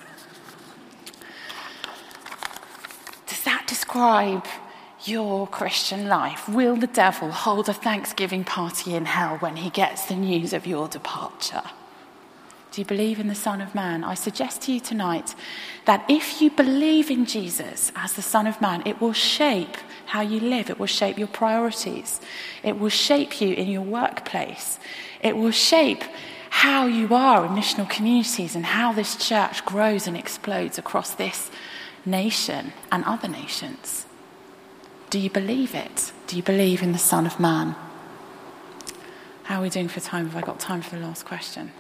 Does 3.28 3.44
that 3.44 3.59
describe 3.70 4.46
your 5.06 5.48
Christian 5.48 6.08
life? 6.08 6.50
Will 6.50 6.76
the 6.76 6.88
devil 6.88 7.32
hold 7.32 7.70
a 7.70 7.74
thanksgiving 7.74 8.44
party 8.44 8.96
in 8.96 9.06
hell 9.06 9.38
when 9.38 9.58
he 9.58 9.70
gets 9.70 10.06
the 10.06 10.16
news 10.16 10.54
of 10.54 10.66
your 10.66 10.88
departure? 10.88 11.62
Do 12.72 12.82
you 12.82 12.86
believe 12.86 13.20
in 13.20 13.28
the 13.28 13.36
Son 13.36 13.62
of 13.62 13.74
Man? 13.74 14.04
I 14.04 14.16
suggest 14.16 14.64
to 14.64 14.74
you 14.74 14.80
tonight 14.80 15.36
that 15.86 16.04
if 16.10 16.42
you 16.42 16.50
believe 16.50 17.10
in 17.10 17.26
Jesus 17.26 17.92
as 17.96 18.14
the 18.14 18.22
Son 18.22 18.48
of 18.48 18.60
Man, 18.60 18.84
it 18.86 19.00
will 19.00 19.14
shape 19.14 19.78
how 20.06 20.22
you 20.22 20.40
live, 20.40 20.70
it 20.70 20.80
will 20.80 20.88
shape 20.88 21.18
your 21.18 21.28
priorities, 21.28 22.20
it 22.64 22.78
will 22.80 22.90
shape 22.90 23.42
you 23.42 23.54
in 23.54 23.68
your 23.68 23.84
workplace, 23.84 24.80
it 25.22 25.38
will 25.38 25.52
shape 25.52 26.04
how 26.50 26.88
you 26.88 27.14
are 27.14 27.46
in 27.46 27.52
missional 27.52 27.90
communities 27.90 28.56
and 28.56 28.66
how 28.66 28.92
this 28.92 29.16
church 29.16 29.64
grows 29.66 30.08
and 30.08 30.18
explodes 30.18 30.80
across 30.80 31.12
this 31.16 31.52
nation 32.06 32.74
and 32.92 33.04
other 33.06 33.28
nations. 33.28 34.06
Do 35.10 35.20
you 35.20 35.30
believe 35.30 35.74
it? 35.74 36.12
Do 36.28 36.36
you 36.36 36.44
believe 36.44 36.84
in 36.84 36.92
the 36.92 37.00
Son 37.00 37.26
of 37.26 37.40
Man? 37.40 37.76
How 39.44 39.60
are 39.60 39.64
we 39.64 39.70
doing 39.70 39.88
for 39.88 40.00
time? 40.00 40.30
Have 40.30 40.36
I 40.36 40.46
got 40.46 40.60
time 40.60 40.82
for 40.82 40.96
the 40.96 41.02
last 41.02 41.26
question? 41.26 41.72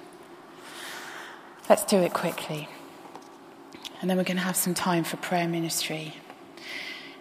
Let's 1.69 1.85
do 1.85 1.97
it 1.97 2.13
quickly. 2.13 2.67
And 4.01 4.09
then 4.09 4.17
we're 4.17 4.23
going 4.23 4.37
to 4.37 4.43
have 4.43 4.55
some 4.55 4.73
time 4.73 5.03
for 5.03 5.17
prayer 5.17 5.47
ministry. 5.47 6.15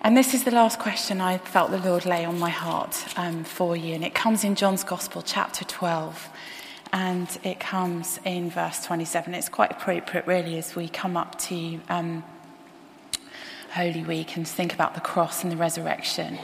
And 0.00 0.16
this 0.16 0.32
is 0.32 0.44
the 0.44 0.50
last 0.50 0.78
question 0.78 1.20
I 1.20 1.36
felt 1.36 1.70
the 1.70 1.76
Lord 1.76 2.06
lay 2.06 2.24
on 2.24 2.38
my 2.38 2.50
heart 2.50 3.04
um, 3.18 3.44
for 3.44 3.76
you. 3.76 3.94
And 3.94 4.02
it 4.02 4.14
comes 4.14 4.44
in 4.44 4.54
John's 4.54 4.84
Gospel, 4.84 5.20
chapter 5.20 5.64
12. 5.64 6.30
And 6.92 7.38
it 7.42 7.60
comes 7.60 8.18
in 8.24 8.48
verse 8.48 8.82
27. 8.86 9.34
It's 9.34 9.50
quite 9.50 9.72
appropriate, 9.72 10.26
really, 10.26 10.56
as 10.56 10.74
we 10.74 10.88
come 10.88 11.16
up 11.16 11.38
to 11.40 11.80
um, 11.90 12.24
Holy 13.78 14.02
Week 14.02 14.36
and 14.36 14.46
think 14.46 14.74
about 14.74 14.96
the 14.96 15.00
cross 15.00 15.44
and 15.44 15.52
the 15.52 15.56
resurrection. 15.56 16.36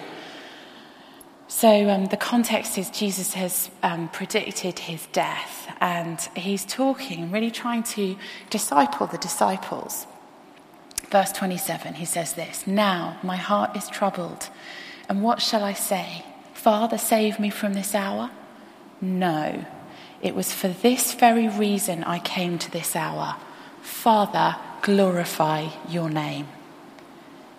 So, 1.49 1.91
um, 1.91 2.07
the 2.07 2.17
context 2.17 2.79
is 2.79 2.91
Jesus 2.91 3.35
has 3.35 3.71
um, 3.83 4.09
predicted 4.11 4.79
his 4.79 5.07
death, 5.07 5.69
and 5.81 6.21
he's 6.37 6.65
talking, 6.65 7.33
really 7.33 7.51
trying 7.51 7.83
to 7.95 8.15
disciple 8.51 9.09
the 9.09 9.19
disciples. 9.19 10.07
Verse 11.11 11.33
27, 11.33 11.95
he 11.95 12.05
says 12.05 12.35
this 12.35 12.69
Now 12.69 13.19
my 13.25 13.37
heart 13.37 13.77
is 13.77 13.89
troubled, 13.89 14.49
and 15.09 15.21
what 15.21 15.43
shall 15.43 15.65
I 15.65 15.73
say? 15.73 16.25
Father, 16.53 16.99
save 16.99 17.41
me 17.41 17.51
from 17.51 17.75
this 17.75 17.97
hour? 17.97 18.31
No, 19.01 19.65
it 20.23 20.37
was 20.37 20.53
for 20.53 20.69
this 20.69 21.15
very 21.15 21.49
reason 21.49 22.05
I 22.05 22.21
came 22.21 22.61
to 22.61 22.71
this 22.71 22.95
hour. 22.95 23.35
Father, 23.83 24.55
glorify 24.83 25.71
your 25.89 26.09
name. 26.09 26.47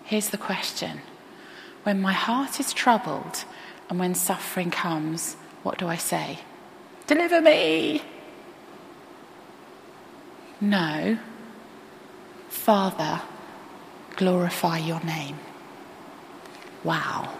Here's 0.06 0.30
the 0.30 0.38
question 0.38 1.00
When 1.82 2.00
my 2.00 2.12
heart 2.12 2.60
is 2.60 2.72
troubled, 2.72 3.44
and 3.90 3.98
when 3.98 4.14
suffering 4.14 4.70
comes, 4.70 5.34
what 5.64 5.78
do 5.78 5.88
I 5.88 5.96
say? 5.96 6.38
Deliver 7.08 7.40
me! 7.40 8.02
No. 10.60 11.18
Father, 12.48 13.20
glorify 14.14 14.78
your 14.78 15.00
name. 15.00 15.38
Wow. 16.84 17.34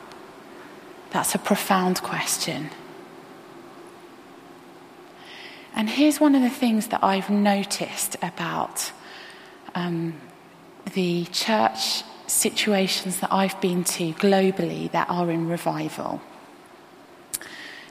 That's 1.11 1.35
a 1.35 1.39
profound 1.39 2.03
question. 2.03 2.71
And 5.75 5.89
here's 5.89 6.21
one 6.21 6.35
of 6.35 6.43
the 6.43 6.51
things 6.51 6.89
that 6.89 7.05
I've 7.05 7.31
noticed 7.31 8.17
about 8.23 8.93
um, 9.75 10.14
the 10.95 11.27
church 11.27 12.03
situations 12.27 13.20
that 13.20 13.33
I've 13.33 13.61
been 13.61 13.85
to 13.85 14.12
globally 14.14 14.91
that 14.93 15.09
are 15.09 15.31
in 15.31 15.49
revival 15.49 16.20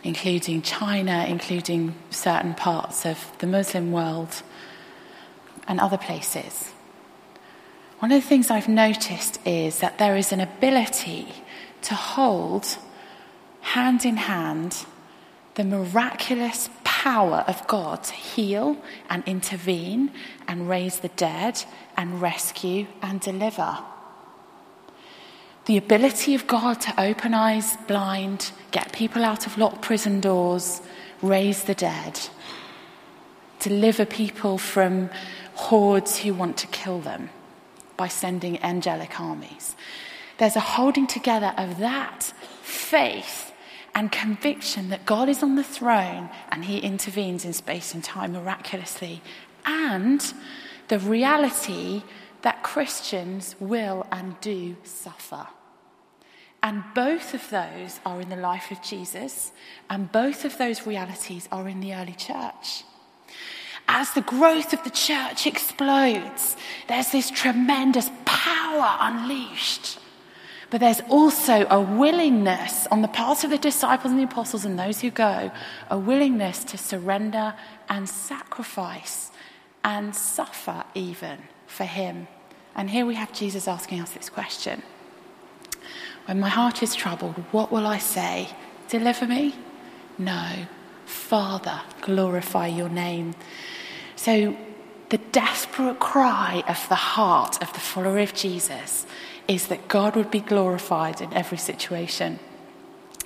including 0.05 0.61
China, 0.61 1.25
including 1.27 1.95
certain 2.11 2.53
parts 2.53 3.07
of 3.07 3.31
the 3.39 3.47
Muslim 3.47 3.91
world, 3.91 4.43
and 5.67 5.79
other 5.79 5.97
places. 5.97 6.71
One 7.99 8.11
of 8.11 8.21
the 8.21 8.27
things 8.27 8.51
I've 8.51 8.69
noticed 8.69 9.39
is 9.47 9.79
that 9.79 9.97
there 9.97 10.15
is 10.15 10.31
an 10.31 10.39
ability 10.39 11.27
to 11.81 11.95
hold 11.95 12.77
hand 13.61 14.05
in 14.05 14.17
hand 14.17 14.85
the 15.55 15.63
miraculous 15.63 16.69
power 16.83 17.43
of 17.47 17.65
God 17.65 18.03
to 18.03 18.13
heal 18.13 18.77
and 19.09 19.23
intervene 19.25 20.11
and 20.47 20.69
raise 20.69 20.99
the 20.99 21.07
dead 21.09 21.63
and 21.97 22.21
rescue 22.21 22.85
and 23.01 23.19
deliver. 23.19 23.79
The 25.65 25.77
ability 25.77 26.35
of 26.35 26.45
God 26.45 26.79
to 26.81 27.01
open 27.01 27.33
eyes 27.33 27.75
blind, 27.87 28.51
get 28.69 28.91
people 28.91 29.23
out 29.23 29.47
of 29.47 29.57
locked 29.57 29.81
prison 29.81 30.21
doors, 30.21 30.79
raise 31.23 31.63
the 31.63 31.73
dead, 31.73 32.19
deliver 33.59 34.05
people 34.05 34.59
from 34.59 35.09
hordes 35.55 36.19
who 36.19 36.35
want 36.35 36.57
to 36.57 36.67
kill 36.67 36.99
them 36.99 37.31
by 37.97 38.07
sending 38.07 38.61
angelic 38.61 39.19
armies. 39.19 39.75
There's 40.37 40.55
a 40.55 40.59
holding 40.59 41.07
together 41.07 41.51
of 41.57 41.79
that 41.79 42.31
faith 42.61 43.51
and 43.95 44.11
conviction 44.11 44.89
that 44.89 45.07
God 45.07 45.29
is 45.29 45.41
on 45.41 45.55
the 45.55 45.63
throne 45.63 46.29
and 46.51 46.65
he 46.65 46.77
intervenes 46.77 47.43
in 47.43 47.53
space 47.53 47.95
and 47.95 48.03
time 48.03 48.33
miraculously, 48.33 49.23
and 49.65 50.31
the 50.89 50.99
reality 50.99 52.03
that 52.43 52.61
Christians 52.61 53.55
will 53.59 54.05
and 54.11 54.39
do 54.41 54.75
suffer. 54.83 55.47
And 56.65 56.83
both 56.95 57.35
of 57.35 57.47
those 57.51 57.99
are 58.07 58.19
in 58.19 58.29
the 58.29 58.35
life 58.35 58.71
of 58.71 58.81
Jesus, 58.81 59.51
and 59.87 60.11
both 60.11 60.45
of 60.45 60.57
those 60.57 60.87
realities 60.87 61.47
are 61.51 61.69
in 61.69 61.79
the 61.79 61.93
early 61.93 62.13
church. 62.13 62.83
as 63.87 64.11
the 64.13 64.21
growth 64.21 64.73
of 64.73 64.83
the 64.83 64.89
church 64.89 65.45
explodes, 65.45 66.57
there's 66.87 67.11
this 67.11 67.29
tremendous 67.29 68.09
power 68.25 68.97
unleashed. 68.99 69.99
But 70.71 70.79
there's 70.79 71.01
also 71.01 71.67
a 71.69 71.79
willingness 71.79 72.87
on 72.87 73.03
the 73.03 73.07
part 73.09 73.43
of 73.43 73.51
the 73.51 73.59
disciples 73.59 74.11
and 74.11 74.19
the 74.19 74.25
apostles 74.25 74.65
and 74.65 74.79
those 74.79 75.01
who 75.01 75.11
go, 75.11 75.51
a 75.91 75.99
willingness 75.99 76.63
to 76.63 76.79
surrender 76.79 77.53
and 77.87 78.09
sacrifice 78.09 79.31
and 79.83 80.15
suffer 80.15 80.83
even 80.95 81.37
for 81.67 81.83
Him. 81.83 82.27
And 82.75 82.89
here 82.89 83.05
we 83.05 83.13
have 83.13 83.31
Jesus 83.33 83.67
asking 83.67 84.01
us 84.01 84.09
this 84.13 84.31
question 84.31 84.81
When 86.25 86.39
my 86.39 86.49
heart 86.49 86.81
is 86.81 86.95
troubled, 86.95 87.35
what 87.51 87.71
will 87.71 87.85
I 87.85 87.99
say? 87.99 88.49
Deliver 88.89 89.27
me? 89.27 89.55
No. 90.17 90.65
Father, 91.05 91.81
glorify 92.01 92.67
your 92.67 92.89
name. 92.89 93.35
So, 94.15 94.57
the 95.09 95.19
desperate 95.19 95.99
cry 95.99 96.63
of 96.67 96.83
the 96.89 96.95
heart 96.95 97.61
of 97.61 97.71
the 97.73 97.79
follower 97.79 98.19
of 98.19 98.33
Jesus 98.33 99.05
is 99.47 99.67
that 99.67 99.87
God 99.87 100.15
would 100.15 100.31
be 100.31 100.39
glorified 100.39 101.21
in 101.21 101.31
every 101.31 101.59
situation. 101.59 102.39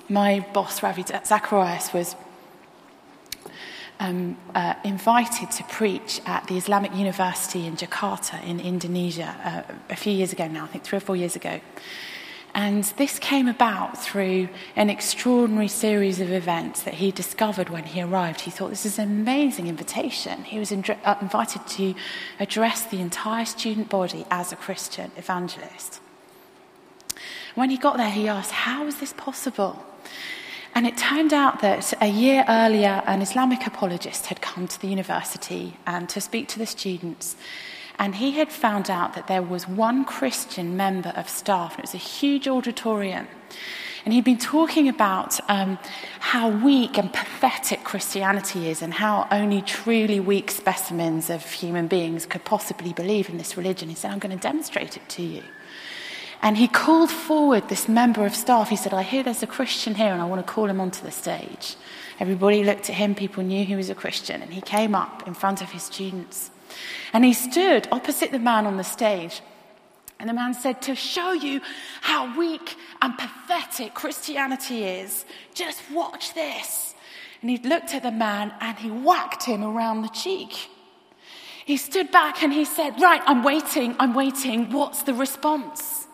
My 0.08 0.44
boss, 0.52 0.82
Ravi 0.82 1.04
Zacharias, 1.24 1.94
was 1.94 2.16
um, 3.98 4.36
uh, 4.54 4.74
invited 4.84 5.50
to 5.52 5.64
preach 5.64 6.20
at 6.26 6.46
the 6.48 6.56
Islamic 6.56 6.94
University 6.94 7.66
in 7.66 7.76
Jakarta 7.76 8.42
in 8.44 8.60
Indonesia 8.60 9.34
uh, 9.42 9.74
a 9.88 9.96
few 9.96 10.12
years 10.12 10.32
ago 10.32 10.48
now, 10.48 10.64
I 10.64 10.66
think 10.68 10.84
three 10.84 10.98
or 10.98 11.00
four 11.00 11.16
years 11.16 11.36
ago. 11.36 11.60
And 12.54 12.84
this 12.96 13.18
came 13.18 13.46
about 13.46 13.96
through 13.96 14.48
an 14.74 14.90
extraordinary 14.90 15.68
series 15.68 16.20
of 16.20 16.32
events 16.32 16.82
that 16.82 16.94
he 16.94 17.12
discovered 17.12 17.70
when 17.70 17.84
he 17.84 18.02
arrived. 18.02 18.40
He 18.40 18.50
thought 18.50 18.70
this 18.70 18.86
is 18.86 18.98
an 18.98 19.08
amazing 19.08 19.68
invitation. 19.68 20.44
He 20.44 20.58
was 20.58 20.72
uh, 20.72 21.14
invited 21.20 21.66
to 21.66 21.94
address 22.40 22.82
the 22.84 23.00
entire 23.00 23.44
student 23.44 23.88
body 23.88 24.26
as 24.30 24.52
a 24.52 24.56
Christian 24.56 25.12
evangelist. 25.16 26.00
When 27.54 27.70
he 27.70 27.76
got 27.76 27.96
there, 27.96 28.10
he 28.10 28.28
asked, 28.28 28.50
How 28.50 28.86
is 28.86 28.98
this 28.98 29.12
possible? 29.12 29.84
And 30.74 30.86
it 30.86 30.96
turned 30.96 31.32
out 31.32 31.60
that 31.62 31.92
a 32.00 32.06
year 32.06 32.44
earlier, 32.48 33.02
an 33.06 33.22
Islamic 33.22 33.66
apologist 33.66 34.26
had 34.26 34.40
come 34.40 34.68
to 34.68 34.80
the 34.80 34.86
university 34.88 35.76
and 35.86 36.08
to 36.08 36.20
speak 36.20 36.48
to 36.48 36.58
the 36.58 36.66
students. 36.66 37.36
And 38.00 38.14
he 38.14 38.32
had 38.32 38.50
found 38.50 38.88
out 38.88 39.14
that 39.14 39.26
there 39.26 39.42
was 39.42 39.68
one 39.68 40.06
Christian 40.06 40.74
member 40.74 41.10
of 41.10 41.28
staff, 41.28 41.72
and 41.72 41.80
it 41.80 41.82
was 41.82 41.94
a 41.94 41.98
huge 41.98 42.48
auditorium. 42.48 43.28
And 44.06 44.14
he'd 44.14 44.24
been 44.24 44.38
talking 44.38 44.88
about 44.88 45.38
um, 45.50 45.78
how 46.20 46.48
weak 46.48 46.96
and 46.96 47.12
pathetic 47.12 47.84
Christianity 47.84 48.70
is, 48.70 48.80
and 48.80 48.94
how 48.94 49.28
only 49.30 49.60
truly 49.60 50.18
weak 50.18 50.50
specimens 50.50 51.28
of 51.28 51.44
human 51.44 51.88
beings 51.88 52.24
could 52.24 52.42
possibly 52.42 52.94
believe 52.94 53.28
in 53.28 53.36
this 53.36 53.58
religion. 53.58 53.90
He 53.90 53.94
said, 53.94 54.10
I'm 54.10 54.18
going 54.18 54.34
to 54.34 54.42
demonstrate 54.42 54.96
it 54.96 55.06
to 55.10 55.22
you. 55.22 55.42
And 56.40 56.56
he 56.56 56.68
called 56.68 57.10
forward 57.10 57.68
this 57.68 57.86
member 57.86 58.24
of 58.24 58.34
staff. 58.34 58.70
He 58.70 58.76
said, 58.76 58.94
I 58.94 59.02
hear 59.02 59.22
there's 59.22 59.42
a 59.42 59.46
Christian 59.46 59.94
here, 59.94 60.14
and 60.14 60.22
I 60.22 60.24
want 60.24 60.44
to 60.44 60.50
call 60.50 60.70
him 60.70 60.80
onto 60.80 61.04
the 61.04 61.12
stage. 61.12 61.76
Everybody 62.18 62.64
looked 62.64 62.88
at 62.88 62.96
him, 62.96 63.14
people 63.14 63.42
knew 63.42 63.62
he 63.62 63.76
was 63.76 63.90
a 63.90 63.94
Christian, 63.94 64.40
and 64.40 64.54
he 64.54 64.62
came 64.62 64.94
up 64.94 65.26
in 65.26 65.34
front 65.34 65.60
of 65.60 65.72
his 65.72 65.82
students. 65.82 66.50
And 67.12 67.24
he 67.24 67.32
stood 67.32 67.88
opposite 67.92 68.30
the 68.30 68.38
man 68.38 68.66
on 68.66 68.76
the 68.76 68.84
stage. 68.84 69.42
And 70.18 70.28
the 70.28 70.34
man 70.34 70.54
said, 70.54 70.82
To 70.82 70.94
show 70.94 71.32
you 71.32 71.60
how 72.02 72.36
weak 72.38 72.76
and 73.00 73.16
pathetic 73.16 73.94
Christianity 73.94 74.84
is, 74.84 75.24
just 75.54 75.82
watch 75.90 76.34
this. 76.34 76.94
And 77.40 77.50
he 77.50 77.56
looked 77.56 77.94
at 77.94 78.02
the 78.02 78.10
man 78.10 78.52
and 78.60 78.76
he 78.78 78.90
whacked 78.90 79.44
him 79.44 79.64
around 79.64 80.02
the 80.02 80.08
cheek. 80.08 80.68
He 81.64 81.78
stood 81.78 82.10
back 82.10 82.42
and 82.42 82.52
he 82.52 82.64
said, 82.64 83.00
Right, 83.00 83.22
I'm 83.24 83.42
waiting, 83.42 83.96
I'm 83.98 84.12
waiting. 84.14 84.70
What's 84.70 85.04
the 85.04 85.14
response? 85.14 86.06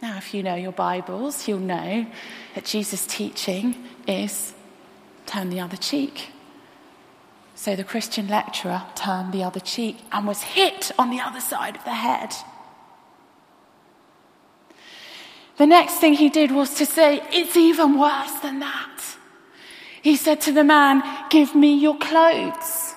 Now, 0.00 0.16
if 0.16 0.34
you 0.34 0.42
know 0.42 0.56
your 0.56 0.72
Bibles, 0.72 1.46
you'll 1.46 1.60
know 1.60 2.06
that 2.54 2.64
Jesus' 2.64 3.06
teaching 3.06 3.76
is 4.08 4.52
turn 5.26 5.50
the 5.50 5.60
other 5.60 5.76
cheek. 5.76 6.30
So 7.62 7.76
the 7.76 7.84
Christian 7.84 8.26
lecturer 8.26 8.82
turned 8.96 9.32
the 9.32 9.44
other 9.44 9.60
cheek 9.60 9.98
and 10.10 10.26
was 10.26 10.42
hit 10.42 10.90
on 10.98 11.10
the 11.10 11.20
other 11.20 11.40
side 11.40 11.76
of 11.76 11.84
the 11.84 11.94
head. 11.94 12.34
The 15.58 15.66
next 15.68 16.00
thing 16.00 16.14
he 16.14 16.28
did 16.28 16.50
was 16.50 16.74
to 16.74 16.84
say, 16.84 17.22
It's 17.30 17.56
even 17.56 18.00
worse 18.00 18.32
than 18.40 18.58
that. 18.58 19.00
He 20.02 20.16
said 20.16 20.40
to 20.40 20.52
the 20.52 20.64
man, 20.64 21.04
Give 21.30 21.54
me 21.54 21.78
your 21.78 21.96
clothes. 21.98 22.96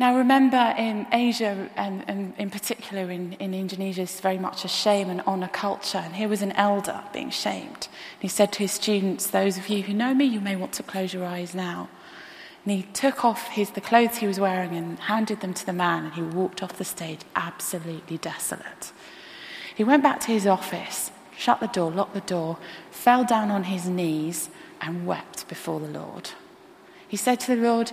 Now, 0.00 0.16
remember 0.16 0.74
in 0.76 1.06
Asia, 1.12 1.70
and, 1.76 2.02
and 2.08 2.34
in 2.36 2.50
particular 2.50 3.12
in, 3.12 3.34
in 3.34 3.54
Indonesia, 3.54 4.02
it's 4.02 4.18
very 4.18 4.38
much 4.38 4.64
a 4.64 4.68
shame 4.68 5.08
and 5.08 5.22
honor 5.24 5.46
culture. 5.46 5.98
And 5.98 6.16
here 6.16 6.28
was 6.28 6.42
an 6.42 6.50
elder 6.52 7.00
being 7.12 7.30
shamed. 7.30 7.86
He 8.18 8.26
said 8.26 8.50
to 8.54 8.58
his 8.58 8.72
students, 8.72 9.28
Those 9.28 9.56
of 9.56 9.68
you 9.68 9.84
who 9.84 9.94
know 9.94 10.14
me, 10.14 10.24
you 10.24 10.40
may 10.40 10.56
want 10.56 10.72
to 10.72 10.82
close 10.82 11.14
your 11.14 11.24
eyes 11.24 11.54
now. 11.54 11.88
And 12.64 12.72
he 12.72 12.82
took 12.92 13.24
off 13.24 13.48
his, 13.48 13.70
the 13.70 13.80
clothes 13.80 14.18
he 14.18 14.26
was 14.26 14.38
wearing 14.38 14.74
and 14.76 14.98
handed 14.98 15.40
them 15.40 15.54
to 15.54 15.66
the 15.66 15.72
man, 15.72 16.04
and 16.04 16.14
he 16.14 16.22
walked 16.22 16.62
off 16.62 16.78
the 16.78 16.84
stage 16.84 17.20
absolutely 17.34 18.18
desolate. 18.18 18.92
He 19.74 19.84
went 19.84 20.02
back 20.02 20.20
to 20.20 20.32
his 20.32 20.46
office, 20.46 21.10
shut 21.36 21.60
the 21.60 21.66
door, 21.66 21.90
locked 21.90 22.14
the 22.14 22.20
door, 22.20 22.58
fell 22.90 23.24
down 23.24 23.50
on 23.50 23.64
his 23.64 23.88
knees, 23.88 24.48
and 24.80 25.06
wept 25.06 25.48
before 25.48 25.80
the 25.80 25.88
Lord. 25.88 26.30
He 27.08 27.16
said 27.16 27.40
to 27.40 27.56
the 27.56 27.62
Lord, 27.62 27.92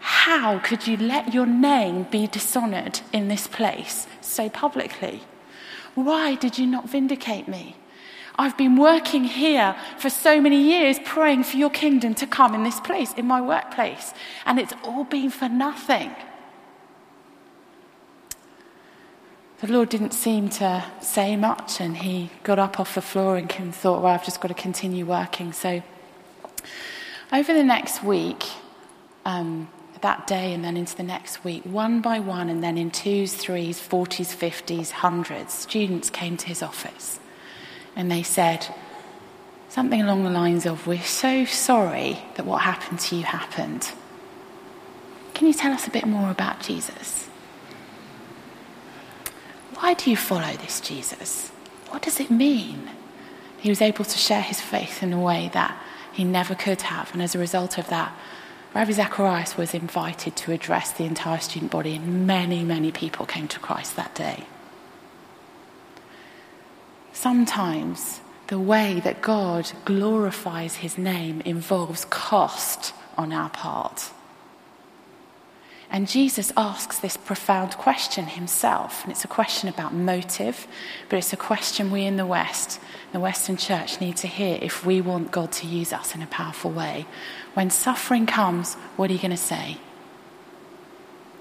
How 0.00 0.58
could 0.58 0.86
you 0.86 0.96
let 0.96 1.32
your 1.32 1.46
name 1.46 2.04
be 2.04 2.26
dishonored 2.26 3.00
in 3.12 3.28
this 3.28 3.46
place 3.46 4.06
so 4.20 4.48
publicly? 4.48 5.22
Why 5.94 6.34
did 6.34 6.58
you 6.58 6.66
not 6.66 6.88
vindicate 6.88 7.48
me? 7.48 7.76
I've 8.40 8.56
been 8.56 8.76
working 8.76 9.24
here 9.24 9.76
for 9.98 10.08
so 10.08 10.40
many 10.40 10.62
years 10.62 10.98
praying 11.04 11.44
for 11.44 11.58
your 11.58 11.68
kingdom 11.68 12.14
to 12.14 12.26
come 12.26 12.54
in 12.54 12.62
this 12.62 12.80
place, 12.80 13.12
in 13.12 13.26
my 13.26 13.38
workplace, 13.38 14.14
and 14.46 14.58
it's 14.58 14.72
all 14.82 15.04
been 15.04 15.28
for 15.28 15.46
nothing. 15.46 16.10
The 19.60 19.70
Lord 19.70 19.90
didn't 19.90 20.14
seem 20.14 20.48
to 20.60 20.82
say 21.02 21.36
much, 21.36 21.82
and 21.82 21.98
he 21.98 22.30
got 22.42 22.58
up 22.58 22.80
off 22.80 22.94
the 22.94 23.02
floor 23.02 23.36
and 23.36 23.74
thought, 23.74 24.02
Well, 24.02 24.14
I've 24.14 24.24
just 24.24 24.40
got 24.40 24.48
to 24.48 24.54
continue 24.54 25.04
working. 25.04 25.52
So, 25.52 25.82
over 27.30 27.52
the 27.52 27.62
next 27.62 28.02
week, 28.02 28.42
um, 29.26 29.68
that 30.00 30.26
day 30.26 30.54
and 30.54 30.64
then 30.64 30.78
into 30.78 30.96
the 30.96 31.02
next 31.02 31.44
week, 31.44 31.62
one 31.64 32.00
by 32.00 32.20
one, 32.20 32.48
and 32.48 32.64
then 32.64 32.78
in 32.78 32.90
twos, 32.90 33.34
threes, 33.34 33.78
forties, 33.78 34.32
fifties, 34.32 34.92
hundreds, 34.92 35.52
students 35.52 36.08
came 36.08 36.38
to 36.38 36.46
his 36.46 36.62
office 36.62 37.19
and 38.00 38.10
they 38.10 38.22
said 38.22 38.66
something 39.68 40.00
along 40.00 40.24
the 40.24 40.30
lines 40.30 40.64
of, 40.64 40.86
We're 40.86 41.02
so 41.02 41.44
sorry 41.44 42.18
that 42.34 42.46
what 42.46 42.62
happened 42.62 42.98
to 43.00 43.16
you 43.16 43.24
happened. 43.24 43.92
Can 45.34 45.46
you 45.46 45.52
tell 45.52 45.72
us 45.72 45.86
a 45.86 45.90
bit 45.90 46.06
more 46.06 46.30
about 46.30 46.60
Jesus? 46.60 47.28
Why 49.74 49.94
do 49.94 50.10
you 50.10 50.16
follow 50.16 50.52
this 50.56 50.80
Jesus? 50.80 51.50
What 51.90 52.02
does 52.02 52.20
it 52.20 52.30
mean? 52.30 52.90
He 53.58 53.68
was 53.68 53.82
able 53.82 54.06
to 54.06 54.18
share 54.18 54.42
his 54.42 54.60
faith 54.60 55.02
in 55.02 55.12
a 55.12 55.20
way 55.20 55.50
that 55.52 55.78
he 56.12 56.24
never 56.24 56.54
could 56.54 56.82
have, 56.82 57.12
and 57.12 57.22
as 57.22 57.34
a 57.34 57.38
result 57.38 57.76
of 57.78 57.88
that, 57.88 58.14
Ravi 58.74 58.94
Zacharias 58.94 59.56
was 59.56 59.74
invited 59.74 60.36
to 60.36 60.52
address 60.52 60.92
the 60.92 61.04
entire 61.04 61.40
student 61.40 61.70
body, 61.70 61.96
and 61.96 62.26
many, 62.26 62.64
many 62.64 62.92
people 62.92 63.26
came 63.26 63.48
to 63.48 63.58
Christ 63.58 63.96
that 63.96 64.14
day 64.14 64.46
sometimes 67.20 68.20
the 68.46 68.58
way 68.58 69.00
that 69.04 69.20
God 69.20 69.70
glorifies 69.84 70.76
his 70.76 70.96
name 70.96 71.42
involves 71.42 72.06
cost 72.06 72.94
on 73.16 73.32
our 73.32 73.50
part. 73.50 74.10
And 75.90 76.08
Jesus 76.08 76.52
asks 76.56 76.98
this 76.98 77.16
profound 77.16 77.76
question 77.76 78.24
himself. 78.24 79.02
And 79.02 79.12
it's 79.12 79.24
a 79.24 79.28
question 79.28 79.68
about 79.68 79.92
motive, 79.92 80.66
but 81.08 81.16
it's 81.18 81.32
a 81.32 81.36
question 81.36 81.90
we 81.90 82.04
in 82.06 82.16
the 82.16 82.24
West, 82.24 82.80
the 83.12 83.20
Western 83.20 83.56
church, 83.56 84.00
need 84.00 84.16
to 84.18 84.26
hear 84.26 84.58
if 84.62 84.86
we 84.86 85.00
want 85.00 85.30
God 85.30 85.52
to 85.52 85.66
use 85.66 85.92
us 85.92 86.14
in 86.14 86.22
a 86.22 86.26
powerful 86.26 86.70
way. 86.70 87.06
When 87.54 87.70
suffering 87.70 88.24
comes, 88.24 88.74
what 88.96 89.10
are 89.10 89.12
you 89.12 89.18
going 89.18 89.30
to 89.32 89.36
say? 89.36 89.78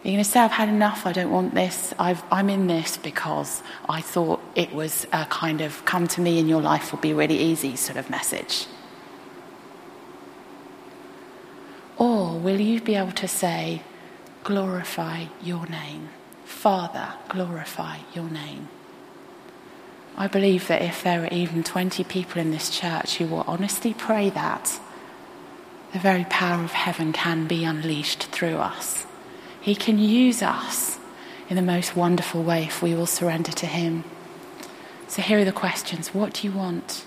You're 0.04 0.14
going 0.14 0.24
to 0.24 0.30
say, 0.30 0.40
I've 0.40 0.52
had 0.52 0.70
enough, 0.70 1.06
I 1.06 1.12
don't 1.12 1.30
want 1.30 1.54
this, 1.54 1.94
i 2.00 2.18
am 2.32 2.50
in 2.50 2.68
this 2.68 2.96
because 2.96 3.62
I 3.90 4.00
thought 4.00 4.42
it 4.56 4.74
was 4.74 5.06
a 5.12 5.26
kind 5.26 5.60
of 5.60 5.84
come 5.84 6.08
to 6.08 6.22
me 6.22 6.40
and 6.40 6.48
your 6.48 6.62
life 6.62 6.94
will 6.94 7.02
be 7.02 7.12
really 7.12 7.38
easy 7.38 7.76
sort 7.76 7.98
of 7.98 8.10
message. 8.10 8.68
Or 11.98 12.40
will 12.40 12.62
you 12.62 12.80
be 12.80 12.96
able 12.96 13.12
to 13.12 13.28
say, 13.28 13.82
glorify 14.46 15.26
your 15.44 15.66
name? 15.68 16.08
Father, 16.46 17.14
glorify 17.28 17.98
your 18.16 18.30
name. 18.30 18.70
I 20.16 20.28
believe 20.28 20.68
that 20.70 20.82
if 20.82 21.04
there 21.04 21.24
are 21.24 21.34
even 21.34 21.62
20 21.62 22.06
people 22.06 22.42
in 22.42 22.52
this 22.52 22.70
church 22.70 23.18
who 23.18 23.28
will 23.28 23.44
honestly 23.48 23.94
pray 23.94 24.30
that, 24.30 24.80
the 25.92 26.00
very 26.00 26.26
power 26.30 26.64
of 26.64 26.72
heaven 26.72 27.12
can 27.12 27.48
be 27.48 27.66
unleashed 27.66 28.24
through 28.26 28.58
us. 28.58 29.06
He 29.62 29.76
can 29.76 29.98
use 29.98 30.42
us 30.42 31.00
in 31.50 31.56
the 31.56 31.62
most 31.62 31.96
wonderful 31.96 32.44
way 32.44 32.64
if 32.64 32.82
we 32.82 32.94
will 32.94 33.06
surrender 33.06 33.52
to 33.52 33.66
Him. 33.66 34.04
So, 35.08 35.22
here 35.22 35.40
are 35.40 35.46
the 35.46 35.52
questions 35.52 36.14
What 36.14 36.34
do 36.34 36.48
you 36.48 36.54
want? 36.54 37.06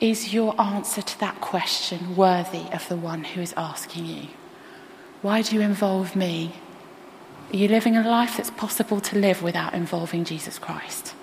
Is 0.00 0.34
your 0.34 0.60
answer 0.60 1.00
to 1.00 1.20
that 1.20 1.40
question 1.40 2.16
worthy 2.16 2.66
of 2.72 2.86
the 2.88 2.96
one 2.96 3.24
who 3.24 3.40
is 3.40 3.54
asking 3.56 4.06
you? 4.06 4.28
Why 5.22 5.40
do 5.40 5.54
you 5.54 5.62
involve 5.62 6.14
me? 6.14 6.52
Are 7.52 7.56
you 7.56 7.68
living 7.68 7.96
a 7.96 8.06
life 8.06 8.36
that's 8.36 8.50
possible 8.50 9.00
to 9.00 9.18
live 9.18 9.42
without 9.42 9.72
involving 9.72 10.24
Jesus 10.24 10.58
Christ? 10.58 11.14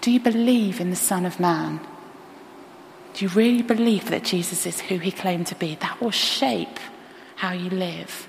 Do 0.00 0.10
you 0.10 0.18
believe 0.18 0.80
in 0.80 0.90
the 0.90 0.96
Son 0.96 1.26
of 1.26 1.38
Man? 1.38 1.80
Do 3.14 3.24
you 3.24 3.30
really 3.30 3.62
believe 3.62 4.10
that 4.10 4.24
Jesus 4.24 4.66
is 4.66 4.80
who 4.80 4.98
he 4.98 5.10
claimed 5.10 5.46
to 5.48 5.54
be? 5.54 5.74
That 5.76 6.00
will 6.00 6.10
shape 6.10 6.80
how 7.38 7.52
you 7.52 7.70
live. 7.70 8.28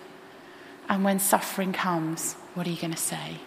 And 0.87 1.03
when 1.03 1.17
suffering 1.17 1.73
comes, 1.73 2.35
what 2.53 2.67
are 2.67 2.69
you 2.69 2.77
going 2.77 2.93
to 2.93 2.97
say? 2.97 3.37